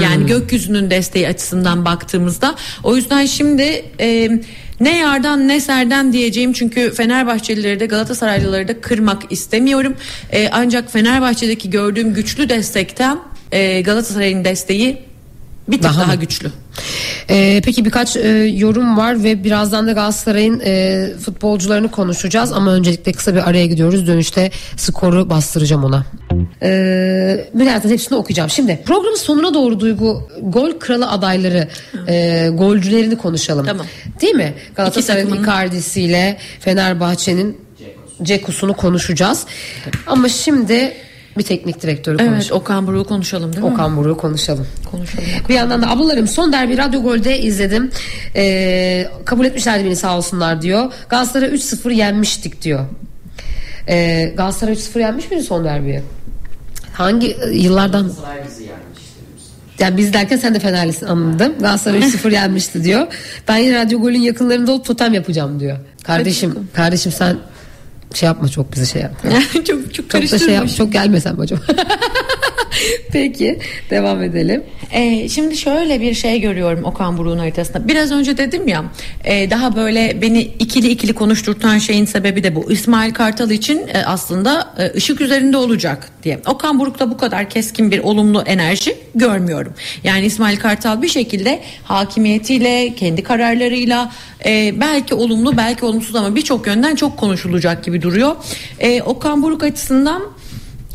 Yani 0.02 0.26
gökyüzünün 0.26 0.90
desteği 0.90 1.28
açısından 1.28 1.84
baktığımızda 1.84 2.54
o 2.84 2.96
yüzden 2.96 3.26
şimdi 3.26 3.84
e, 4.00 4.30
ne 4.80 4.98
yardan 4.98 5.48
ne 5.48 5.60
serden 5.60 6.12
diyeceğim 6.12 6.52
çünkü 6.52 6.94
Fenerbahçelileri 6.94 7.80
de 7.80 7.86
Galatasaraylıları 7.86 8.68
da 8.68 8.80
kırmak 8.80 9.32
istemiyorum. 9.32 9.96
Ee, 10.32 10.48
ancak 10.52 10.92
Fenerbahçe'deki 10.92 11.70
gördüğüm 11.70 12.14
güçlü 12.14 12.48
destekten 12.48 13.18
e, 13.52 13.80
Galatasaray'ın 13.80 14.44
desteği 14.44 15.09
bir 15.68 15.76
tık 15.76 15.82
Daha 15.84 16.00
daha, 16.00 16.12
mı? 16.12 16.20
güçlü. 16.20 16.50
Ee, 17.30 17.60
peki 17.64 17.84
birkaç 17.84 18.16
e, 18.16 18.28
yorum 18.54 18.96
var 18.96 19.24
ve 19.24 19.44
birazdan 19.44 19.86
da 19.86 19.92
Galatasaray'ın 19.92 20.60
e, 20.64 21.06
futbolcularını 21.24 21.90
konuşacağız 21.90 22.52
ama 22.52 22.72
öncelikle 22.72 23.12
kısa 23.12 23.34
bir 23.34 23.48
araya 23.48 23.66
gidiyoruz. 23.66 24.06
Dönüşte 24.06 24.50
skoru 24.76 25.30
bastıracağım 25.30 25.84
ona. 25.84 26.04
Ee, 26.62 27.48
birazdan 27.54 27.90
hepsini 27.90 28.18
okuyacağım. 28.18 28.50
Şimdi 28.50 28.82
programın 28.86 29.16
sonuna 29.16 29.54
doğru 29.54 29.80
Duygu 29.80 30.28
gol 30.42 30.78
kralı 30.78 31.10
adayları 31.10 31.68
e, 32.08 32.48
golcülerini 32.52 33.18
konuşalım. 33.18 33.66
Tamam. 33.66 33.86
Değil 34.20 34.34
mi? 34.34 34.54
Galatasaray'ın. 34.76 35.42
Icardi'siyle 35.42 36.38
Fenerbahçe'nin 36.60 37.60
Cekus'unu 38.22 38.74
konuşacağız. 38.74 39.46
Ama 40.06 40.28
şimdi 40.28 40.92
bir 41.38 41.42
teknik 41.42 41.82
direktörü 41.82 42.16
konuşalım. 42.16 42.40
Evet 42.40 42.52
Okan 42.52 42.86
Buruk'u 42.86 43.08
konuşalım 43.08 43.52
değil 43.52 43.64
mi? 43.64 43.72
Okan 43.72 43.96
Buruk'u 43.96 44.20
konuşalım. 44.20 44.66
Konuşalım. 44.90 45.24
Bir 45.48 45.54
yandan 45.54 45.82
da 45.82 45.90
ablalarım 45.90 46.28
son 46.28 46.52
derbi 46.52 46.78
Radyo 46.78 47.02
Gol'de 47.02 47.40
izledim. 47.40 47.90
Ee, 48.36 49.08
kabul 49.24 49.44
etmişlerdi 49.44 49.84
beni 49.84 49.96
sağ 49.96 50.16
olsunlar 50.16 50.62
diyor. 50.62 50.92
Galatasaray 51.08 51.48
3-0 51.48 51.92
yenmiştik 51.92 52.62
diyor. 52.62 52.86
Ee, 53.88 54.32
Galatasaray 54.36 54.74
3-0 54.74 55.00
yenmiş 55.00 55.30
miydi 55.30 55.42
son 55.42 55.64
derbiyi? 55.64 56.02
Hangi 56.92 57.36
e, 57.44 57.50
yıllardan? 57.50 58.08
Saray 58.08 58.44
bizi 58.48 58.62
yenmişti. 58.62 59.10
Yani 59.78 59.96
biz 59.96 60.12
derken 60.12 60.36
sen 60.36 60.54
de 60.54 60.58
Fenerlisin 60.58 61.06
anladım. 61.06 61.52
Galatasaray 61.60 62.00
3-0 62.00 62.32
yenmişti 62.32 62.84
diyor. 62.84 63.06
Ben 63.48 63.56
yine 63.56 63.84
Radyo 63.84 64.00
Gol'ün 64.00 64.20
yakınlarında 64.20 64.72
olup 64.72 64.84
totem 64.84 65.14
yapacağım 65.14 65.60
diyor. 65.60 65.78
Kardeşim, 66.02 66.68
kardeşim 66.74 67.12
sen 67.12 67.36
şey 68.14 68.26
yapma 68.26 68.48
çok 68.48 68.72
bizi 68.72 68.86
şey 68.86 69.02
yapma. 69.02 69.30
çok 69.52 69.94
çok 69.94 70.10
Çok 70.10 70.22
da 70.32 70.38
şey 70.38 70.54
yap, 70.54 70.68
çok 70.76 70.92
gelmesem 70.92 71.40
acaba. 71.40 71.60
Peki 73.12 73.58
devam 73.90 74.22
edelim. 74.22 74.64
Ee, 74.92 75.28
şimdi 75.28 75.56
şöyle 75.56 76.00
bir 76.00 76.14
şey 76.14 76.40
görüyorum 76.40 76.84
Okan 76.84 77.18
Buruk'un 77.18 77.38
haritasında. 77.38 77.88
Biraz 77.88 78.12
önce 78.12 78.38
dedim 78.38 78.68
ya 78.68 78.84
e, 79.24 79.50
daha 79.50 79.76
böyle 79.76 80.22
beni 80.22 80.40
ikili 80.40 80.88
ikili 80.88 81.12
konuşturtan 81.12 81.78
şeyin 81.78 82.04
sebebi 82.04 82.42
de 82.42 82.54
bu. 82.54 82.72
İsmail 82.72 83.12
Kartal 83.12 83.50
için 83.50 83.88
e, 83.94 84.04
aslında 84.06 84.74
e, 84.78 84.96
ışık 84.96 85.20
üzerinde 85.20 85.56
olacak 85.56 86.10
diye. 86.22 86.40
Okan 86.46 86.78
Buruk'ta 86.78 87.10
bu 87.10 87.16
kadar 87.16 87.50
keskin 87.50 87.90
bir 87.90 87.98
olumlu 87.98 88.42
enerji 88.42 88.96
görmüyorum. 89.14 89.74
Yani 90.04 90.26
İsmail 90.26 90.56
Kartal 90.56 91.02
bir 91.02 91.08
şekilde 91.08 91.60
hakimiyetiyle, 91.84 92.94
kendi 92.94 93.22
kararlarıyla 93.22 94.12
e, 94.46 94.80
belki 94.80 95.14
olumlu 95.14 95.56
belki 95.56 95.84
olumsuz 95.84 96.16
ama 96.16 96.36
birçok 96.36 96.66
yönden 96.66 96.94
çok 96.94 97.16
konuşulacak 97.16 97.84
gibi 97.84 98.02
duruyor. 98.02 98.36
E, 98.78 99.02
Okan 99.02 99.42
Buruk 99.42 99.62
açısından 99.62 100.22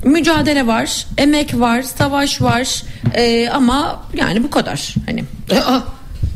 mücadele 0.06 0.68
var, 0.68 1.08
emek 1.18 1.60
var, 1.60 1.82
savaş 1.82 2.42
var 2.42 2.84
Ee, 3.14 3.50
ama 3.50 4.04
yani 4.14 4.44
bu 4.44 4.50
kadar 4.50 4.96
hani. 5.06 5.24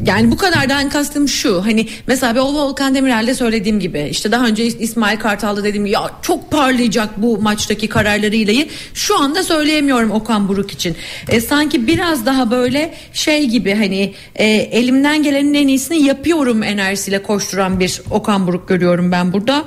Yani 0.05 0.31
bu 0.31 0.37
kadardan 0.37 0.89
kastım 0.89 1.27
şu 1.27 1.65
hani 1.65 1.87
mesela 2.07 2.35
bir 2.35 2.39
Volkan 2.39 2.95
Demirel'de 2.95 3.33
söylediğim 3.33 3.79
gibi 3.79 4.07
işte 4.11 4.31
daha 4.31 4.45
önce 4.45 4.65
İsmail 4.65 5.19
Kartal'da 5.19 5.63
dediğim 5.63 5.85
gibi 5.85 5.93
ya 5.93 6.11
çok 6.21 6.51
parlayacak 6.51 7.09
bu 7.17 7.41
maçtaki 7.41 7.89
kararlarıyla 7.89 8.65
şu 8.93 9.19
anda 9.19 9.43
söyleyemiyorum 9.43 10.11
Okan 10.11 10.47
Buruk 10.47 10.71
için. 10.71 10.95
E, 11.27 11.41
sanki 11.41 11.87
biraz 11.87 12.25
daha 12.25 12.51
böyle 12.51 12.93
şey 13.13 13.45
gibi 13.45 13.75
hani 13.75 14.13
e, 14.35 14.45
elimden 14.45 15.23
gelenin 15.23 15.53
en 15.53 15.67
iyisini 15.67 16.03
yapıyorum 16.03 16.63
enerjisiyle 16.63 17.23
koşturan 17.23 17.79
bir 17.79 18.01
Okan 18.11 18.47
Buruk 18.47 18.67
görüyorum 18.67 19.11
ben 19.11 19.33
burada. 19.33 19.65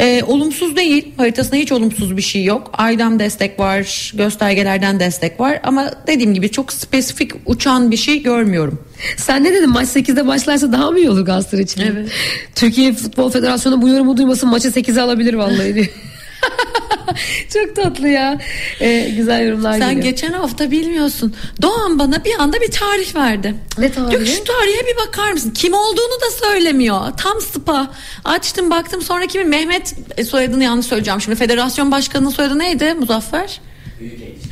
E, 0.00 0.22
olumsuz 0.22 0.76
değil 0.76 1.12
haritasında 1.16 1.56
hiç 1.56 1.72
olumsuz 1.72 2.16
bir 2.16 2.22
şey 2.22 2.44
yok. 2.44 2.70
Aydan 2.72 3.18
destek 3.18 3.60
var 3.60 4.12
göstergelerden 4.14 5.00
destek 5.00 5.40
var 5.40 5.60
ama 5.62 5.90
dediğim 6.06 6.34
gibi 6.34 6.50
çok 6.50 6.72
spesifik 6.72 7.32
uçan 7.46 7.90
bir 7.90 7.96
şey 7.96 8.22
görmüyorum. 8.22 8.78
Sen 9.16 9.44
ne 9.44 9.54
dedin 9.54 9.70
maç 9.70 9.88
8'de 9.88 10.26
başlarsa 10.26 10.72
daha 10.72 10.90
mı 10.90 10.98
iyi 10.98 11.10
olur 11.10 11.24
Galatasaray 11.26 11.64
için? 11.64 11.80
Evet. 11.80 12.08
Türkiye 12.54 12.92
Futbol 12.92 13.30
Federasyonu 13.30 13.82
bu 13.82 13.88
yorumu 13.88 14.16
duymasın 14.16 14.48
maçı 14.48 14.68
8'e 14.68 15.00
alabilir 15.02 15.34
vallahi. 15.34 15.90
Çok 17.52 17.76
tatlı 17.76 18.08
ya. 18.08 18.38
Ee, 18.80 19.12
güzel 19.16 19.46
yorumlar 19.46 19.72
Sen 19.78 19.88
geliyor. 19.88 20.02
geçen 20.04 20.32
hafta 20.32 20.70
bilmiyorsun. 20.70 21.34
Doğan 21.62 21.98
bana 21.98 22.24
bir 22.24 22.34
anda 22.38 22.60
bir 22.60 22.70
tarih 22.70 23.14
verdi. 23.14 23.54
Ne 23.78 23.92
tarihi? 23.92 24.10
Diyor 24.10 24.26
şu 24.26 24.44
tarihe 24.44 24.86
bir 24.86 24.96
bakar 25.06 25.32
mısın? 25.32 25.50
Kim 25.50 25.74
olduğunu 25.74 26.20
da 26.26 26.30
söylemiyor. 26.46 27.00
Tam 27.16 27.40
spa. 27.40 27.90
Açtım 28.24 28.70
baktım 28.70 29.02
sonra 29.02 29.26
kimin? 29.26 29.48
Mehmet 29.48 29.94
e, 30.16 30.24
soyadını 30.24 30.64
yanlış 30.64 30.86
söyleyeceğim. 30.86 31.20
Şimdi 31.20 31.36
federasyon 31.36 31.90
başkanının 31.90 32.30
soyadı 32.30 32.58
neydi 32.58 32.94
Muzaffer? 32.94 33.60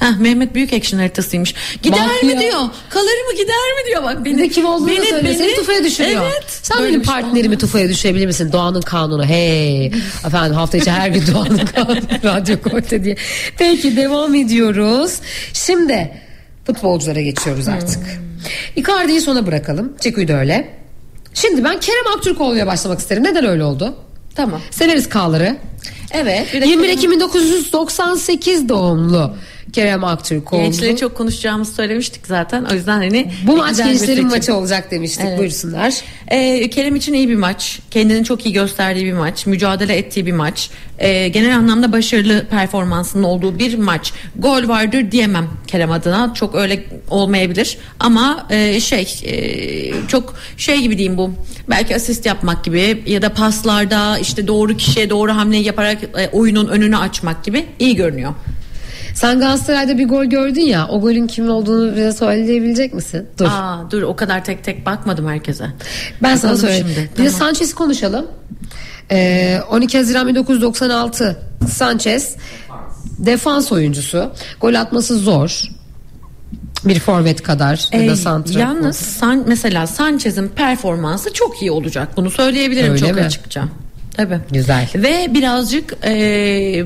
Heh, 0.00 0.18
Mehmet 0.20 0.54
Büyükekşi'nin 0.54 1.00
haritasıymış. 1.00 1.54
Gider 1.82 2.00
Bak 2.16 2.22
mi 2.22 2.32
ya. 2.32 2.40
diyor. 2.40 2.60
Kalır 2.90 3.04
mı 3.26 3.32
gider 3.32 3.72
mi 3.76 3.88
diyor 3.88 4.02
bak 4.02 4.24
beni. 4.24 4.50
Kim 4.50 4.66
olduğunu 4.66 4.96
da 4.98 5.04
söylüyor. 5.04 5.34
Seni 5.34 5.54
tufaya 5.56 5.84
düşürüyor. 5.84 6.22
Evet. 6.24 6.44
Sen 6.62 6.78
Böyle 6.78 6.88
benim 6.88 7.02
partnerimi 7.02 7.58
tufaya 7.58 7.88
düşerebilir 7.88 8.26
misin? 8.26 8.52
Doğanın 8.52 8.80
kanunu. 8.80 9.24
Hey. 9.24 9.86
Efendim 10.26 10.54
hafta 10.56 10.78
içi 10.78 10.90
her 10.90 11.08
gün 11.08 11.22
Doğanın 11.34 11.56
kanunu. 11.74 12.00
Radyo 12.24 12.60
Korte 12.62 13.04
diye. 13.04 13.16
Peki 13.58 13.96
devam 13.96 14.34
ediyoruz. 14.34 15.18
Şimdi 15.52 16.12
futbolculara 16.66 17.20
geçiyoruz 17.20 17.68
artık. 17.68 17.98
Icardi'yi 18.76 19.20
sona 19.20 19.46
bırakalım. 19.46 19.92
Ceku'yu 20.00 20.28
da 20.28 20.32
öyle. 20.32 20.68
Şimdi 21.34 21.64
ben 21.64 21.80
Kerem 21.80 22.06
Aktürkoğlu'ya 22.16 22.66
başlamak 22.66 22.98
isterim. 23.00 23.24
Neden 23.24 23.44
öyle 23.44 23.64
oldu? 23.64 23.94
Tamam. 24.34 24.60
Severiz 24.70 25.08
K'ları. 25.08 25.56
Evet. 26.12 26.54
bir 26.54 26.60
de 26.60 26.66
21 26.66 26.88
Ekim 26.88 27.10
1998 27.10 28.68
doğumlu 28.68 29.34
Kerem 29.72 30.04
Aktürkoğlu. 30.04 30.62
Gençleri 30.62 30.96
çok 30.96 31.14
konuşacağımızı 31.14 31.74
söylemiştik 31.74 32.26
zaten. 32.26 32.64
O 32.64 32.74
yüzden 32.74 32.96
hani 32.96 33.32
Bu 33.46 33.56
maç 33.56 33.76
gençlerin 33.76 34.28
maçı 34.28 34.54
olacak 34.54 34.90
demiştik. 34.90 35.24
Evet. 35.28 35.38
Buyursunlar. 35.38 35.94
Ee, 36.28 36.70
Kerem 36.70 36.96
için 36.96 37.12
iyi 37.12 37.28
bir 37.28 37.36
maç. 37.36 37.80
Kendini 37.90 38.24
çok 38.24 38.46
iyi 38.46 38.52
gösterdiği 38.52 39.04
bir 39.06 39.12
maç. 39.12 39.46
Mücadele 39.46 39.96
ettiği 39.96 40.26
bir 40.26 40.32
maç. 40.32 40.70
Ee, 40.98 41.28
genel 41.28 41.56
anlamda 41.56 41.92
başarılı 41.92 42.46
performansının 42.46 43.22
olduğu 43.22 43.58
bir 43.58 43.78
maç. 43.78 44.12
Gol 44.36 44.68
vardır 44.68 45.10
diyemem 45.10 45.48
Kerem 45.66 45.92
adına. 45.92 46.34
Çok 46.34 46.54
öyle 46.54 46.84
olmayabilir. 47.10 47.78
Ama 48.00 48.46
e, 48.50 48.80
şey 48.80 49.20
e, 49.24 50.06
çok 50.08 50.34
şey 50.56 50.80
gibi 50.80 50.98
diyeyim 50.98 51.18
bu. 51.18 51.30
Belki 51.70 51.96
asist 51.96 52.26
yapmak 52.26 52.64
gibi 52.64 53.02
ya 53.06 53.22
da 53.22 53.32
paslarda 53.32 54.18
işte 54.18 54.46
doğru 54.46 54.76
kişiye 54.76 55.10
doğru 55.10 55.32
hamleyi 55.32 55.64
yaparak 55.64 55.98
e, 56.02 56.28
oyunun 56.32 56.68
önünü 56.68 56.96
açmak 56.96 57.44
gibi 57.44 57.66
iyi 57.78 57.96
görünüyor. 57.96 58.34
Sen 59.14 59.40
Galatasaray'da 59.40 59.98
bir 59.98 60.08
gol 60.08 60.24
gördün 60.24 60.60
ya. 60.60 60.88
O 60.88 61.00
golün 61.00 61.26
kimin 61.26 61.48
olduğunu 61.48 61.92
bize 61.96 62.12
söyleyebilecek 62.12 62.94
misin? 62.94 63.26
Dur. 63.38 63.46
Aa, 63.50 63.90
dur 63.90 64.02
o 64.02 64.16
kadar 64.16 64.44
tek 64.44 64.64
tek 64.64 64.86
bakmadım 64.86 65.28
herkese. 65.28 65.66
ben 66.22 66.36
sana 66.36 66.56
söyleyeyim. 66.56 66.86
şimdi. 66.94 67.00
Bir 67.18 67.24
de 67.24 67.28
Tamam. 67.28 67.32
Sanchez'i 67.32 67.74
konuşalım. 67.74 68.26
Ee, 69.10 69.60
12 69.70 69.98
Haziran 69.98 70.28
1996 70.28 71.38
Sanchez 71.70 72.36
defans 73.18 73.72
oyuncusu. 73.72 74.32
Gol 74.60 74.74
atması 74.74 75.18
zor. 75.18 75.62
Bir 76.84 77.00
forvet 77.00 77.42
kadar 77.42 77.88
ya 77.92 78.10
da 78.10 78.16
santrafor. 78.16 78.60
yalnız 78.60 78.96
San, 78.96 79.44
mesela 79.46 79.86
Sanchez'in 79.86 80.48
performansı 80.48 81.32
çok 81.32 81.62
iyi 81.62 81.70
olacak. 81.70 82.08
Bunu 82.16 82.30
söyleyebilirim 82.30 82.92
Öyle 82.92 83.06
çok 83.06 83.14
mi? 83.14 83.20
açıkça. 83.22 83.64
Tabii. 84.16 84.38
Güzel. 84.52 84.88
Ve 84.94 85.34
birazcık 85.34 85.96
e, 86.04 86.84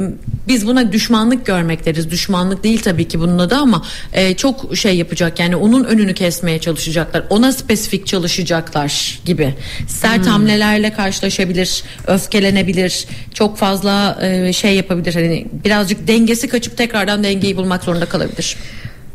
biz 0.48 0.66
buna 0.66 0.92
düşmanlık 0.92 1.46
görmek 1.46 1.86
deriz. 1.86 2.10
Düşmanlık 2.10 2.64
değil 2.64 2.82
tabii 2.82 3.08
ki 3.08 3.20
bunun 3.20 3.38
adı 3.38 3.54
ama 3.56 3.82
e, 4.12 4.34
çok 4.36 4.76
şey 4.76 4.96
yapacak 4.96 5.40
yani 5.40 5.56
onun 5.56 5.84
önünü 5.84 6.14
kesmeye 6.14 6.58
çalışacaklar. 6.58 7.24
Ona 7.30 7.52
spesifik 7.52 8.06
çalışacaklar 8.06 9.18
gibi. 9.24 9.54
Sert 9.88 10.16
Hmm. 10.18 10.24
hamlelerle 10.32 10.92
karşılaşabilir, 10.92 11.82
öfkelenebilir, 12.06 13.04
çok 13.34 13.56
fazla 13.56 14.18
e, 14.22 14.52
şey 14.52 14.74
yapabilir. 14.76 15.14
Hani 15.14 15.46
birazcık 15.64 16.08
dengesi 16.08 16.48
kaçıp 16.48 16.76
tekrardan 16.76 17.24
dengeyi 17.24 17.56
bulmak 17.56 17.84
zorunda 17.84 18.06
kalabilir. 18.06 18.56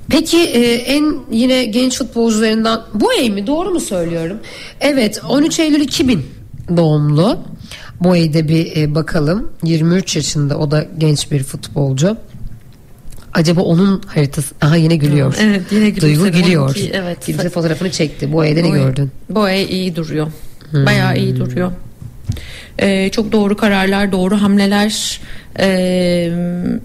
Peki 0.09 0.37
e, 0.37 0.73
en 0.73 1.15
yine 1.31 1.65
genç 1.65 1.97
futbolcularından 1.97 2.85
bu 2.93 3.07
mi 3.29 3.47
doğru 3.47 3.69
mu 3.71 3.79
söylüyorum? 3.79 4.39
Evet 4.81 5.21
13 5.29 5.59
Eylül 5.59 5.81
2000 5.81 6.25
doğumlu. 6.77 7.39
Boya'da 8.01 8.47
bir 8.47 8.77
e, 8.77 8.95
bakalım. 8.95 9.51
23 9.63 10.15
yaşında 10.15 10.57
o 10.57 10.71
da 10.71 10.85
genç 10.97 11.31
bir 11.31 11.43
futbolcu. 11.43 12.17
Acaba 13.33 13.61
onun 13.61 14.01
haritası 14.07 14.55
aha 14.61 14.75
yine 14.75 14.95
gülüyor. 14.95 15.35
Evet, 15.39 15.61
yine 15.71 15.89
gülümsedi. 15.89 16.23
Duygu 16.23 16.37
gülüyor. 16.37 16.65
Onunki, 16.65 16.91
evet. 16.93 17.25
Kimse 17.25 17.49
fotoğrafını 17.49 17.91
çekti. 17.91 18.33
Bu 18.33 18.43
ne 18.43 18.63
Boy- 18.63 18.79
gördün? 18.79 19.11
Boy 19.29 19.63
iyi 19.63 19.95
duruyor. 19.95 20.27
Bayağı 20.73 21.17
iyi 21.17 21.37
duruyor. 21.37 21.71
Ee, 22.79 23.09
çok 23.09 23.31
doğru 23.31 23.57
kararlar, 23.57 24.11
doğru 24.11 24.41
hamleler, 24.41 25.21
ee, 25.59 26.31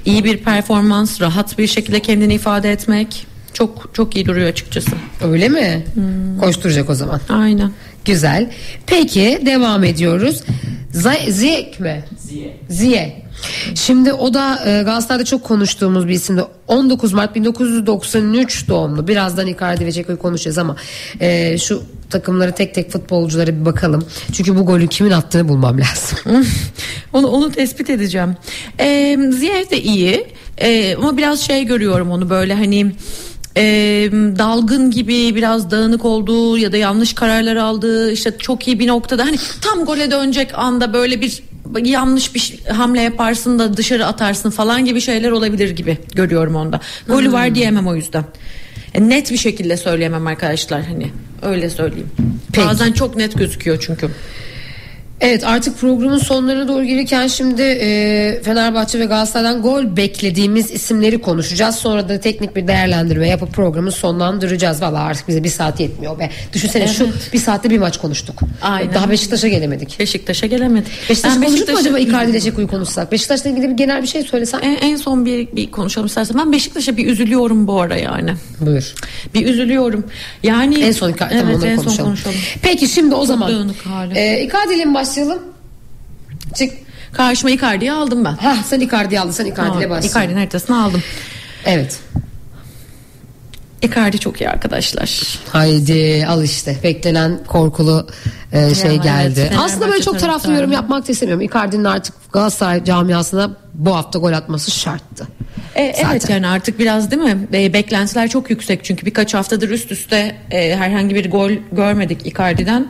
iyi 0.04 0.24
bir 0.24 0.38
performans, 0.38 1.20
rahat 1.20 1.58
bir 1.58 1.66
şekilde 1.66 2.00
kendini 2.00 2.34
ifade 2.34 2.72
etmek 2.72 3.26
çok 3.52 3.90
çok 3.92 4.16
iyi 4.16 4.26
duruyor 4.26 4.48
açıkçası. 4.48 4.90
Öyle 5.24 5.48
mi? 5.48 5.84
Koşturacak 6.40 6.90
o 6.90 6.94
zaman. 6.94 7.20
Aynen. 7.28 7.72
Güzel. 8.04 8.50
Peki 8.86 9.42
devam 9.46 9.84
ediyoruz. 9.84 10.42
Z- 10.96 11.30
Ziyek 11.30 11.80
mi? 11.80 12.04
Ziye. 12.18 12.56
Ziye. 12.68 13.22
Şimdi 13.74 14.12
o 14.12 14.34
da 14.34 14.60
e, 14.66 14.82
Galatasaray'da 14.82 15.24
çok 15.24 15.44
konuştuğumuz 15.44 16.08
bir 16.08 16.12
isimdi. 16.12 16.44
19 16.68 17.12
Mart 17.12 17.34
1993 17.34 18.68
doğumlu. 18.68 19.08
Birazdan 19.08 19.46
Icardi 19.46 19.86
ve 19.86 19.92
Ceko'yu 19.92 20.18
konuşacağız 20.18 20.58
ama 20.58 20.76
e, 21.20 21.58
şu 21.58 21.82
takımları 22.10 22.52
tek 22.52 22.74
tek 22.74 22.90
futbolculara 22.90 23.46
bir 23.60 23.64
bakalım. 23.64 24.04
Çünkü 24.32 24.56
bu 24.56 24.66
golü 24.66 24.88
kimin 24.88 25.10
attığını 25.10 25.48
bulmam 25.48 25.78
lazım. 25.80 26.18
onu 27.12 27.26
onu 27.26 27.52
tespit 27.52 27.90
edeceğim. 27.90 28.36
Ee, 28.80 29.18
Ziyech 29.30 29.70
de 29.70 29.82
iyi 29.82 30.26
Ee, 30.60 30.94
ama 30.96 31.16
biraz 31.16 31.40
şey 31.40 31.64
görüyorum 31.64 32.10
onu 32.10 32.30
böyle 32.30 32.54
hani 32.54 32.92
e, 33.56 33.62
dalgın 34.38 34.90
gibi 34.90 35.34
biraz 35.34 35.70
dağınık 35.70 36.04
olduğu 36.04 36.58
ya 36.58 36.72
da 36.72 36.76
yanlış 36.76 37.14
kararlar 37.14 37.56
aldığı 37.56 38.12
işte 38.12 38.32
çok 38.38 38.68
iyi 38.68 38.78
bir 38.78 38.86
noktada 38.86 39.24
hani 39.24 39.36
tam 39.60 39.84
gole 39.84 40.10
dönecek 40.10 40.50
anda 40.54 40.92
böyle 40.92 41.20
bir 41.20 41.42
yanlış 41.84 42.34
bir 42.34 42.58
hamle 42.68 43.02
yaparsın 43.02 43.58
da 43.58 43.76
dışarı 43.76 44.06
atarsın 44.06 44.50
falan 44.50 44.84
gibi 44.84 45.00
şeyler 45.00 45.30
olabilir 45.30 45.70
gibi 45.70 45.98
görüyorum 46.14 46.54
onda. 46.56 46.80
Golü 47.08 47.32
var 47.32 47.54
diyemem 47.54 47.86
o 47.86 47.94
yüzden. 47.94 48.24
E, 48.94 49.08
net 49.08 49.30
bir 49.30 49.36
şekilde 49.36 49.76
söyleyemem 49.76 50.26
arkadaşlar 50.26 50.82
hani 50.82 51.10
öyle 51.42 51.70
söyleyeyim. 51.70 52.10
Peki. 52.52 52.66
Bazen 52.66 52.92
çok 52.92 53.16
net 53.16 53.38
gözüküyor 53.38 53.78
çünkü. 53.80 54.10
Evet 55.20 55.44
artık 55.44 55.78
programın 55.78 56.18
sonlarına 56.18 56.68
doğru 56.68 56.84
gelirken 56.84 57.26
şimdi 57.26 57.62
e, 57.62 58.40
Fenerbahçe 58.44 58.98
ve 58.98 59.04
Galatasaray'dan 59.04 59.62
gol 59.62 59.96
beklediğimiz 59.96 60.70
isimleri 60.70 61.20
konuşacağız. 61.20 61.76
Sonra 61.76 62.08
da 62.08 62.20
teknik 62.20 62.56
bir 62.56 62.68
değerlendirme 62.68 63.28
yapıp 63.28 63.52
programı 63.52 63.92
sonlandıracağız. 63.92 64.82
Valla 64.82 64.98
artık 64.98 65.28
bize 65.28 65.44
bir 65.44 65.48
saat 65.48 65.80
yetmiyor 65.80 66.18
be. 66.18 66.30
Düşünsene 66.52 66.88
şu 66.88 67.08
bir 67.32 67.38
saatte 67.38 67.70
bir 67.70 67.78
maç 67.78 67.98
konuştuk. 67.98 68.40
Aynen. 68.62 68.94
Daha 68.94 69.10
Beşiktaş'a 69.10 69.48
gelemedik. 69.48 70.00
Beşiktaş'a 70.00 70.46
gelemedik. 70.46 70.92
Beşiktaş 71.10 71.32
Ben 71.36 71.42
konuştuk 71.42 71.68
mu 71.68 71.78
acaba 71.78 71.98
Icardi 71.98 72.30
ile 72.30 72.40
Ceko'yu 72.40 72.68
konuşsak? 72.68 73.12
Beşiktaş'la 73.12 73.50
ilgili 73.50 73.68
bir 73.68 73.76
genel 73.76 74.02
bir 74.02 74.08
şey 74.08 74.22
söylesen. 74.22 74.60
En, 74.60 74.76
en 74.76 74.96
son 74.96 75.26
bir, 75.26 75.48
bir 75.56 75.70
konuşalım 75.70 76.06
istersen. 76.06 76.38
Ben 76.38 76.52
Beşiktaş'a 76.52 76.96
bir 76.96 77.06
üzülüyorum 77.06 77.66
bu 77.66 77.80
ara 77.80 77.96
yani. 77.96 78.34
Buyur. 78.60 78.94
Bir 79.34 79.46
üzülüyorum. 79.46 80.04
Yani 80.42 80.80
En 80.80 80.92
son 80.92 81.12
Icardi 81.12 81.34
evet, 81.34 81.64
en 81.64 81.76
son 81.76 81.84
konuşalım. 81.84 82.10
konuşalım. 82.10 82.36
Peki 82.62 82.88
şimdi 82.88 83.14
o 83.14 83.24
zaman 83.24 83.70
e, 84.14 84.42
Icardi 84.44 84.74
ile 84.74 84.84
mi 84.84 84.94
başlayalım? 85.06 85.42
Çık. 86.54 86.72
Karşıma 87.12 87.50
Icardi'yi 87.50 87.92
aldım 87.92 88.24
ben. 88.24 88.36
Hah 88.36 88.62
sen 88.62 88.80
Icardi'yi 88.80 89.20
aldın 89.20 89.30
sen 89.30 89.46
Icardi 89.46 89.78
ile 89.78 89.86
Aa, 89.86 89.90
başla. 89.90 90.08
Icardi'nin 90.08 90.36
haritasını 90.36 90.84
aldım. 90.84 91.02
Evet. 91.64 91.98
Icardi 93.82 94.18
çok 94.18 94.40
iyi 94.40 94.50
arkadaşlar. 94.50 95.38
Haydi 95.52 96.26
al 96.28 96.44
işte 96.44 96.76
beklenen 96.82 97.44
korkulu 97.46 98.08
e, 98.52 98.74
şey 98.74 98.90
evet, 98.90 99.02
geldi. 99.02 99.34
Fenerbahçe 99.34 99.58
Aslında 99.58 99.88
böyle 99.88 100.02
çok 100.02 100.18
taraflı 100.18 100.52
yorum 100.52 100.72
yapmak 100.72 101.08
da 101.08 101.12
istemiyorum. 101.12 101.44
Icardi'nin 101.44 101.84
artık 101.84 102.32
Galatasaray 102.32 102.84
camiasına 102.84 103.50
bu 103.74 103.96
hafta 103.96 104.18
gol 104.18 104.32
atması 104.32 104.70
şarttı. 104.70 105.26
E, 105.74 105.82
evet 105.82 106.30
yani 106.30 106.46
artık 106.46 106.78
biraz 106.78 107.10
değil 107.10 107.22
mi? 107.22 107.48
E, 107.54 107.72
beklentiler 107.72 108.28
çok 108.28 108.50
yüksek 108.50 108.84
çünkü 108.84 109.06
birkaç 109.06 109.34
haftadır 109.34 109.68
üst 109.68 109.92
üste 109.92 110.36
e, 110.50 110.76
herhangi 110.76 111.14
bir 111.14 111.30
gol 111.30 111.50
görmedik 111.72 112.26
Icardi'den. 112.26 112.88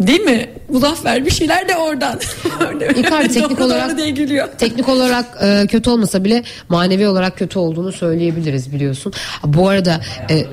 Değil 0.00 0.20
mi? 0.20 0.48
Muzaffer 0.68 1.26
bir 1.26 1.30
şeyler 1.30 1.68
de 1.68 1.76
oradan. 1.76 2.20
Icardi 2.96 3.28
teknik 3.28 3.60
olarak 3.60 3.98
diye 3.98 4.10
gülüyor. 4.10 4.48
teknik 4.58 4.88
olarak 4.88 5.24
e, 5.42 5.66
kötü 5.66 5.90
olmasa 5.90 6.24
bile 6.24 6.42
manevi 6.68 7.08
olarak 7.08 7.38
kötü 7.38 7.58
olduğunu 7.58 7.92
söyleyebiliriz 7.92 8.72
biliyorsun. 8.72 9.12
Bu 9.44 9.68
arada 9.68 10.00
e, 10.30 10.44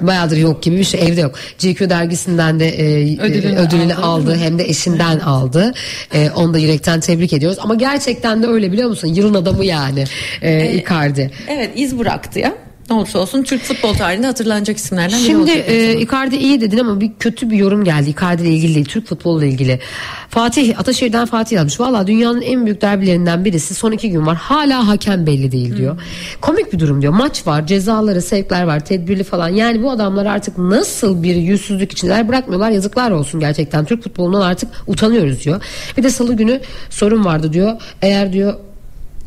bayağıdır 0.00 0.36
yok 0.36 0.62
gibi 0.62 0.76
bir 0.78 0.84
şey 0.84 1.00
evde 1.08 1.20
yok. 1.20 1.34
GQ 1.58 1.90
dergisinden 1.90 2.60
de 2.60 2.68
e, 2.68 2.84
Ödülünü 2.84 3.22
ödülünü, 3.22 3.58
ödülünü 3.58 3.94
aldı, 3.94 4.04
aldı, 4.06 4.36
hem 4.36 4.58
de 4.58 4.64
eşinden 4.64 5.18
aldı. 5.18 5.72
E, 6.14 6.30
onu 6.30 6.54
da 6.54 6.58
yürekten 6.58 7.00
tebrik 7.00 7.32
ediyoruz. 7.32 7.58
Ama 7.60 7.74
gerçekten 7.74 8.42
de 8.42 8.46
öyle 8.46 8.72
biliyor 8.72 8.88
musun? 8.88 9.08
Yılın 9.08 9.34
adamı 9.34 9.64
yani 9.64 10.04
e, 10.42 10.72
Icardi. 10.72 11.30
Evet 11.48 11.70
iz 11.76 11.98
bıraktı 11.98 12.38
ya. 12.38 12.63
Ne 12.90 12.96
olursa 12.96 13.18
olsun 13.18 13.42
Türk 13.42 13.62
futbol 13.62 13.94
tarihinde 13.94 14.26
hatırlanacak 14.26 14.76
isimlerden 14.76 15.18
biri 15.18 15.26
Şimdi 15.26 15.50
e, 15.50 16.00
Icardi 16.00 16.36
iyi 16.36 16.60
dedin 16.60 16.78
ama 16.78 17.00
bir 17.00 17.10
kötü 17.20 17.50
bir 17.50 17.56
yorum 17.56 17.84
geldi 17.84 18.10
Icardi 18.10 18.42
ile 18.42 18.50
ilgili 18.50 18.74
değil, 18.74 18.86
Türk 18.86 19.06
futbolu 19.06 19.44
ile 19.44 19.48
ilgili. 19.48 19.80
Fatih 20.28 20.78
Ataşehir'den 20.78 21.26
Fatih 21.26 21.56
yazmış. 21.56 21.80
Valla 21.80 22.06
dünyanın 22.06 22.40
en 22.40 22.66
büyük 22.66 22.80
derbilerinden 22.80 23.44
birisi 23.44 23.74
son 23.74 23.92
iki 23.92 24.10
gün 24.10 24.26
var. 24.26 24.36
Hala 24.36 24.88
hakem 24.88 25.26
belli 25.26 25.52
değil 25.52 25.76
diyor. 25.76 26.00
Komik 26.40 26.72
bir 26.72 26.78
durum 26.78 27.02
diyor. 27.02 27.12
Maç 27.12 27.46
var, 27.46 27.66
cezaları, 27.66 28.22
sevkler 28.22 28.62
var, 28.62 28.84
tedbirli 28.84 29.24
falan. 29.24 29.48
Yani 29.48 29.82
bu 29.82 29.90
adamlar 29.90 30.26
artık 30.26 30.58
nasıl 30.58 31.22
bir 31.22 31.36
yüzsüzlük 31.36 31.92
içindeler 31.92 32.28
bırakmıyorlar. 32.28 32.70
Yazıklar 32.70 33.10
olsun 33.10 33.40
gerçekten. 33.40 33.84
Türk 33.84 34.02
futbolundan 34.02 34.40
artık 34.40 34.70
utanıyoruz 34.86 35.44
diyor. 35.44 35.62
Bir 35.96 36.02
de 36.02 36.10
salı 36.10 36.34
günü 36.34 36.60
sorun 36.90 37.24
vardı 37.24 37.52
diyor. 37.52 37.80
Eğer 38.02 38.32
diyor 38.32 38.54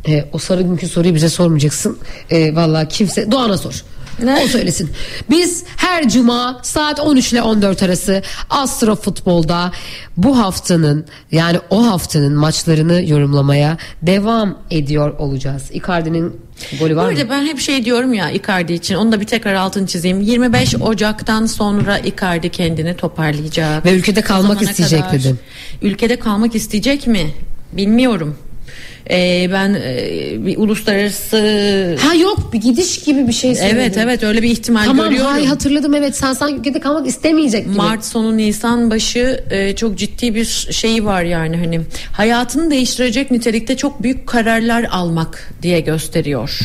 e, 0.07 0.25
o 0.33 0.37
sarı 0.37 0.61
günkü 0.61 0.87
soruyu 0.87 1.15
bize 1.15 1.29
sormayacaksın. 1.29 1.97
E, 2.29 2.55
Valla 2.55 2.87
kimse 2.87 3.31
Doğan'a 3.31 3.57
sor. 3.57 3.83
Ne? 4.23 4.41
O 4.45 4.47
söylesin. 4.47 4.89
Biz 5.29 5.63
her 5.77 6.09
cuma 6.09 6.59
saat 6.63 6.99
13 6.99 7.33
ile 7.33 7.41
14 7.41 7.83
arası 7.83 8.21
Astro 8.49 8.95
Futbol'da 8.95 9.71
bu 10.17 10.39
haftanın 10.39 11.05
yani 11.31 11.59
o 11.69 11.85
haftanın 11.87 12.33
maçlarını 12.33 13.03
yorumlamaya 13.09 13.77
devam 14.01 14.57
ediyor 14.71 15.13
olacağız. 15.19 15.71
Icardi'nin 15.73 16.41
golü 16.79 16.95
var 16.95 17.03
mı? 17.03 17.09
arada 17.09 17.29
ben 17.29 17.45
hep 17.45 17.59
şey 17.59 17.85
diyorum 17.85 18.13
ya 18.13 18.31
Icardi 18.31 18.73
için 18.73 18.95
onu 18.95 19.11
da 19.11 19.19
bir 19.21 19.25
tekrar 19.27 19.53
altını 19.53 19.87
çizeyim. 19.87 20.21
25 20.21 20.75
Ocak'tan 20.75 21.45
sonra 21.45 21.97
Icardi 21.99 22.49
kendini 22.49 22.95
toparlayacak. 22.95 23.85
Ve 23.85 23.93
ülkede 23.93 24.21
kalmak 24.21 24.61
isteyecek 24.61 24.99
kadar- 24.99 25.13
dedin. 25.13 25.39
Ülkede 25.81 26.19
kalmak 26.19 26.55
isteyecek 26.55 27.07
mi? 27.07 27.33
Bilmiyorum. 27.73 28.37
Ee, 29.09 29.49
ben 29.51 29.73
e, 29.73 30.45
bir 30.45 30.57
uluslararası 30.57 31.37
Ha 31.99 32.13
yok 32.15 32.53
bir 32.53 32.61
gidiş 32.61 32.99
gibi 33.03 33.27
bir 33.27 33.33
şey 33.33 33.55
söyledin. 33.55 33.75
Evet 33.75 33.97
evet 33.97 34.23
öyle 34.23 34.43
bir 34.43 34.49
ihtimal 34.49 34.85
Tamam 34.85 35.09
görüyorum. 35.09 35.31
hay 35.31 35.45
hatırladım 35.45 35.93
evet 35.93 36.15
sen 36.17 36.33
sanki 36.33 36.55
ülkede 36.59 36.79
kalmak 36.79 37.07
istemeyecek 37.07 37.65
gibi. 37.65 37.77
Mart 37.77 38.05
sonu 38.05 38.37
Nisan 38.37 38.91
başı 38.91 39.43
e, 39.51 39.75
çok 39.75 39.97
ciddi 39.97 40.35
bir 40.35 40.45
şeyi 40.71 41.05
var 41.05 41.23
yani 41.23 41.57
hani 41.57 41.81
hayatını 42.11 42.71
değiştirecek 42.71 43.31
nitelikte 43.31 43.77
çok 43.77 44.03
büyük 44.03 44.27
kararlar 44.27 44.83
almak 44.83 45.53
diye 45.61 45.79
gösteriyor. 45.79 46.59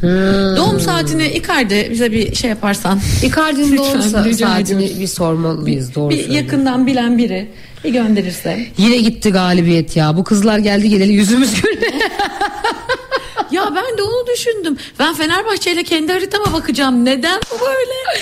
Hmm. 0.00 0.56
Doğum 0.56 0.80
saatini 0.80 1.26
Icardi 1.28 1.88
bize 1.90 2.12
bir 2.12 2.34
şey 2.34 2.50
yaparsan. 2.50 3.00
Icardi'nin 3.22 3.76
doğum 3.76 4.02
saatini 4.32 5.00
bir 5.00 5.06
sormalıyız 5.06 5.94
doğru 5.94 6.10
bir 6.10 6.28
yakından 6.28 6.86
bilen 6.86 7.18
biri 7.18 7.48
bir 7.84 7.90
gönderirse. 7.90 8.66
Yine 8.78 8.96
gitti 8.96 9.30
galibiyet 9.32 9.96
ya. 9.96 10.16
Bu 10.16 10.24
kızlar 10.24 10.58
geldi 10.58 10.88
geleli 10.88 11.12
yüzümüz 11.12 11.62
güldü. 11.62 11.86
ya 13.50 13.72
ben 13.76 13.98
de 13.98 14.02
onu 14.02 14.26
düşündüm. 14.34 14.76
Ben 14.98 15.14
Fenerbahçe 15.14 15.72
ile 15.72 15.82
kendi 15.84 16.12
haritama 16.12 16.52
bakacağım. 16.52 17.04
Neden 17.04 17.40
bu 17.54 17.60
böyle? 17.60 18.20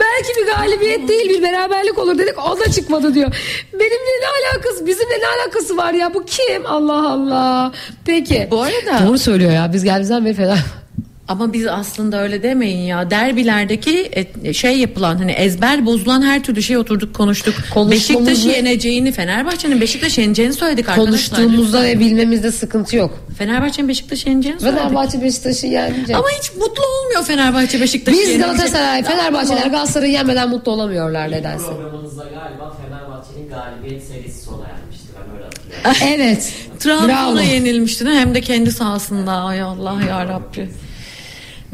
Belki 0.00 0.28
bir 0.40 0.46
galibiyet 0.56 1.08
değil 1.08 1.28
bir 1.30 1.42
beraberlik 1.42 1.98
olur 1.98 2.18
dedik 2.18 2.34
o 2.46 2.58
da 2.60 2.70
çıkmadı 2.72 3.14
diyor. 3.14 3.34
Benimle 3.72 4.20
ne 4.22 4.26
alakası 4.52 4.86
bizimle 4.86 5.20
ne 5.20 5.26
alakası 5.42 5.76
var 5.76 5.92
ya 5.92 6.14
bu 6.14 6.24
kim 6.24 6.66
Allah 6.66 7.10
Allah. 7.12 7.72
Peki. 8.04 8.48
Bu 8.50 8.62
arada- 8.62 9.06
Doğru 9.08 9.18
söylüyor 9.18 9.50
ya 9.50 9.70
biz 9.72 9.84
geldiğimizden 9.84 10.24
beri 10.24 10.34
Fener. 10.34 10.58
Ama 11.28 11.52
biz 11.52 11.66
aslında 11.66 12.22
öyle 12.22 12.42
demeyin 12.42 12.78
ya. 12.78 13.10
Derbilerdeki 13.10 14.10
şey 14.54 14.78
yapılan 14.78 15.16
hani 15.18 15.32
ezber 15.32 15.86
bozulan 15.86 16.22
her 16.22 16.42
türlü 16.42 16.62
şey 16.62 16.76
oturduk 16.76 17.14
konuştuk. 17.14 17.54
Beşiktaş'ı 17.90 18.48
yeneceğini, 18.48 19.12
Fenerbahçe'nin 19.12 19.80
Beşiktaş'ı 19.80 20.20
yeneceğini 20.20 20.52
söyledik 20.52 20.88
arkadaşlar. 20.88 21.38
Konuştuğumuzda 21.38 21.82
ve 21.82 22.00
bilmemizde 22.00 22.52
sıkıntı 22.52 22.96
yok. 22.96 23.18
Fenerbahçe'nin 23.38 23.88
Beşiktaş'ı 23.88 24.28
yeneceğini 24.28 24.60
söyledik. 24.60 24.82
Fenerbahçe 24.82 25.22
Beşiktaş'ı 25.22 25.66
yenecek. 25.66 26.16
Ama 26.16 26.26
hiç 26.40 26.52
mutlu 26.54 26.82
olmuyor 26.82 27.24
Fenerbahçe 27.24 27.80
Beşiktaş'ı 27.80 28.18
Biz. 28.18 28.38
Galatasaray, 28.38 29.02
Fenerbahçeler 29.02 29.66
Galatasaray'ı 29.66 30.12
yenmeden 30.12 30.48
mutlu 30.48 30.72
olamıyorlar 30.72 31.30
nedense. 31.30 31.66
Programınızda 31.66 32.24
galiba 32.24 32.76
Fenerbahçe'nin 32.82 33.48
galibiyet 33.48 34.04
serisi 34.04 34.44
sona 34.44 34.64
ermişti. 34.66 35.06
Ben 35.16 35.34
öyle 35.36 35.44
hatırlıyorum. 35.82 36.22
Evet. 36.22 36.52
Bravo. 36.86 37.06
Trabzon'a 37.06 37.42
yenilmişti 37.42 38.04
hem 38.04 38.34
de 38.34 38.40
kendi 38.40 38.72
sahasında. 38.72 39.32
Ay 39.32 39.62
Allah 39.62 39.96
ya 40.08 40.24
Rabbi. 40.28 40.68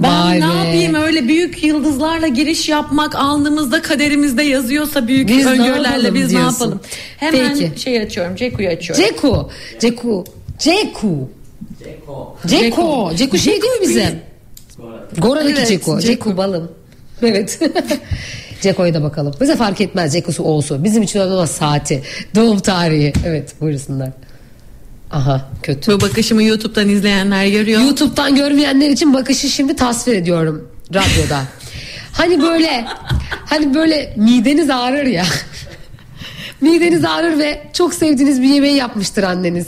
Ben 0.03 0.25
Vay 0.25 0.41
ne 0.41 0.43
be. 0.43 0.55
yapayım 0.57 0.95
öyle 0.95 1.29
büyük 1.29 1.65
yıldızlarla 1.65 2.27
giriş 2.27 2.69
yapmak 2.69 3.15
alnımızda 3.15 3.83
kaderimizde 3.83 4.43
yazıyorsa 4.43 5.09
büyük 5.09 5.29
Biz 5.29 5.45
ne 5.45 5.51
öngörülerle 5.51 6.15
biz 6.15 6.23
ne 6.25 6.29
diyorsun. 6.31 6.53
yapalım? 6.53 6.81
Hemen 7.17 7.59
Peki. 7.59 7.81
şey 7.81 8.01
açıyorum, 8.01 8.37
Ceku'yu 8.37 8.69
açıyorum. 8.69 9.05
Ceku. 9.05 9.51
Ceku. 9.81 10.25
Ceku. 10.59 11.29
Ceko. 11.85 12.37
Ceko. 12.47 13.13
Ceku 13.17 13.39
şey 13.39 13.63
değil 13.63 13.73
mi 13.75 13.83
bizim? 13.83 14.21
Gora'daki 15.19 15.55
Evet, 15.59 15.69
Ceko. 15.69 16.01
Ceko. 16.01 16.13
Ceku 16.13 16.37
balım. 16.37 16.71
Evet. 17.23 17.61
Ceko'ya 18.61 18.95
da 18.95 19.03
bakalım. 19.03 19.35
Bize 19.41 19.57
fark 19.57 19.81
etmez 19.81 20.13
Ceko'su 20.13 20.43
olsun. 20.43 20.85
Bizim 20.85 21.03
için 21.03 21.19
önemli 21.21 21.35
olan 21.35 21.47
saati. 21.47 22.03
Doğum 22.35 22.59
tarihi. 22.59 23.13
Evet 23.27 23.61
buyursunlar. 23.61 24.09
Aha 25.13 25.51
kötü. 25.63 25.93
Bu 25.93 26.01
bakışımı 26.01 26.43
YouTube'dan 26.43 26.89
izleyenler 26.89 27.47
görüyor. 27.47 27.81
YouTube'dan 27.81 28.35
görmeyenler 28.35 28.91
için 28.91 29.15
bakışı 29.15 29.49
şimdi 29.49 29.77
tasvir 29.77 30.17
ediyorum 30.17 30.69
radyoda. 30.95 31.43
hani 32.13 32.43
böyle 32.43 32.85
hani 33.47 33.75
böyle 33.75 34.15
mideniz 34.17 34.71
ağrır 34.71 35.07
ya. 35.07 35.25
mideniz 36.61 37.05
ağrır 37.05 37.39
ve 37.39 37.63
çok 37.73 37.95
sevdiğiniz 37.95 38.43
bir 38.43 38.49
yemeği 38.49 38.77
yapmıştır 38.77 39.23
anneniz. 39.23 39.67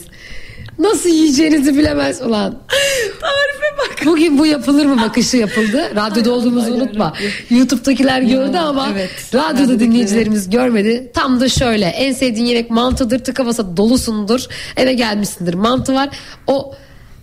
Nasıl 0.78 1.08
yiyeceğinizi 1.08 1.76
bilemez 1.76 2.22
ulan. 2.22 2.62
Tarife 3.20 3.53
bak. 3.78 3.96
Bugün 4.06 4.38
bu 4.38 4.46
yapılır 4.46 4.86
mı 4.86 5.02
bakışı 5.02 5.36
yapıldı. 5.36 5.92
Radyoda 5.96 6.32
olduğumuzu 6.32 6.74
unutma. 6.74 7.12
YouTube'dakiler 7.50 8.22
gördü 8.22 8.56
ama 8.56 8.88
evet. 8.92 9.10
radyoda 9.34 9.80
dinleyicilerimiz 9.80 10.50
görmedi. 10.50 11.10
Tam 11.14 11.40
da 11.40 11.48
şöyle 11.48 11.86
en 11.86 12.12
sevdiğin 12.12 12.46
yemek 12.46 12.70
mantıdır. 12.70 13.18
Tıka 13.18 13.46
basa 13.46 13.76
dolusundur. 13.76 14.46
Eve 14.76 14.92
gelmişsindir 14.92 15.54
mantı 15.54 15.94
var. 15.94 16.08
O 16.46 16.74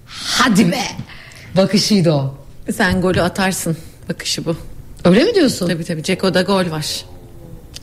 hadi 0.06 0.72
be 0.72 0.84
bakışıydı 1.58 2.12
o. 2.12 2.38
Sen 2.74 3.02
golü 3.02 3.22
atarsın. 3.22 3.78
Bakışı 4.10 4.46
bu. 4.46 4.56
Öyle 5.06 5.24
mi 5.24 5.36
diyorsun? 5.36 5.68
Tabii 5.68 5.84
tabii. 5.84 6.04
Ceko'da 6.04 6.42
gol 6.42 6.72
var. 6.72 7.06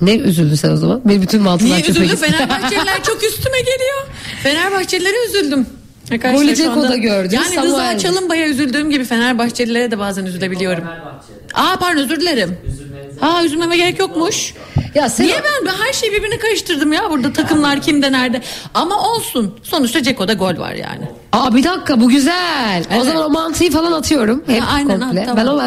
Ne 0.00 0.16
üzüldü 0.16 0.56
sen 0.56 0.70
o 0.70 0.76
zaman? 0.76 1.02
Benim 1.04 1.22
bütün 1.22 1.42
mantılar 1.42 1.70
Niye 1.70 1.82
çöpe. 1.82 2.16
Fenerbahçeliler 2.16 3.02
çok 3.02 3.24
üstüme 3.24 3.58
geliyor. 3.58 4.06
Fenerbahçelilere 4.42 5.26
üzüldüm. 5.28 5.66
Arkadaşlar 6.12 6.42
Golü 6.42 6.54
Ceko'da 6.56 6.96
gördün, 6.96 7.36
Yani 7.36 7.50
Rıza 7.56 7.62
Samuel. 7.62 7.98
Çalınbay'a 7.98 8.46
üzüldüğüm 8.48 8.90
gibi 8.90 9.04
Fenerbahçelilere 9.04 9.90
de 9.90 9.98
bazen 9.98 10.24
üzülebiliyorum. 10.24 10.84
Aa 11.54 11.76
pardon 11.80 12.00
özür 12.02 12.20
dilerim. 12.20 12.58
Ha 13.20 13.44
üzülmeme 13.44 13.76
gerek 13.76 13.98
yokmuş. 13.98 14.54
Ya 14.94 15.08
sen 15.08 15.26
Niye 15.26 15.36
ben, 15.36 15.66
ben 15.66 15.84
her 15.86 15.92
şeyi 15.92 16.12
birbirine 16.12 16.38
karıştırdım 16.38 16.92
ya 16.92 17.10
burada 17.10 17.32
takımlar 17.32 17.80
kimde 17.82 18.12
nerede. 18.12 18.42
Ama 18.74 19.10
olsun. 19.10 19.54
Sonuçta 19.62 20.02
Ceko'da 20.02 20.32
gol 20.32 20.58
var 20.58 20.72
yani. 20.72 21.04
Aa 21.32 21.54
bir 21.54 21.64
dakika 21.64 22.00
bu 22.00 22.08
güzel. 22.08 22.84
O 22.90 22.94
Evet. 22.94 23.04
zaman 23.04 23.24
o 23.24 23.28
mantıyı 23.30 23.70
falan 23.70 23.92
atıyorum. 23.92 24.44
Hep 24.46 24.62
Ha, 24.62 24.74
aynen, 24.74 25.00
komple. 25.00 25.20
ha, 25.20 25.26
tamam. 25.26 25.44
Ben 25.44 25.50
o 25.50 25.58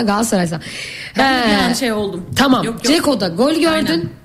ben. 0.51 0.61
Ben 1.17 1.47
bir 1.49 1.53
He. 1.53 1.57
an 1.69 1.73
şey 1.73 1.91
oldum. 1.91 2.25
Tamam. 2.35 2.63
Yok, 2.63 2.75
yok. 2.75 2.83
Ceko'da 2.85 3.27
gol 3.27 3.53
gördün. 3.53 3.67
Aynen. 3.87 4.20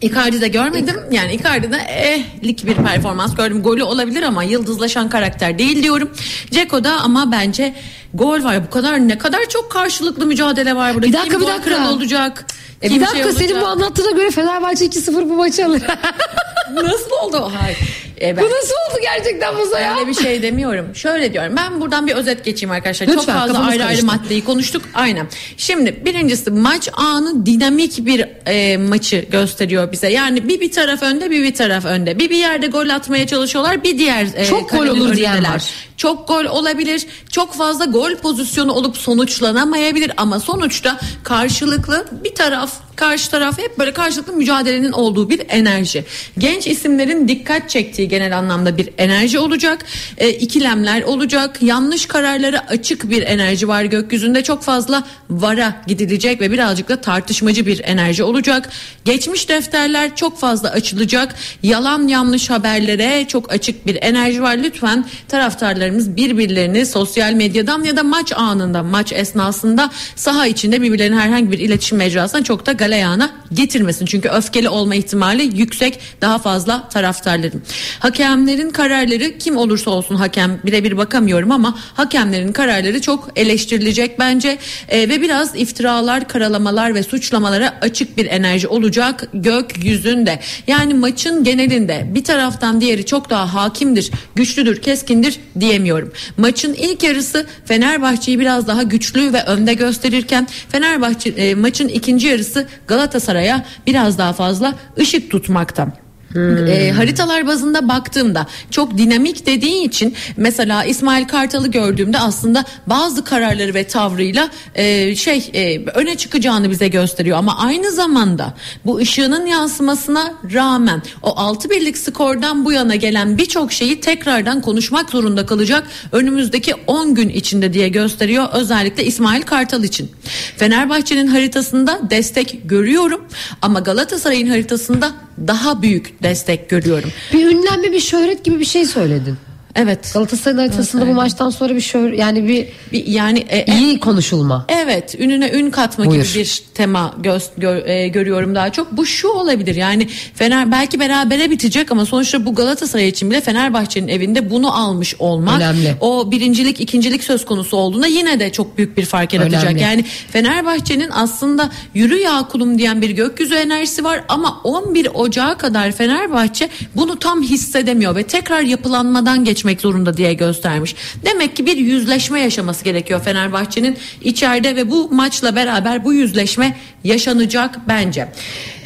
Icardi'de 0.00 0.48
görmedim. 0.48 0.96
Yani 1.10 1.34
Icardi'de 1.34 1.76
ehlik 1.76 2.66
bir 2.66 2.74
performans 2.74 3.34
gördüm. 3.34 3.62
Golü 3.62 3.82
olabilir 3.82 4.22
ama 4.22 4.42
yıldızlaşan 4.44 5.08
karakter 5.08 5.58
değil 5.58 5.82
diyorum. 5.82 6.10
Ceko'da 6.50 7.00
ama 7.00 7.32
bence 7.32 7.74
gol 8.14 8.44
var. 8.44 8.66
Bu 8.66 8.70
kadar 8.70 9.08
ne 9.08 9.18
kadar 9.18 9.48
çok 9.48 9.70
karşılıklı 9.70 10.26
mücadele 10.26 10.76
var 10.76 10.94
burada. 10.94 11.06
Bir 11.06 11.12
dakika, 11.12 11.38
Kim 11.38 11.40
bir 11.40 11.52
dakika. 11.52 11.90
olacak? 11.90 12.46
E 12.82 12.90
bir 12.90 13.00
dakika 13.00 13.32
şey 13.32 13.48
senin 13.48 13.60
bu 13.60 13.66
anlattığına 13.66 14.10
göre 14.10 14.30
Fenerbahçe 14.30 14.86
2-0 14.86 15.14
bu 15.30 15.34
maçı 15.34 15.66
alır. 15.66 15.82
Nasıl 16.74 17.10
oldu? 17.22 17.52
Hayır. 17.60 17.78
E 18.20 18.36
ben 18.36 18.44
bu 18.44 18.48
nasıl 18.48 18.74
oldu 18.90 19.00
gerçekten 19.02 19.54
Musa 19.54 19.80
ya? 19.80 19.96
Öyle 19.98 20.08
bir 20.08 20.14
şey 20.14 20.42
demiyorum. 20.42 20.94
Şöyle 20.94 21.32
diyorum. 21.32 21.56
Ben 21.56 21.80
buradan 21.80 22.06
bir 22.06 22.12
özet 22.12 22.44
geçeyim 22.44 22.70
arkadaşlar. 22.70 23.06
Lütfen, 23.06 23.20
Çok 23.24 23.34
fazla 23.34 23.66
ayrı 23.66 23.84
ayrı 23.84 24.04
maddeyi 24.04 24.44
konuştuk. 24.44 24.82
Aynen. 24.94 25.26
Şimdi 25.56 26.04
birincisi 26.04 26.50
maç 26.50 26.88
anı 26.92 27.46
dinamik 27.46 28.06
bir 28.06 28.24
e, 28.46 28.76
maçı 28.76 29.24
gösteriyor 29.30 29.92
bize. 29.92 30.08
Yani 30.12 30.48
bir 30.48 30.60
bir 30.60 30.72
taraf 30.72 31.02
önde 31.02 31.30
bir 31.30 31.42
bir 31.42 31.54
taraf 31.54 31.84
önde. 31.84 32.18
Bir 32.18 32.30
bir 32.30 32.36
yerde 32.36 32.66
gol 32.66 32.88
atmaya 32.88 33.26
çalışıyorlar. 33.26 33.84
Bir 33.84 33.98
diğer 33.98 34.26
e, 34.36 34.44
Çok 34.44 34.70
gol 34.70 34.86
olur 34.86 35.08
önündeler. 35.08 35.54
var. 35.54 35.70
Çok 35.96 36.28
gol 36.28 36.44
olabilir. 36.44 37.06
Çok 37.30 37.54
fazla 37.54 37.84
gol 37.84 37.97
pozisyonu 38.16 38.72
olup 38.72 38.96
sonuçlanamayabilir. 38.96 40.12
Ama 40.16 40.40
sonuçta 40.40 41.00
karşılıklı 41.22 42.04
bir 42.24 42.34
taraf 42.34 42.72
karşı 42.98 43.30
taraf 43.30 43.58
hep 43.58 43.78
böyle 43.78 43.92
karşılıklı 43.92 44.32
mücadelenin 44.32 44.92
olduğu 44.92 45.30
bir 45.30 45.42
enerji. 45.48 46.04
Genç 46.38 46.66
isimlerin 46.66 47.28
dikkat 47.28 47.70
çektiği 47.70 48.08
genel 48.08 48.38
anlamda 48.38 48.76
bir 48.76 48.88
enerji 48.98 49.38
olacak. 49.38 49.84
E, 50.18 50.30
ikilemler 50.30 51.02
olacak. 51.02 51.62
Yanlış 51.62 52.06
kararlara 52.06 52.66
açık 52.68 53.10
bir 53.10 53.22
enerji 53.22 53.68
var 53.68 53.84
gökyüzünde. 53.84 54.42
Çok 54.42 54.62
fazla 54.62 55.04
vara 55.30 55.82
gidilecek 55.86 56.40
ve 56.40 56.50
birazcık 56.50 56.88
da 56.88 57.00
tartışmacı 57.00 57.66
bir 57.66 57.80
enerji 57.84 58.22
olacak. 58.22 58.68
Geçmiş 59.04 59.48
defterler 59.48 60.16
çok 60.16 60.38
fazla 60.38 60.70
açılacak. 60.70 61.34
Yalan 61.62 62.08
yanlış 62.08 62.50
haberlere 62.50 63.28
çok 63.28 63.52
açık 63.52 63.86
bir 63.86 63.98
enerji 64.00 64.42
var. 64.42 64.56
Lütfen 64.56 65.04
taraftarlarımız 65.28 66.16
birbirlerini 66.16 66.86
sosyal 66.86 67.32
medyadan 67.32 67.84
ya 67.84 67.96
da 67.96 68.02
maç 68.02 68.32
anında, 68.36 68.82
maç 68.82 69.12
esnasında 69.12 69.90
saha 70.16 70.46
içinde 70.46 70.82
birbirlerinin 70.82 71.18
herhangi 71.18 71.52
bir 71.52 71.58
iletişim 71.58 71.98
mecrasına 71.98 72.44
çok 72.44 72.66
da 72.66 72.72
galeyana 72.88 73.30
getirmesin. 73.52 74.06
Çünkü 74.06 74.28
öfkeli 74.28 74.68
olma 74.68 74.94
ihtimali 74.94 75.58
yüksek 75.60 75.98
daha 76.20 76.38
fazla 76.38 76.88
taraftarların. 76.88 77.62
Hakemlerin 78.00 78.70
kararları 78.70 79.38
kim 79.38 79.56
olursa 79.56 79.90
olsun 79.90 80.14
hakem 80.14 80.60
birebir 80.64 80.96
bakamıyorum 80.96 81.52
ama 81.52 81.78
hakemlerin 81.94 82.52
kararları 82.52 83.00
çok 83.00 83.28
eleştirilecek 83.36 84.18
bence 84.18 84.58
E, 84.88 85.08
ve 85.08 85.20
biraz 85.20 85.56
iftiralar, 85.56 86.28
karalamalar 86.28 86.94
ve 86.94 87.02
suçlamalara 87.02 87.78
açık 87.80 88.16
bir 88.16 88.26
enerji 88.26 88.68
olacak 88.68 89.28
gökyüzünde. 89.34 90.40
Yani 90.66 90.94
maçın 90.94 91.44
genelinde 91.44 92.06
bir 92.14 92.24
taraftan 92.24 92.80
diğeri 92.80 93.06
çok 93.06 93.30
daha 93.30 93.54
hakimdir, 93.54 94.10
güçlüdür, 94.34 94.82
keskindir 94.82 95.40
diyemiyorum. 95.60 96.12
Maçın 96.36 96.74
ilk 96.74 97.02
yarısı 97.02 97.46
Fenerbahçe'yi 97.64 98.38
biraz 98.38 98.66
daha 98.66 98.82
güçlü 98.82 99.32
ve 99.32 99.42
önde 99.42 99.74
gösterirken 99.74 100.48
Fenerbahçe 100.68 101.30
e, 101.30 101.54
maçın 101.54 101.88
ikinci 101.88 102.26
yarısı 102.26 102.66
Galatasaray'a 102.86 103.64
biraz 103.86 104.18
daha 104.18 104.32
fazla 104.32 104.74
ışık 104.98 105.30
tutmakta. 105.30 105.88
E, 106.36 106.90
haritalar 106.90 107.46
bazında 107.46 107.88
baktığımda 107.88 108.46
çok 108.70 108.98
dinamik 108.98 109.46
dediği 109.46 109.84
için 109.84 110.14
mesela 110.36 110.84
İsmail 110.84 111.28
Kartal'ı 111.28 111.68
gördüğümde 111.68 112.18
aslında 112.18 112.64
bazı 112.86 113.24
kararları 113.24 113.74
ve 113.74 113.84
tavrıyla 113.84 114.50
e, 114.74 115.16
şey 115.16 115.50
e, 115.54 115.84
öne 115.94 116.16
çıkacağını 116.16 116.70
bize 116.70 116.88
gösteriyor 116.88 117.38
ama 117.38 117.58
aynı 117.58 117.90
zamanda 117.92 118.54
bu 118.86 118.96
ışığının 118.96 119.46
yansımasına 119.46 120.34
rağmen 120.54 121.02
o 121.22 121.38
6 121.38 121.70
birlik 121.70 121.98
skordan 121.98 122.64
bu 122.64 122.72
yana 122.72 122.94
gelen 122.94 123.38
birçok 123.38 123.72
şeyi 123.72 124.00
tekrardan 124.00 124.60
konuşmak 124.60 125.10
zorunda 125.10 125.46
kalacak 125.46 125.84
önümüzdeki 126.12 126.74
10 126.86 127.14
gün 127.14 127.28
içinde 127.28 127.72
diye 127.72 127.88
gösteriyor 127.88 128.48
özellikle 128.52 129.04
İsmail 129.04 129.42
Kartal 129.42 129.84
için. 129.84 130.10
Fenerbahçe'nin 130.56 131.26
haritasında 131.26 132.00
destek 132.10 132.60
görüyorum 132.64 133.24
ama 133.62 133.80
Galatasaray'ın 133.80 134.48
haritasında 134.48 135.12
daha 135.46 135.82
büyük 135.82 136.22
destek 136.28 136.68
görüyorum. 136.68 137.10
Bir 137.32 137.46
ünlenme 137.46 137.92
bir 137.92 138.00
şöhret 138.00 138.44
gibi 138.44 138.60
bir 138.60 138.64
şey 138.64 138.86
söyledin. 138.86 139.36
Evet. 139.78 140.10
Galatasaray'ın 140.14 140.58
haritasında 140.58 141.06
bu 141.06 141.12
maçtan 141.12 141.50
sonra 141.50 141.74
bir 141.74 141.80
şöhret 141.80 142.18
yani 142.18 142.48
bir 142.48 142.68
Bir- 142.92 143.06
yani 143.06 143.38
e, 143.48 143.58
e, 143.58 143.78
iyi 143.78 144.00
konuşulma. 144.00 144.64
Evet, 144.68 145.14
ününe 145.18 145.50
ün 145.50 145.70
katma 145.70 146.04
Buyur. 146.06 146.24
gibi 146.24 146.34
bir 146.34 146.62
tema 146.74 147.14
göz, 147.18 147.50
gö- 147.58 147.88
e, 147.88 148.08
görüyorum 148.08 148.54
daha 148.54 148.72
çok. 148.72 148.92
Bu 148.92 149.06
şu 149.06 149.28
olabilir 149.28 149.74
yani 149.74 150.08
Fener 150.34 150.72
belki 150.72 151.00
berabere 151.00 151.50
bitecek 151.50 151.92
ama 151.92 152.06
sonuçta 152.06 152.46
bu 152.46 152.54
Galatasaray 152.54 153.08
için 153.08 153.30
bile 153.30 153.40
Fenerbahçe'nin 153.40 154.08
evinde 154.08 154.50
bunu 154.50 154.76
almış 154.76 155.14
olmak 155.18 155.56
Önemli. 155.56 155.94
o 156.00 156.30
birincilik 156.30 156.80
ikincilik 156.80 157.24
söz 157.24 157.44
konusu 157.44 157.76
olduğunda 157.76 158.06
yine 158.06 158.40
de 158.40 158.52
çok 158.52 158.78
büyük 158.78 158.96
bir 158.96 159.04
fark 159.04 159.34
yaratacak. 159.34 159.64
Önemli. 159.64 159.82
Yani 159.82 160.04
Fenerbahçe'nin 160.32 161.10
aslında 161.12 161.70
yürü 161.94 162.16
ya 162.18 162.48
kulum 162.50 162.78
diyen 162.78 163.02
bir 163.02 163.10
gökyüzü 163.10 163.54
enerjisi 163.54 164.04
var 164.04 164.24
ama 164.28 164.60
11 164.64 165.08
Ocağı 165.14 165.58
kadar 165.58 165.92
Fenerbahçe 165.92 166.68
bunu 166.96 167.18
tam 167.18 167.42
hissedemiyor 167.42 168.16
ve 168.16 168.22
tekrar 168.22 168.60
yapılanmadan 168.60 169.44
geçmek 169.44 169.67
zorunda 169.76 170.16
diye 170.16 170.34
göstermiş. 170.34 170.94
Demek 171.24 171.56
ki 171.56 171.66
bir 171.66 171.76
yüzleşme 171.76 172.40
yaşaması 172.40 172.84
gerekiyor 172.84 173.20
Fenerbahçe'nin 173.20 173.96
içeride 174.20 174.76
ve 174.76 174.90
bu 174.90 175.10
maçla 175.10 175.56
beraber 175.56 176.04
bu 176.04 176.12
yüzleşme 176.12 176.76
yaşanacak 177.04 177.78
bence. 177.88 178.28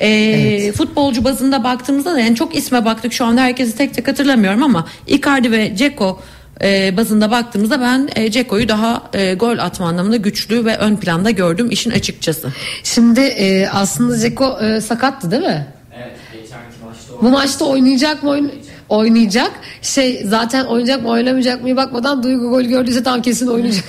Ee, 0.00 0.72
Futbolcu 0.72 1.24
bazında 1.24 1.64
baktığımızda 1.64 2.14
da 2.14 2.20
yani 2.20 2.36
çok 2.36 2.56
isme 2.56 2.84
baktık 2.84 3.12
şu 3.12 3.24
anda 3.24 3.40
herkesi 3.40 3.76
tek 3.76 3.94
tek 3.94 4.08
hatırlamıyorum 4.08 4.62
ama 4.62 4.86
Icardi 5.06 5.50
ve 5.50 5.76
Ceko 5.76 6.20
e, 6.62 6.96
bazında 6.96 7.30
baktığımızda 7.30 7.80
ben 7.80 8.08
e, 8.16 8.30
Ceko'yu 8.30 8.68
daha 8.68 9.02
e, 9.14 9.34
gol 9.34 9.58
atma 9.58 9.88
anlamında 9.88 10.16
güçlü 10.16 10.64
ve 10.64 10.76
ön 10.76 10.96
planda 10.96 11.30
gördüm 11.30 11.70
işin 11.70 11.90
açıkçası. 11.90 12.52
Şimdi 12.82 13.20
e, 13.20 13.68
aslında 13.68 14.14
Zeko 14.14 14.60
e, 14.60 14.80
sakattı 14.80 15.30
değil 15.30 15.42
mi? 15.42 15.66
Evet 15.96 16.16
geçenki 16.32 16.84
maçta 16.84 17.22
Bu 17.22 17.30
maçta 17.30 17.64
oynayacak 17.64 18.22
mı 18.22 18.30
oyun 18.30 18.52
oynayacak. 18.92 19.50
Şey 19.82 20.22
zaten 20.24 20.64
oynayacak 20.64 21.02
mı 21.02 21.08
oynamayacak 21.08 21.62
mı 21.62 21.76
bakmadan 21.76 22.22
Duygu 22.22 22.50
gol 22.50 22.62
gördüyse 22.62 23.02
tam 23.02 23.22
kesin 23.22 23.46
oynayacak. 23.46 23.84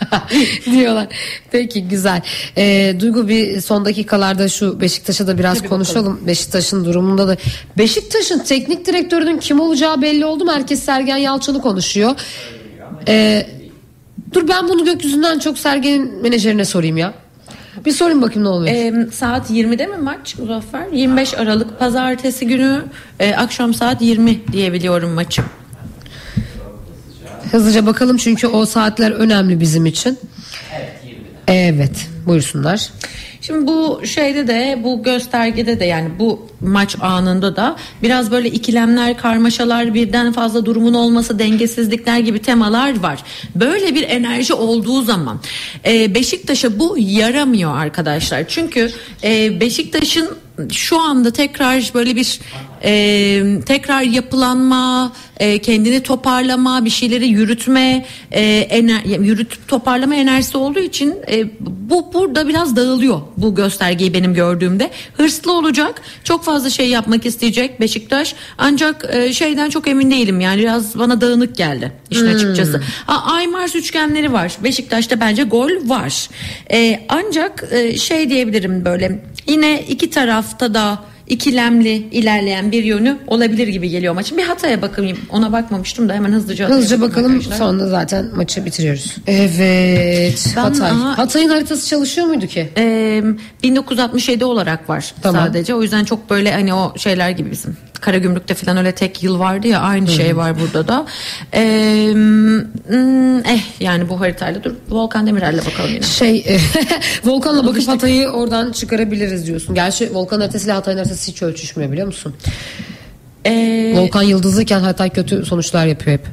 diyorlar. 0.66 1.06
Peki 1.50 1.88
güzel. 1.88 2.22
Ee, 2.56 2.94
Duygu 3.00 3.28
bir 3.28 3.60
son 3.60 3.84
dakikalarda 3.84 4.48
şu 4.48 4.80
Beşiktaş'a 4.80 5.26
da 5.26 5.38
biraz 5.38 5.58
Tabii 5.58 5.68
konuşalım. 5.68 6.20
Beşiktaş'ın 6.26 6.84
durumunda 6.84 7.28
da. 7.28 7.36
Beşiktaş'ın 7.78 8.38
teknik 8.38 8.86
direktörünün 8.86 9.38
kim 9.38 9.60
olacağı 9.60 10.02
belli 10.02 10.24
oldu 10.24 10.44
mu? 10.44 10.52
Herkes 10.52 10.82
Sergen 10.82 11.16
Yalçın'ı 11.16 11.60
konuşuyor. 11.60 12.14
Ee, 13.08 13.46
dur 14.32 14.48
ben 14.48 14.68
bunu 14.68 14.84
gökyüzünden 14.84 15.38
çok 15.38 15.58
Sergen'in 15.58 16.22
menajerine 16.22 16.64
sorayım 16.64 16.96
ya. 16.96 17.14
Bir 17.84 17.92
sorayım 17.92 18.22
bakayım 18.22 18.44
ne 18.44 18.48
oluyor. 18.48 18.74
E, 18.74 19.10
saat 19.10 19.50
20'de 19.50 19.86
mi 19.86 19.96
maç 19.96 20.38
Muzaffer? 20.38 20.86
25 20.92 21.34
Aralık 21.34 21.78
pazartesi 21.78 22.46
günü 22.46 22.84
e, 23.20 23.34
akşam 23.34 23.74
saat 23.74 24.02
20 24.02 24.52
diyebiliyorum 24.52 25.10
maçı. 25.10 25.42
Hızlıca 27.50 27.86
bakalım 27.86 28.16
çünkü 28.16 28.46
o 28.46 28.66
saatler 28.66 29.10
önemli 29.10 29.60
bizim 29.60 29.86
için. 29.86 30.18
Evet 31.48 31.86
20'de. 31.86 31.86
Evet 31.86 32.08
buyursunlar. 32.26 32.88
Şimdi 33.40 33.66
bu 33.66 34.06
şeyde 34.06 34.48
de 34.48 34.80
bu 34.84 35.02
göstergede 35.02 35.80
de 35.80 35.84
yani 35.84 36.10
bu 36.18 36.48
maç 36.60 36.96
anında 37.00 37.56
da 37.56 37.76
biraz 38.02 38.30
böyle 38.30 38.50
ikilemler, 38.50 39.16
karmaşalar, 39.16 39.94
birden 39.94 40.32
fazla 40.32 40.66
durumun 40.66 40.94
olması, 40.94 41.38
dengesizlikler 41.38 42.18
gibi 42.18 42.38
temalar 42.38 43.00
var. 43.02 43.22
Böyle 43.54 43.94
bir 43.94 44.02
enerji 44.02 44.54
olduğu 44.54 45.02
zaman 45.02 45.40
e, 45.86 46.14
Beşiktaş'a 46.14 46.78
bu 46.78 46.96
yaramıyor 46.98 47.76
arkadaşlar. 47.76 48.48
Çünkü 48.48 48.90
e, 49.24 49.60
Beşiktaş'ın 49.60 50.28
şu 50.72 51.00
anda 51.00 51.30
tekrar 51.30 51.90
böyle 51.94 52.16
bir 52.16 52.40
e, 52.84 53.42
tekrar 53.66 54.02
yapılanma, 54.02 55.12
e, 55.36 55.58
kendini 55.58 56.02
toparlama, 56.02 56.84
bir 56.84 56.90
şeyleri 56.90 57.28
yürütme, 57.28 58.06
e, 58.30 58.42
ener, 58.44 59.04
yürütüp 59.04 59.68
toparlama 59.68 60.14
enerjisi 60.14 60.58
olduğu 60.58 60.78
için 60.80 61.14
e, 61.30 61.44
bu 61.60 62.12
burada 62.14 62.48
biraz 62.48 62.76
dağılıyor 62.76 63.20
bu 63.36 63.54
göstergeyi 63.54 64.14
benim 64.14 64.34
gördüğümde. 64.34 64.90
Hırslı 65.16 65.52
olacak, 65.52 66.02
çok 66.24 66.44
fazla 66.44 66.70
şey 66.70 66.88
yapmak 66.88 67.26
isteyecek 67.26 67.80
Beşiktaş. 67.80 68.34
Ancak 68.58 69.06
e, 69.12 69.32
şeyden 69.32 69.70
çok 69.70 69.88
emin 69.88 70.10
değilim 70.10 70.40
yani 70.40 70.60
biraz 70.60 70.98
bana 70.98 71.20
dağınık 71.20 71.56
geldi 71.56 71.92
işin 72.10 72.26
açıkçası. 72.26 72.82
Ha, 73.06 73.32
Aymars 73.32 73.74
üçgenleri 73.74 74.32
var. 74.32 74.56
Beşiktaş'ta 74.64 75.20
bence 75.20 75.42
gol 75.42 75.70
var. 75.84 76.28
E, 76.72 77.06
ancak 77.08 77.64
e, 77.70 77.96
şey 77.98 78.30
diyebilirim 78.30 78.84
böyle 78.84 79.22
yine 79.46 79.82
iki 79.88 80.10
tarafta 80.10 80.74
da 80.74 80.98
ikilemli 81.26 81.92
ilerleyen 82.10 82.72
bir 82.72 82.84
yönü 82.84 83.16
olabilir 83.26 83.68
gibi 83.68 83.90
geliyor 83.90 84.14
maçın. 84.14 84.38
Bir 84.38 84.42
hataya 84.42 84.82
bakayım. 84.82 85.18
Ona 85.30 85.52
bakmamıştım 85.52 86.08
da 86.08 86.14
hemen 86.14 86.32
hızlıca 86.32 86.68
Hızlıca 86.68 87.00
bakalım 87.00 87.32
arkadaşlar. 87.32 87.56
sonra 87.56 87.88
zaten 87.88 88.26
maçı 88.36 88.64
bitiriyoruz. 88.64 89.16
Evet 89.26 90.52
Ben- 90.56 90.62
Hatay. 90.62 90.90
aha. 90.90 91.18
Hatay'ın 91.18 91.48
haritası 91.48 91.88
çalışıyor 91.88 92.26
muydu 92.26 92.46
ki? 92.46 92.68
Ee, 92.78 93.22
1967 93.62 94.44
olarak 94.44 94.88
var 94.88 95.14
Tamam. 95.22 95.46
sadece. 95.46 95.74
O 95.74 95.82
yüzden 95.82 96.04
çok 96.04 96.30
böyle 96.30 96.52
hani 96.52 96.74
o 96.74 96.94
şeyler 96.98 97.30
gibi 97.30 97.50
bizim. 97.50 97.76
Karagümrük'te 98.00 98.54
falan 98.54 98.76
öyle 98.76 98.92
tek 98.92 99.22
yıl 99.22 99.38
vardı 99.38 99.68
ya 99.68 99.80
aynı 99.80 100.08
şey 100.08 100.36
var 100.36 100.60
burada 100.60 100.88
da. 100.88 101.06
Ee, 101.54 102.14
eh 103.46 103.80
yani 103.80 104.08
bu 104.08 104.20
haritayla 104.20 104.64
dur 104.64 104.74
Volkan 104.90 105.26
Demirel'le 105.26 105.58
bakalım 105.66 105.90
yine. 105.94 106.02
Şey 106.02 106.38
e, 106.38 106.58
Volkan'la 107.24 107.66
bakıp 107.66 107.88
Hatay'ı 107.88 108.28
oradan 108.28 108.72
çıkarabiliriz 108.72 109.46
diyorsun. 109.46 109.74
Gerçi 109.74 110.14
Volkan 110.14 110.40
haritasıyla 110.40 110.76
Hatay'ın 110.76 110.98
haritası 110.98 111.15
hiç 111.28 111.42
örtüşmüyor 111.42 111.92
biliyor 111.92 112.06
musun? 112.06 112.34
Ee, 113.46 113.92
Volkan 113.96 114.22
yıldızlıyken 114.22 114.80
Hatay 114.80 115.10
kötü 115.10 115.44
sonuçlar 115.46 115.86
yapıyor 115.86 116.18
hep. 116.18 116.26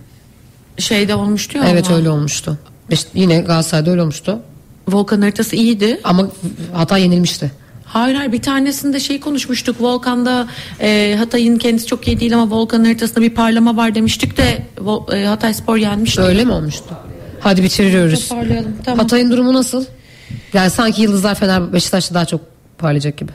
şeyde 0.78 1.16
olmuştu 1.16 1.58
ya 1.58 1.64
Evet 1.70 1.88
ama. 1.88 1.98
öyle 1.98 2.10
olmuştu. 2.10 2.58
İşte 2.90 3.10
yine 3.14 3.40
Galatasaray'da 3.42 3.92
öyle 3.92 4.02
olmuştu. 4.02 4.40
Volkan 4.88 5.22
haritası 5.22 5.56
iyiydi. 5.56 6.00
Ama 6.04 6.28
Hatay 6.74 7.02
yenilmişti. 7.02 7.52
Hayır 7.86 8.16
hayır 8.16 8.32
bir 8.32 8.42
tanesinde 8.42 9.00
şey 9.00 9.20
konuşmuştuk 9.20 9.76
Volkan'da 9.82 10.48
e, 10.82 11.16
Hatay'ın 11.20 11.58
kendisi 11.58 11.88
çok 11.88 12.08
iyi 12.08 12.20
değil 12.20 12.34
ama 12.38 12.56
Volkan 12.56 12.84
haritasında 12.84 13.22
bir 13.22 13.30
parlama 13.30 13.78
var 13.78 13.96
demiştik 13.96 14.38
de 14.38 14.64
Vol- 14.78 15.16
e, 15.16 15.26
Hatay 15.26 15.54
Spor 15.54 15.78
yenmişti. 15.78 16.22
Öyle 16.22 16.46
mi 16.46 16.52
olmuştu? 16.52 16.86
Hadi 17.40 17.64
bitiriyoruz. 17.64 18.30
Tamam. 18.86 19.00
Hatay'ın 19.00 19.32
durumu 19.32 19.54
nasıl? 19.54 19.86
Yani 20.54 20.70
sanki 20.70 21.02
Yıldızlar 21.02 21.36
Fener 21.36 21.74
Beşiktaş'ta 21.74 22.16
daha 22.16 22.26
çok 22.26 22.42
parlayacak 22.78 23.18
gibi. 23.18 23.32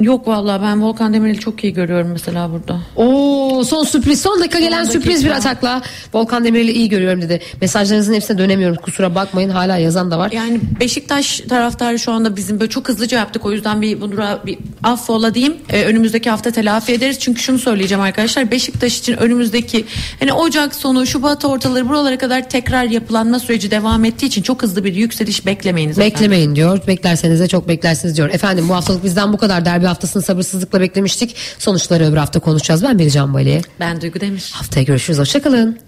Yok 0.00 0.28
vallahi 0.28 0.62
ben 0.62 0.82
Volkan 0.82 1.14
Demirel'i 1.14 1.38
çok 1.38 1.64
iyi 1.64 1.72
görüyorum 1.72 2.08
mesela 2.12 2.50
burada. 2.52 2.80
Oo 2.96 3.64
son 3.64 3.84
sürpriz 3.84 4.22
son 4.22 4.40
dakika 4.40 4.58
gelen 4.58 4.84
dakika. 4.84 4.92
sürpriz 4.92 5.24
bir 5.24 5.30
atakla 5.30 5.82
Volkan 6.14 6.44
Demirel'i 6.44 6.72
iyi 6.72 6.88
görüyorum 6.88 7.22
dedi. 7.22 7.40
Mesajlarınızın 7.60 8.14
hepsine 8.14 8.38
dönemiyorum 8.38 8.76
kusura 8.76 9.14
bakmayın 9.14 9.50
hala 9.50 9.76
yazan 9.76 10.10
da 10.10 10.18
var. 10.18 10.32
Yani 10.32 10.60
Beşiktaş 10.80 11.40
taraftarı 11.40 11.98
şu 11.98 12.12
anda 12.12 12.36
bizim 12.36 12.60
böyle 12.60 12.70
çok 12.70 12.88
hızlıca 12.88 13.18
yaptık. 13.18 13.46
O 13.46 13.52
yüzden 13.52 13.82
bir 13.82 14.00
bunu 14.00 14.14
bir 14.46 14.58
affola 14.82 15.34
diyeyim. 15.34 15.56
Ee, 15.68 15.84
önümüzdeki 15.84 16.30
hafta 16.30 16.50
telafi 16.50 16.92
ederiz. 16.92 17.18
Çünkü 17.20 17.42
şunu 17.42 17.58
söyleyeceğim 17.58 18.02
arkadaşlar. 18.02 18.50
Beşiktaş 18.50 18.98
için 18.98 19.16
önümüzdeki 19.16 19.84
hani 20.20 20.32
Ocak 20.32 20.74
sonu, 20.74 21.06
Şubat 21.06 21.44
ortaları 21.44 21.88
buralara 21.88 22.18
kadar 22.18 22.48
tekrar 22.48 22.84
yapılanma 22.84 23.38
süreci 23.38 23.70
devam 23.70 24.04
ettiği 24.04 24.26
için 24.26 24.42
çok 24.42 24.62
hızlı 24.62 24.84
bir 24.84 24.94
yükseliş 24.94 25.46
beklemeyiniz. 25.46 25.98
efendim. 25.98 26.14
Beklemeyin 26.14 26.56
diyor. 26.56 26.80
Beklerseniz 26.86 27.40
de 27.40 27.48
çok 27.48 27.68
beklersiniz 27.68 28.16
diyor. 28.16 28.30
Efendim 28.30 28.68
bu 28.68 28.74
haftalık 28.74 29.04
bizden 29.04 29.32
bu 29.32 29.36
kadar. 29.36 29.64
Derbi 29.64 29.83
haftasını 29.86 30.22
sabırsızlıkla 30.22 30.80
beklemiştik. 30.80 31.36
Sonuçları 31.58 32.04
öbür 32.04 32.16
hafta 32.16 32.40
konuşacağız. 32.40 32.82
Ben 32.82 32.98
Bircan 32.98 33.34
Bali. 33.34 33.62
Ben 33.80 34.00
Duygu 34.00 34.20
Demir. 34.20 34.50
Haftaya 34.54 34.84
görüşürüz. 34.84 35.18
Hoşçakalın. 35.18 35.78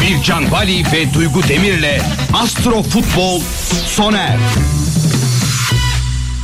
Bircan 0.00 0.50
Bali 0.50 0.82
ve 0.92 1.14
Duygu 1.14 1.42
Demir'le 1.48 2.00
Astro 2.32 2.82
Futbol 2.82 3.40
sona 3.86 4.18
erdi. 4.18 4.42